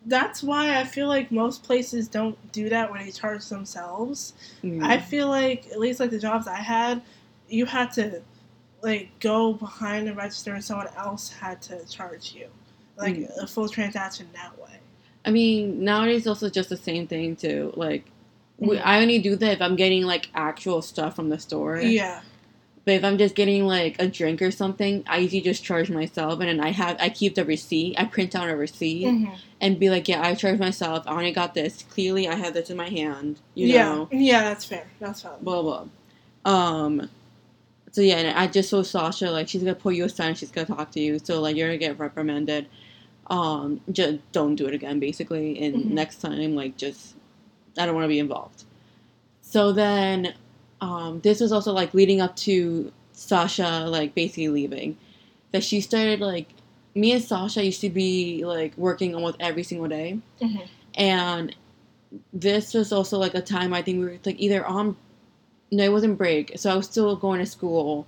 that's 0.06 0.42
why 0.42 0.78
I 0.78 0.84
feel 0.84 1.08
like 1.08 1.32
most 1.32 1.62
places 1.62 2.08
don't 2.08 2.36
do 2.52 2.68
that 2.68 2.90
when 2.90 3.02
they 3.04 3.10
charge 3.10 3.46
themselves. 3.48 4.34
Mm. 4.62 4.84
I 4.84 4.98
feel 4.98 5.28
like 5.28 5.66
at 5.72 5.80
least 5.80 5.98
like 6.00 6.10
the 6.10 6.18
jobs 6.18 6.46
I 6.46 6.56
had, 6.56 7.00
you 7.48 7.66
had 7.66 7.92
to 7.92 8.22
like 8.82 9.08
go 9.20 9.54
behind 9.54 10.06
the 10.06 10.14
register 10.14 10.52
and 10.54 10.62
someone 10.64 10.88
else 10.96 11.30
had 11.32 11.60
to 11.62 11.84
charge 11.88 12.34
you, 12.34 12.46
like 12.96 13.16
Mm. 13.16 13.42
a 13.42 13.46
full 13.46 13.68
transaction 13.68 14.26
that 14.34 14.58
way. 14.60 14.78
I 15.24 15.30
mean, 15.30 15.82
nowadays 15.82 16.26
also 16.26 16.50
just 16.50 16.68
the 16.68 16.76
same 16.76 17.06
thing 17.06 17.34
too. 17.36 17.72
Like, 17.76 18.04
we, 18.58 18.76
Mhm. 18.76 18.82
I 18.84 19.00
only 19.00 19.18
do 19.18 19.36
that 19.36 19.52
if 19.52 19.62
I'm 19.62 19.74
getting 19.76 20.02
like 20.04 20.28
actual 20.34 20.82
stuff 20.82 21.16
from 21.16 21.28
the 21.30 21.38
store. 21.38 21.78
Yeah, 21.80 22.20
But 22.84 22.92
if 22.96 23.04
I'm 23.04 23.16
just 23.16 23.34
getting 23.34 23.66
like 23.66 23.96
a 23.98 24.06
drink 24.06 24.42
or 24.42 24.50
something, 24.50 25.02
I 25.06 25.16
usually 25.16 25.40
just 25.40 25.64
charge 25.64 25.88
myself, 25.88 26.38
and 26.40 26.48
then 26.50 26.60
I 26.60 26.70
have 26.72 26.98
I 27.00 27.08
keep 27.08 27.34
the 27.36 27.44
receipt. 27.46 27.94
I 27.98 28.04
print 28.04 28.34
out 28.36 28.50
a 28.50 28.54
receipt 28.56 29.06
Mhm. 29.06 29.38
and 29.62 29.78
be 29.80 29.88
like, 29.88 30.06
yeah, 30.06 30.20
I 30.22 30.34
charged 30.34 30.60
myself. 30.60 31.04
I 31.06 31.12
only 31.12 31.32
got 31.32 31.54
this. 31.54 31.82
Clearly, 31.88 32.28
I 32.28 32.34
have 32.34 32.52
this 32.52 32.68
in 32.68 32.76
my 32.76 32.90
hand. 32.90 33.40
You 33.54 33.68
yeah, 33.68 33.84
know, 33.94 34.08
yeah. 34.12 34.42
That's 34.42 34.66
fair. 34.66 34.86
That's 35.00 35.22
valid. 35.22 35.42
blah 35.42 35.62
blah. 35.62 35.84
Um. 36.44 37.08
So 37.94 38.00
yeah, 38.00 38.16
and 38.16 38.36
I 38.36 38.48
just 38.48 38.70
told 38.70 38.88
Sasha 38.88 39.30
like 39.30 39.46
she's 39.48 39.62
gonna 39.62 39.76
pull 39.76 39.92
you 39.92 40.04
aside. 40.06 40.26
and 40.30 40.36
She's 40.38 40.50
gonna 40.50 40.66
talk 40.66 40.90
to 40.92 41.00
you. 41.00 41.20
So 41.20 41.40
like 41.40 41.54
you're 41.54 41.68
gonna 41.68 41.78
get 41.78 41.96
reprimanded. 41.96 42.66
Um, 43.28 43.80
just 43.92 44.18
don't 44.32 44.56
do 44.56 44.66
it 44.66 44.74
again, 44.74 44.98
basically. 44.98 45.60
And 45.60 45.76
Mhm. 45.76 45.90
next 45.92 46.16
time, 46.20 46.56
like 46.56 46.76
just 46.76 47.14
I 47.78 47.86
don't 47.86 47.94
want 47.94 48.02
to 48.04 48.08
be 48.08 48.18
involved. 48.18 48.64
So 49.42 49.70
then, 49.70 50.34
um, 50.80 51.20
this 51.20 51.38
was 51.40 51.52
also 51.52 51.72
like 51.72 51.94
leading 51.94 52.20
up 52.20 52.34
to 52.38 52.92
Sasha 53.12 53.86
like 53.88 54.12
basically 54.12 54.48
leaving. 54.48 54.96
That 55.52 55.62
she 55.62 55.80
started 55.80 56.18
like 56.18 56.48
me 56.96 57.12
and 57.12 57.22
Sasha 57.22 57.64
used 57.64 57.80
to 57.82 57.90
be 57.90 58.44
like 58.44 58.76
working 58.76 59.14
almost 59.14 59.36
every 59.38 59.62
single 59.62 59.86
day, 59.86 60.18
Mhm. 60.40 60.62
and 60.96 61.54
this 62.32 62.74
was 62.74 62.92
also 62.92 63.18
like 63.18 63.34
a 63.36 63.40
time 63.40 63.72
I 63.72 63.82
think 63.82 64.00
we 64.00 64.04
were 64.06 64.18
like 64.24 64.40
either 64.40 64.66
on 64.66 64.96
no, 65.70 65.82
it 65.84 65.92
wasn't 65.92 66.18
break, 66.18 66.52
so 66.58 66.70
I 66.70 66.76
was 66.76 66.86
still 66.86 67.16
going 67.16 67.40
to 67.40 67.46
school 67.46 68.06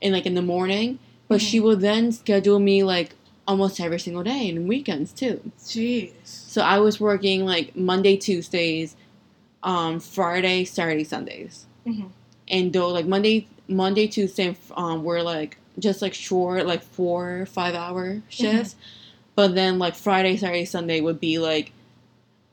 in 0.00 0.12
like 0.12 0.26
in 0.26 0.34
the 0.34 0.42
morning, 0.42 0.98
but 1.28 1.40
she 1.40 1.60
would 1.60 1.80
then 1.80 2.12
schedule 2.12 2.58
me 2.58 2.82
like 2.82 3.14
almost 3.46 3.80
every 3.80 3.98
single 4.00 4.22
day 4.22 4.48
and 4.50 4.68
weekends 4.68 5.12
too. 5.12 5.40
Jeez. 5.60 6.12
So 6.24 6.62
I 6.62 6.78
was 6.78 7.00
working 7.00 7.44
like 7.44 7.74
Monday, 7.76 8.16
Tuesdays, 8.16 8.96
um, 9.62 10.00
Friday, 10.00 10.64
Saturday, 10.64 11.04
Sundays, 11.04 11.66
Mhm. 11.86 12.10
and 12.48 12.72
though 12.72 12.88
like 12.88 13.06
Monday, 13.06 13.46
Monday, 13.68 14.06
Tuesday, 14.06 14.56
um, 14.76 15.04
were 15.04 15.22
like 15.22 15.56
just 15.78 16.02
like 16.02 16.14
short, 16.14 16.66
like 16.66 16.82
four, 16.82 17.46
five 17.46 17.74
hour 17.74 18.22
shifts, 18.28 18.76
but 19.34 19.54
then 19.54 19.78
like 19.78 19.94
Friday, 19.94 20.36
Saturday, 20.36 20.64
Sunday 20.66 21.00
would 21.00 21.18
be 21.20 21.38
like 21.38 21.72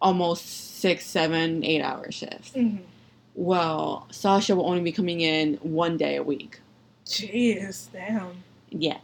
almost 0.01 0.45
six, 0.79 1.05
seven, 1.05 1.63
eight 1.63 1.81
hour 1.81 2.12
shifts. 2.12 2.51
Mhm. 2.55 2.79
Well, 3.35 4.07
Sasha 4.11 4.55
will 4.55 4.67
only 4.67 4.81
be 4.81 4.91
coming 4.91 5.21
in 5.21 5.55
one 5.61 5.97
day 5.97 6.17
a 6.17 6.23
week. 6.23 6.59
Jeez. 7.05 7.91
Damn. 7.91 8.43
Yeah. 8.69 8.97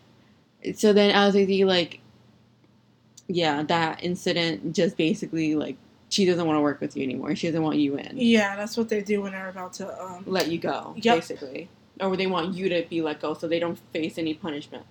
So 0.76 0.92
then 0.94 1.16
I 1.16 1.26
was 1.26 1.36
thinking, 1.36 1.66
like, 1.66 2.00
yeah, 3.28 3.64
that 3.64 4.04
incident 4.04 4.74
just 4.76 4.98
basically, 4.98 5.56
like, 5.56 5.78
she 6.10 6.26
doesn't 6.26 6.46
want 6.46 6.58
to 6.58 6.62
work 6.62 6.80
with 6.80 6.96
you 6.96 7.04
anymore. 7.04 7.36
She 7.36 7.48
doesn't 7.48 7.62
want 7.62 7.78
you 7.78 7.98
in. 7.98 8.14
Yeah, 8.16 8.56
that's 8.56 8.78
what 8.78 8.90
they 8.90 9.02
do 9.02 9.22
when 9.22 9.34
they're 9.34 9.50
about 9.50 9.74
to. 9.74 10.02
Um. 10.02 10.24
Let 10.26 10.50
you 10.50 10.58
go, 10.58 10.94
Yep. 10.98 11.16
basically. 11.18 11.70
Or 12.00 12.16
they 12.16 12.28
want 12.28 12.54
you 12.54 12.70
to 12.70 12.86
be 12.90 13.02
let 13.02 13.20
go 13.22 13.34
so 13.34 13.48
they 13.48 13.60
don't 13.60 13.80
face 13.92 14.18
any 14.18 14.34
punishment. 14.34 14.86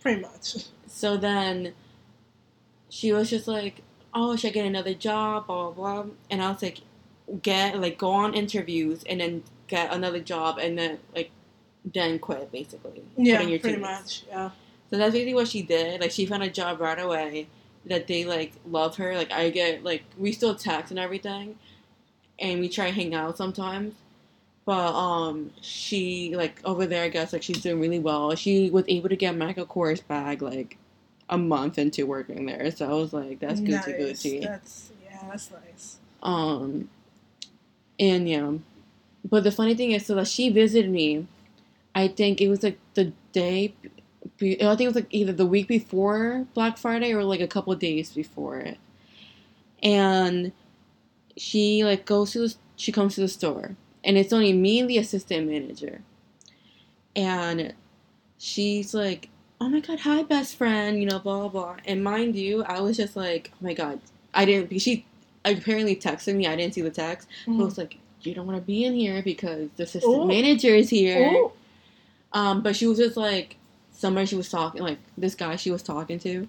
Pretty 0.00 0.20
much. 0.20 0.56
So 0.94 1.16
then 1.16 1.72
she 2.90 3.14
was 3.14 3.30
just 3.30 3.48
like, 3.48 3.80
oh, 4.12 4.36
should 4.36 4.50
I 4.50 4.52
get 4.52 4.66
another 4.66 4.92
job, 4.92 5.46
blah, 5.46 5.70
blah, 5.70 6.02
blah. 6.02 6.12
And 6.30 6.42
I 6.42 6.50
was 6.50 6.60
like, 6.62 6.80
get, 7.40 7.80
like, 7.80 7.98
go 7.98 8.10
on 8.10 8.34
interviews 8.34 9.04
and 9.08 9.20
then 9.20 9.42
get 9.68 9.92
another 9.92 10.20
job 10.20 10.58
and 10.58 10.76
then, 10.76 10.98
like, 11.14 11.30
then 11.84 12.18
quit, 12.18 12.52
basically. 12.52 13.02
Yeah, 13.16 13.38
pretty 13.38 13.60
weeks. 13.60 13.80
much. 13.80 14.24
Yeah. 14.28 14.50
So 14.92 14.98
that's 14.98 15.12
basically 15.12 15.34
what 15.34 15.48
she 15.48 15.62
did. 15.62 16.02
Like 16.02 16.10
she 16.10 16.26
found 16.26 16.42
a 16.42 16.50
job 16.50 16.78
right 16.78 16.98
away 16.98 17.46
that 17.86 18.06
they 18.06 18.26
like 18.26 18.52
love 18.66 18.96
her. 18.96 19.16
Like 19.16 19.32
I 19.32 19.48
get 19.48 19.82
like 19.82 20.04
we 20.18 20.32
still 20.32 20.54
text 20.54 20.90
and 20.90 21.00
everything, 21.00 21.58
and 22.38 22.60
we 22.60 22.68
try 22.68 22.90
to 22.90 22.94
hang 22.94 23.14
out 23.14 23.38
sometimes. 23.38 23.94
But 24.66 24.94
um, 24.94 25.50
she 25.62 26.36
like 26.36 26.60
over 26.64 26.84
there, 26.84 27.04
I 27.04 27.08
guess 27.08 27.32
like 27.32 27.42
she's 27.42 27.62
doing 27.62 27.80
really 27.80 28.00
well. 28.00 28.34
She 28.34 28.68
was 28.68 28.84
able 28.86 29.08
to 29.08 29.16
get 29.16 29.34
Michael 29.34 29.64
Kors 29.64 30.06
bag 30.06 30.42
like 30.42 30.76
a 31.30 31.38
month 31.38 31.78
into 31.78 32.04
working 32.04 32.44
there. 32.44 32.70
So 32.70 32.86
I 32.90 32.92
was 32.92 33.14
like, 33.14 33.40
that's 33.40 33.60
good 33.60 33.82
to 33.84 33.98
Nice. 33.98 34.22
Gucci. 34.22 34.42
That's 34.42 34.90
yeah, 35.02 35.22
that's 35.30 35.50
nice. 35.50 35.96
Um, 36.22 36.90
and 37.98 38.28
yeah, 38.28 38.52
but 39.28 39.44
the 39.44 39.52
funny 39.52 39.74
thing 39.74 39.92
is, 39.92 40.06
so 40.06 40.14
that 40.16 40.28
she 40.28 40.50
visited 40.50 40.90
me, 40.90 41.26
I 41.94 42.08
think 42.08 42.40
it 42.40 42.48
was 42.48 42.62
like 42.62 42.78
the 42.94 43.12
day, 43.32 43.74
I 44.40 44.56
think 44.56 44.80
it 44.80 44.86
was 44.86 44.94
like 44.94 45.08
either 45.10 45.32
the 45.32 45.46
week 45.46 45.68
before 45.68 46.46
Black 46.54 46.78
Friday 46.78 47.12
or 47.12 47.24
like 47.24 47.40
a 47.40 47.46
couple 47.46 47.74
days 47.74 48.12
before 48.12 48.58
it, 48.58 48.78
and 49.82 50.52
she 51.36 51.84
like 51.84 52.04
goes 52.04 52.32
to 52.32 52.40
the, 52.40 52.54
she 52.76 52.92
comes 52.92 53.14
to 53.14 53.20
the 53.20 53.28
store, 53.28 53.76
and 54.04 54.16
it's 54.18 54.32
only 54.32 54.52
me 54.52 54.80
and 54.80 54.90
the 54.90 54.98
assistant 54.98 55.48
manager, 55.48 56.02
and 57.16 57.74
she's 58.38 58.94
like. 58.94 59.28
Oh 59.64 59.68
my 59.68 59.78
god, 59.78 60.00
hi 60.00 60.24
best 60.24 60.56
friend, 60.56 60.98
you 60.98 61.06
know, 61.06 61.20
blah 61.20 61.38
blah 61.38 61.48
blah. 61.48 61.76
And 61.86 62.02
mind 62.02 62.34
you, 62.34 62.64
I 62.64 62.80
was 62.80 62.96
just 62.96 63.14
like, 63.14 63.52
oh 63.54 63.58
my 63.64 63.74
god, 63.74 64.00
I 64.34 64.44
didn't 64.44 64.76
she 64.80 65.06
apparently 65.50 65.96
texted 65.96 66.34
me. 66.34 66.46
I 66.46 66.56
didn't 66.56 66.74
see 66.74 66.82
the 66.82 66.90
text. 66.90 67.28
But 67.46 67.60
I 67.60 67.64
was 67.64 67.78
like, 67.78 67.98
you 68.20 68.34
don't 68.34 68.46
want 68.46 68.58
to 68.58 68.64
be 68.64 68.84
in 68.84 68.94
here 68.94 69.22
because 69.22 69.68
the 69.76 69.84
assistant 69.84 70.14
Ooh. 70.14 70.26
manager 70.26 70.74
is 70.74 70.90
here. 70.90 71.32
Ooh. 71.32 71.52
Um, 72.32 72.62
but 72.62 72.76
she 72.76 72.86
was 72.86 72.98
just 72.98 73.16
like 73.16 73.56
somebody 73.90 74.26
she 74.26 74.36
was 74.36 74.48
talking 74.48 74.82
like 74.82 74.98
this 75.18 75.34
guy 75.34 75.56
she 75.56 75.70
was 75.70 75.82
talking 75.82 76.18
to, 76.20 76.48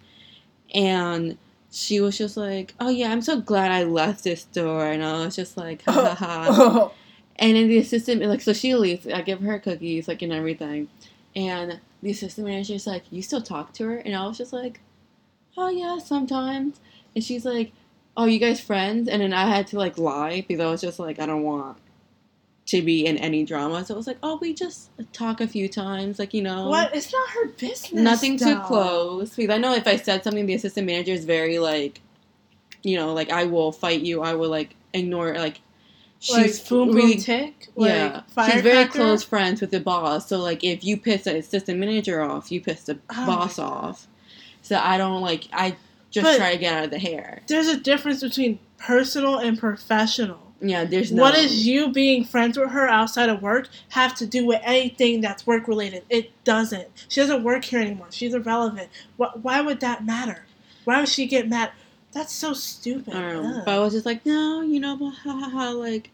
and 0.74 1.38
she 1.72 2.00
was 2.00 2.18
just 2.18 2.38
like, 2.38 2.74
oh 2.80 2.90
yeah, 2.90 3.12
I'm 3.12 3.22
so 3.22 3.42
glad 3.42 3.72
I 3.72 3.84
left 3.84 4.24
this 4.24 4.42
store, 4.42 4.88
and 4.88 5.04
I 5.04 5.26
was 5.26 5.36
just 5.36 5.58
like, 5.58 5.84
ha 5.84 5.92
ha 5.92 6.16
ha. 6.16 6.92
And 7.38 7.58
then 7.58 7.68
the 7.68 7.80
assistant 7.80 8.22
like 8.22 8.42
so 8.42 8.54
she 8.54 8.76
leaves. 8.76 9.08
I 9.08 9.24
give 9.24 9.42
her 9.42 9.58
cookies 9.58 10.08
like 10.08 10.22
and 10.22 10.32
everything, 10.32 10.88
and 11.36 11.80
the 12.04 12.12
assistant 12.12 12.48
manager's 12.48 12.86
like, 12.86 13.04
you 13.10 13.24
still 13.24 13.42
talk 13.42 13.74
to 13.74 13.86
her? 13.86 13.98
And 13.98 14.16
I 14.16 14.28
was 14.28 14.38
just 14.38 14.54
like, 14.54 14.80
oh 15.58 15.70
yeah, 15.70 15.98
sometimes. 15.98 16.80
And 17.16 17.24
she's 17.24 17.44
like, 17.44 17.72
oh, 18.16 18.26
you 18.26 18.40
guys 18.40 18.60
friends? 18.60 19.08
And 19.08 19.22
then 19.22 19.34
I 19.34 19.48
had 19.48 19.68
to 19.68 19.78
like 19.78 19.98
lie 19.98 20.46
because 20.48 20.62
I 20.62 20.70
was 20.70 20.82
just 20.82 21.00
like, 21.00 21.20
I 21.20 21.26
don't 21.26 21.44
want 21.44 21.78
to 22.68 22.82
be 22.82 23.06
in 23.06 23.18
any 23.18 23.44
drama. 23.44 23.84
So 23.84 23.94
I 23.94 23.98
was 23.98 24.08
like, 24.08 24.20
oh, 24.24 24.38
we 24.42 24.54
just 24.54 24.90
talk 25.12 25.42
a 25.42 25.48
few 25.48 25.68
times, 25.68 26.20
like 26.20 26.34
you 26.34 26.42
know, 26.42 26.70
What? 26.70 26.96
It's 26.96 27.12
not 27.12 27.30
her 27.30 27.48
business. 27.50 27.92
nothing 27.94 28.38
too 28.38 28.60
close. 28.62 29.36
Because 29.36 29.54
I 29.54 29.58
know 29.58 29.74
if 29.74 29.88
I 29.88 29.98
said 29.98 30.24
something, 30.24 30.46
the 30.46 30.54
assistant 30.54 30.88
manager 30.88 31.12
is 31.12 31.26
very 31.26 31.60
like, 31.60 32.02
you 32.84 32.98
know, 32.98 33.14
like 33.14 33.32
I 33.32 33.46
will 33.46 33.72
fight 33.72 34.02
you. 34.02 34.22
I 34.22 34.36
will 34.36 34.50
like 34.50 34.76
ignore 34.94 35.34
like. 35.36 35.62
Like 36.32 36.46
She's 36.46 36.62
boom 36.62 36.88
boom 36.88 36.96
really 36.96 37.18
tick. 37.18 37.68
Like, 37.76 37.90
yeah, 37.90 38.22
she's 38.46 38.62
very 38.62 38.76
firecracker? 38.76 38.92
close 38.92 39.24
friends 39.26 39.60
with 39.60 39.72
the 39.72 39.82
boss. 39.82 40.30
So 40.30 40.40
like, 40.40 40.64
if 40.64 40.82
you 40.82 40.96
piss 40.96 41.26
the 41.26 41.36
assistant 41.36 41.80
manager 41.80 42.22
off, 42.22 42.50
you 42.50 42.62
piss 42.62 42.84
the 42.84 42.98
Oh 43.10 43.26
boss 43.26 43.60
off. 43.60 44.08
So 44.62 44.78
I 44.78 44.98
don't 44.98 45.22
like. 45.22 45.50
I 45.52 45.76
just 46.14 46.26
But- 46.26 46.38
try 46.38 46.52
to 46.54 46.58
get 46.58 46.74
out 46.74 46.84
of 46.86 46.92
the 46.92 47.00
hair. 47.00 47.42
There's 47.48 47.68
a 47.68 47.78
difference 47.78 48.22
between 48.22 48.60
personal 48.78 49.38
and 49.40 49.58
professional. 49.58 50.40
Yeah, 50.62 50.86
there's 50.86 51.12
no. 51.12 51.22
What 51.24 51.34
does 51.36 51.68
you 51.68 51.92
being 51.92 52.24
friends 52.24 52.58
with 52.58 52.70
her 52.70 52.88
outside 52.88 53.28
of 53.28 53.42
work 53.42 53.68
have 53.90 54.16
to 54.16 54.26
do 54.26 54.46
with 54.46 54.62
anything 54.64 55.20
that's 55.20 55.46
work 55.46 55.68
related? 55.68 56.04
It 56.10 56.32
doesn't. 56.46 56.88
She 57.10 57.20
doesn't 57.20 57.44
work 57.44 57.66
here 57.66 57.82
anymore. 57.82 58.08
She's 58.12 58.34
irrelevant. 58.34 58.90
Wh- 59.18 59.36
Why 59.44 59.60
would 59.60 59.82
that 59.82 60.06
matter? 60.06 60.46
Why 60.86 61.00
would 61.02 61.10
she 61.10 61.26
get 61.26 61.50
mad? 61.50 61.72
That's 62.14 62.32
so 62.32 62.54
stupid. 62.54 63.14
I 63.14 63.34
don't 63.34 63.44
know. 63.44 63.58
Ugh. 63.58 63.64
But 63.66 63.74
I 63.76 63.80
was 63.80 63.94
just 63.94 64.06
like, 64.06 64.26
no, 64.26 64.62
you 64.62 64.80
know, 64.80 64.96
ha 64.96 65.34
ha 65.34 65.50
ha. 65.50 65.70
Like, 65.72 66.12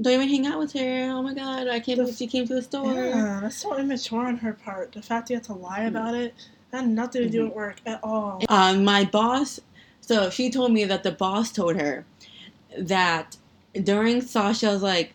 don't 0.00 0.12
even 0.12 0.28
hang 0.28 0.46
out 0.46 0.58
with 0.60 0.72
her. 0.74 1.10
Oh 1.10 1.22
my 1.22 1.34
god, 1.34 1.66
I 1.66 1.80
can't 1.80 1.96
The- 1.96 2.04
believe 2.04 2.16
she 2.16 2.26
came 2.28 2.46
to 2.46 2.54
the 2.54 2.62
store. 2.62 2.94
Yeah, 2.94 3.40
that's 3.42 3.56
so 3.56 3.76
immature 3.76 4.26
on 4.26 4.36
her 4.36 4.52
part. 4.52 4.92
The 4.92 5.02
fact 5.02 5.30
you 5.30 5.36
have 5.36 5.46
to 5.46 5.54
lie 5.54 5.80
mm. 5.80 5.88
about 5.88 6.14
it 6.14 6.34
had 6.74 6.88
nothing 6.88 7.22
to 7.22 7.28
do 7.28 7.44
with 7.44 7.54
work 7.54 7.76
at 7.86 8.00
all. 8.02 8.42
Um, 8.48 8.84
my 8.84 9.04
boss, 9.04 9.60
so 10.00 10.30
she 10.30 10.50
told 10.50 10.72
me 10.72 10.84
that 10.84 11.02
the 11.02 11.12
boss 11.12 11.52
told 11.52 11.80
her 11.80 12.04
that 12.78 13.36
during 13.82 14.20
Sasha's 14.20 14.82
like 14.82 15.14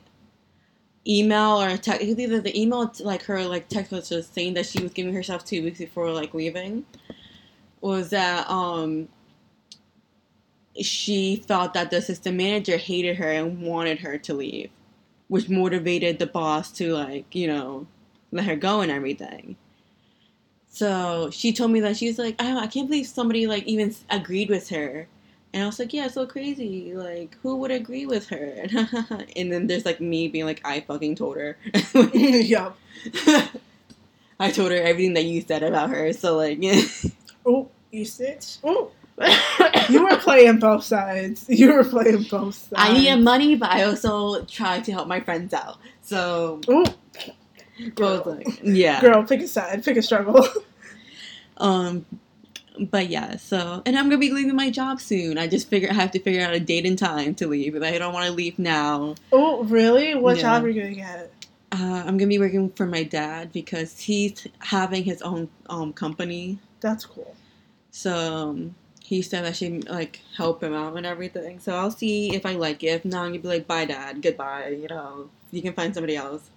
email 1.08 1.62
or 1.62 1.78
text, 1.78 2.02
either 2.06 2.40
the 2.40 2.60
email 2.60 2.92
like 3.00 3.24
her 3.24 3.44
like 3.46 3.68
text 3.68 3.92
was 3.92 4.10
just 4.10 4.34
saying 4.34 4.54
that 4.56 4.66
she 4.66 4.82
was 4.82 4.94
giving 4.94 5.14
herself 5.14 5.46
two 5.46 5.64
weeks 5.64 5.80
before 5.80 6.12
like 6.12 6.34
leaving, 6.34 6.86
was 7.82 8.10
that 8.10 8.50
um 8.50 9.08
she 10.82 11.44
felt 11.48 11.74
that 11.74 11.92
the 11.92 11.98
assistant 11.98 12.38
manager 12.38 12.78
hated 12.78 13.18
her 13.18 13.30
and 13.30 13.62
wanted 13.62 14.00
her 14.00 14.18
to 14.18 14.34
leave, 14.34 14.70
which 15.28 15.50
motivated 15.50 16.20
the 16.20 16.28
boss 16.28 16.72
to 16.72 16.94
like 16.94 17.34
you 17.36 17.48
know 17.48 17.88
let 18.32 18.46
her 18.46 18.56
go 18.56 18.82
and 18.82 18.92
everything. 18.92 19.56
So 20.70 21.30
she 21.32 21.52
told 21.54 21.72
me 21.72 21.80
that 21.82 21.98
she 21.98 22.08
was 22.08 22.18
like, 22.20 22.36
I, 22.42 22.56
I 22.58 22.68
can't 22.68 22.88
believe 22.88 23.08
somebody 23.08 23.48
like 23.48 23.64
even 23.66 23.94
agreed 24.10 24.50
with 24.50 24.70
her 24.70 25.08
And 25.54 25.64
I 25.64 25.66
was 25.66 25.80
like, 25.80 25.94
yeah, 25.94 26.06
it's 26.06 26.14
so 26.14 26.28
crazy. 26.28 26.94
Like, 26.94 27.38
who 27.42 27.58
would 27.58 27.72
agree 27.72 28.06
with 28.06 28.28
her? 28.30 28.66
and 29.36 29.52
then 29.52 29.68
there's 29.68 29.86
like 29.86 30.00
me 30.00 30.28
being 30.28 30.46
like, 30.46 30.62
I 30.66 30.82
fucking 30.82 31.16
told 31.16 31.38
her. 31.38 31.58
yup. 32.14 32.78
I 34.40 34.52
told 34.52 34.72
her 34.72 34.78
everything 34.78 35.16
that 35.16 35.26
you 35.26 35.42
said 35.42 35.64
about 35.64 35.90
her. 35.90 36.14
So 36.14 36.38
like, 36.38 36.60
Oh, 37.46 37.70
you 37.92 38.06
snitch. 38.06 38.58
Oh. 38.64 38.92
you 39.90 40.04
were 40.04 40.18
playing 40.18 40.60
both 40.60 40.84
sides. 40.84 41.46
You 41.50 41.74
were 41.74 41.84
playing 41.84 42.24
both 42.30 42.56
sides. 42.56 42.74
I 42.78 42.94
needed 42.94 43.18
money, 43.18 43.56
but 43.56 43.70
I 43.70 43.84
also 43.84 44.46
tried 44.46 44.86
to 44.86 44.94
help 44.94 45.08
my 45.08 45.20
friends 45.20 45.54
out. 45.54 45.78
So 46.02 46.62
Ooh, 46.70 46.86
Was 47.98 48.26
like, 48.26 48.60
yeah. 48.64 49.02
girl, 49.02 49.24
pick 49.24 49.42
a 49.42 49.48
side. 49.48 49.84
Pick 49.84 49.98
a 49.98 50.02
struggle. 50.02 50.48
Um, 51.58 52.06
but 52.80 53.10
yeah. 53.10 53.36
So, 53.36 53.82
and 53.86 53.98
I'm 53.98 54.06
gonna 54.06 54.18
be 54.18 54.32
leaving 54.32 54.56
my 54.56 54.70
job 54.70 55.02
soon. 55.02 55.38
I 55.38 55.48
just 55.48 55.68
figure 55.68 55.90
I 55.90 55.94
have 55.94 56.12
to 56.12 56.20
figure 56.20 56.42
out 56.42 56.54
a 56.54 56.60
date 56.60 56.86
and 56.86 56.98
time 56.98 57.36
to 57.36 57.48
leave. 57.48 57.74
But 57.74 57.84
I 57.84 57.98
don't 57.98 58.14
want 58.14 58.28
to 58.28 58.32
leave 58.32 58.58
now. 58.58 59.16
oh, 59.34 59.64
really? 59.66 60.16
What 60.16 60.38
Yeah. 60.38 60.44
job 60.44 60.64
are 60.64 60.70
you 60.70 60.82
gonna 60.82 60.96
get? 60.96 61.34
Uh, 61.72 62.04
I'm 62.06 62.18
gonna 62.18 62.28
be 62.28 62.40
working 62.40 62.70
for 62.70 62.86
my 62.86 63.04
dad 63.04 63.52
because 63.52 64.00
he's 64.00 64.48
having 64.60 65.04
his 65.04 65.22
own 65.22 65.50
um 65.70 65.92
company. 65.94 66.60
That's 66.80 67.06
cool. 67.06 67.36
So 67.92 68.16
um, 68.16 68.76
he 69.04 69.22
said 69.22 69.44
I 69.46 69.52
should 69.52 69.90
like 69.90 70.22
help 70.38 70.64
him 70.64 70.74
out 70.74 70.96
and 70.96 71.06
everything. 71.06 71.60
So 71.60 71.76
I'll 71.76 71.92
see 71.92 72.34
if 72.34 72.46
I 72.46 72.54
like 72.54 72.84
it. 72.84 72.88
If 72.88 73.04
not, 73.06 73.24
I'm 73.26 73.32
gonna 73.32 73.40
be 73.40 73.48
like, 73.50 73.68
bye, 73.68 73.84
dad, 73.86 74.22
goodbye. 74.22 74.70
You 74.70 74.88
know, 74.88 75.30
you 75.52 75.62
can 75.62 75.74
find 75.74 75.94
somebody 75.94 76.16
else. 76.16 76.50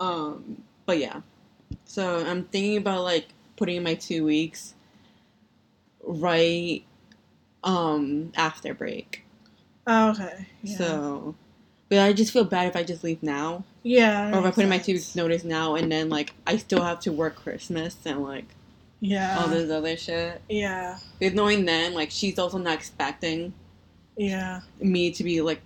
Um, 0.00 0.62
but 0.86 0.98
yeah. 0.98 1.20
So 1.84 2.24
I'm 2.26 2.44
thinking 2.44 2.78
about 2.78 3.02
like 3.04 3.28
putting 3.56 3.76
in 3.76 3.82
my 3.82 3.94
two 3.94 4.24
weeks 4.24 4.74
right 6.02 6.82
um 7.62 8.32
after 8.36 8.74
break. 8.74 9.24
Oh, 9.86 10.10
okay. 10.10 10.46
Yeah. 10.62 10.76
So, 10.78 11.34
but 11.88 11.98
I 11.98 12.12
just 12.12 12.32
feel 12.32 12.44
bad 12.44 12.68
if 12.68 12.76
I 12.76 12.82
just 12.82 13.02
leave 13.04 13.22
now, 13.22 13.64
yeah. 13.82 14.28
or 14.34 14.40
if 14.40 14.44
I 14.46 14.50
put 14.52 14.64
in 14.64 14.70
my 14.70 14.78
two 14.78 14.92
weeks 14.92 15.14
notice 15.16 15.44
now, 15.44 15.74
and 15.74 15.90
then 15.90 16.08
like 16.08 16.32
I 16.46 16.56
still 16.56 16.82
have 16.82 17.00
to 17.00 17.12
work 17.12 17.36
Christmas 17.36 17.96
and 18.04 18.22
like 18.22 18.46
Yeah. 19.00 19.38
all 19.40 19.48
this 19.48 19.70
other 19.70 19.96
shit. 19.96 20.40
yeah. 20.48 20.98
With 21.20 21.34
knowing 21.34 21.64
then, 21.64 21.92
like 21.94 22.10
she's 22.10 22.38
also 22.38 22.58
not 22.58 22.74
expecting 22.74 23.52
Yeah. 24.16 24.60
me 24.80 25.10
to 25.12 25.24
be 25.24 25.40
like. 25.40 25.60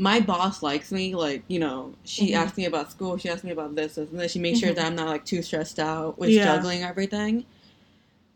My 0.00 0.18
boss 0.20 0.62
likes 0.62 0.90
me, 0.92 1.14
like 1.14 1.42
you 1.48 1.58
know. 1.58 1.94
She 2.04 2.30
Mhm. 2.30 2.34
asks 2.36 2.56
me 2.56 2.64
about 2.64 2.90
school. 2.90 3.16
She 3.18 3.28
asks 3.28 3.44
me 3.44 3.50
about 3.50 3.74
this, 3.74 3.96
this, 3.96 4.10
and 4.10 4.18
then 4.18 4.28
she 4.28 4.38
makes 4.38 4.58
sure 4.58 4.70
Mhm. 4.70 4.76
that 4.76 4.86
I'm 4.86 4.96
not 4.96 5.08
like 5.08 5.24
too 5.24 5.42
stressed 5.42 5.78
out 5.78 6.18
with 6.18 6.30
Yeah. 6.30 6.44
juggling 6.44 6.82
everything. 6.82 7.44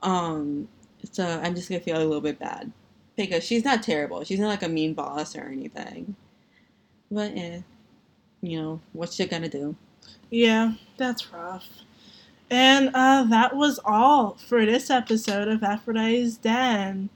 Um, 0.02 0.68
so 1.10 1.26
I'm 1.42 1.54
just 1.54 1.68
gonna 1.68 1.80
feel 1.80 1.96
a 1.96 2.04
little 2.04 2.20
bit 2.20 2.38
bad 2.38 2.70
because 3.16 3.42
she's 3.44 3.64
not 3.64 3.82
terrible. 3.82 4.24
She's 4.24 4.38
not 4.38 4.48
like 4.48 4.62
a 4.62 4.68
mean 4.68 4.94
boss 4.94 5.34
or 5.36 5.44
anything. 5.44 6.16
But 7.10 7.32
eh, 7.36 7.60
you 8.42 8.60
know 8.60 8.80
what's 8.92 9.14
she 9.14 9.24
gonna 9.26 9.48
do? 9.48 9.74
Yeah, 10.30 10.74
that's 10.96 11.32
rough. 11.32 11.68
And 12.50 12.90
uh, 12.94 13.24
that 13.30 13.56
was 13.56 13.80
all 13.84 14.36
for 14.46 14.66
this 14.66 14.90
episode 14.90 15.48
of 15.48 15.62
Aphrodite's 15.62 16.36
Den. 16.36 17.08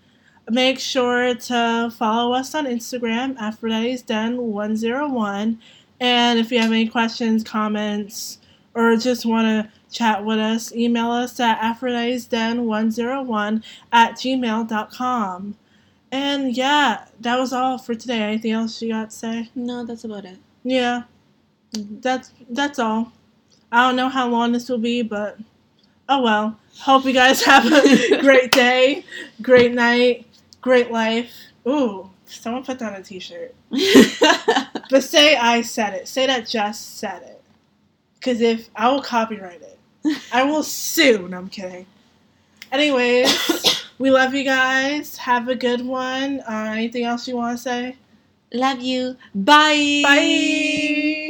Make 0.51 0.79
sure 0.81 1.35
to 1.35 1.93
follow 1.97 2.33
us 2.33 2.55
on 2.55 2.65
Instagram, 2.67 3.37
Aphrodite's 3.39 4.03
Den 4.03 4.39
101. 4.39 5.59
And 6.01 6.39
if 6.39 6.51
you 6.51 6.59
have 6.61 6.71
any 6.73 6.89
questions, 6.89 7.45
comments, 7.45 8.39
or 8.75 8.97
just 8.97 9.27
want 9.27 9.47
to 9.47 9.73
chat 9.95 10.25
with 10.25 10.39
us, 10.39 10.73
email 10.73 11.11
us 11.11 11.39
at 11.41 11.59
Aphrodite's 11.63 12.25
Den 12.27 12.65
101 12.67 13.63
at 13.93 14.13
gmail.com. 14.13 15.57
And 16.11 16.57
yeah, 16.57 17.05
that 17.21 17.39
was 17.39 17.53
all 17.53 17.77
for 17.77 17.95
today. 17.95 18.21
Anything 18.23 18.53
else 18.53 18.81
you 18.81 18.91
got 18.93 19.11
to 19.11 19.17
say? 19.17 19.51
No, 19.55 19.85
that's 19.85 20.05
about 20.05 20.25
it. 20.25 20.39
Yeah, 20.65 21.03
Mhm. 21.75 22.01
that's 22.01 22.31
that's 22.49 22.79
all. 22.79 23.13
I 23.71 23.87
don't 23.87 23.97
know 23.97 24.09
how 24.09 24.29
long 24.29 24.53
this 24.53 24.71
will 24.71 24.79
be, 24.79 25.03
but 25.03 25.39
oh 26.09 26.23
well. 26.23 26.59
Hope 26.81 27.05
you 27.05 27.13
guys 27.13 27.43
have 27.45 27.67
a 27.71 28.21
great 28.23 28.53
day, 28.53 29.05
great 29.43 29.75
night, 29.75 30.27
great 30.61 30.91
life. 30.91 31.33
Ooh, 31.67 32.11
someone 32.27 32.65
put 32.65 32.79
that 32.79 32.93
on 32.95 33.01
a 33.01 33.03
t-shirt. 33.05 33.55
But 34.91 35.05
say 35.05 35.37
I 35.37 35.63
said 35.63 35.95
it. 35.95 36.09
Say 36.09 36.27
that 36.27 36.49
just 36.49 36.97
said 36.99 37.23
it. 37.23 37.43
Cause 38.21 38.41
if 38.41 38.69
I 38.75 38.91
will 38.91 39.03
copyright 39.03 39.63
it, 39.63 39.79
I 40.33 40.45
will 40.45 40.63
sue. 40.63 41.29
No, 41.29 41.39
I'm 41.39 41.49
kidding. 41.49 41.87
Anyways, 42.73 43.85
we 43.99 44.11
love 44.11 44.35
you 44.35 44.45
guys. 44.45 45.17
Have 45.19 45.49
a 45.49 45.55
good 45.55 45.85
one. 45.85 46.41
Uh, 46.41 46.73
anything 46.73 47.05
else 47.05 47.29
you 47.29 47.37
want 47.37 47.57
to 47.59 47.63
say? 47.63 47.97
Love 48.53 48.81
you. 48.81 49.17
Bye. 49.35 50.01
Bye. 50.03 51.28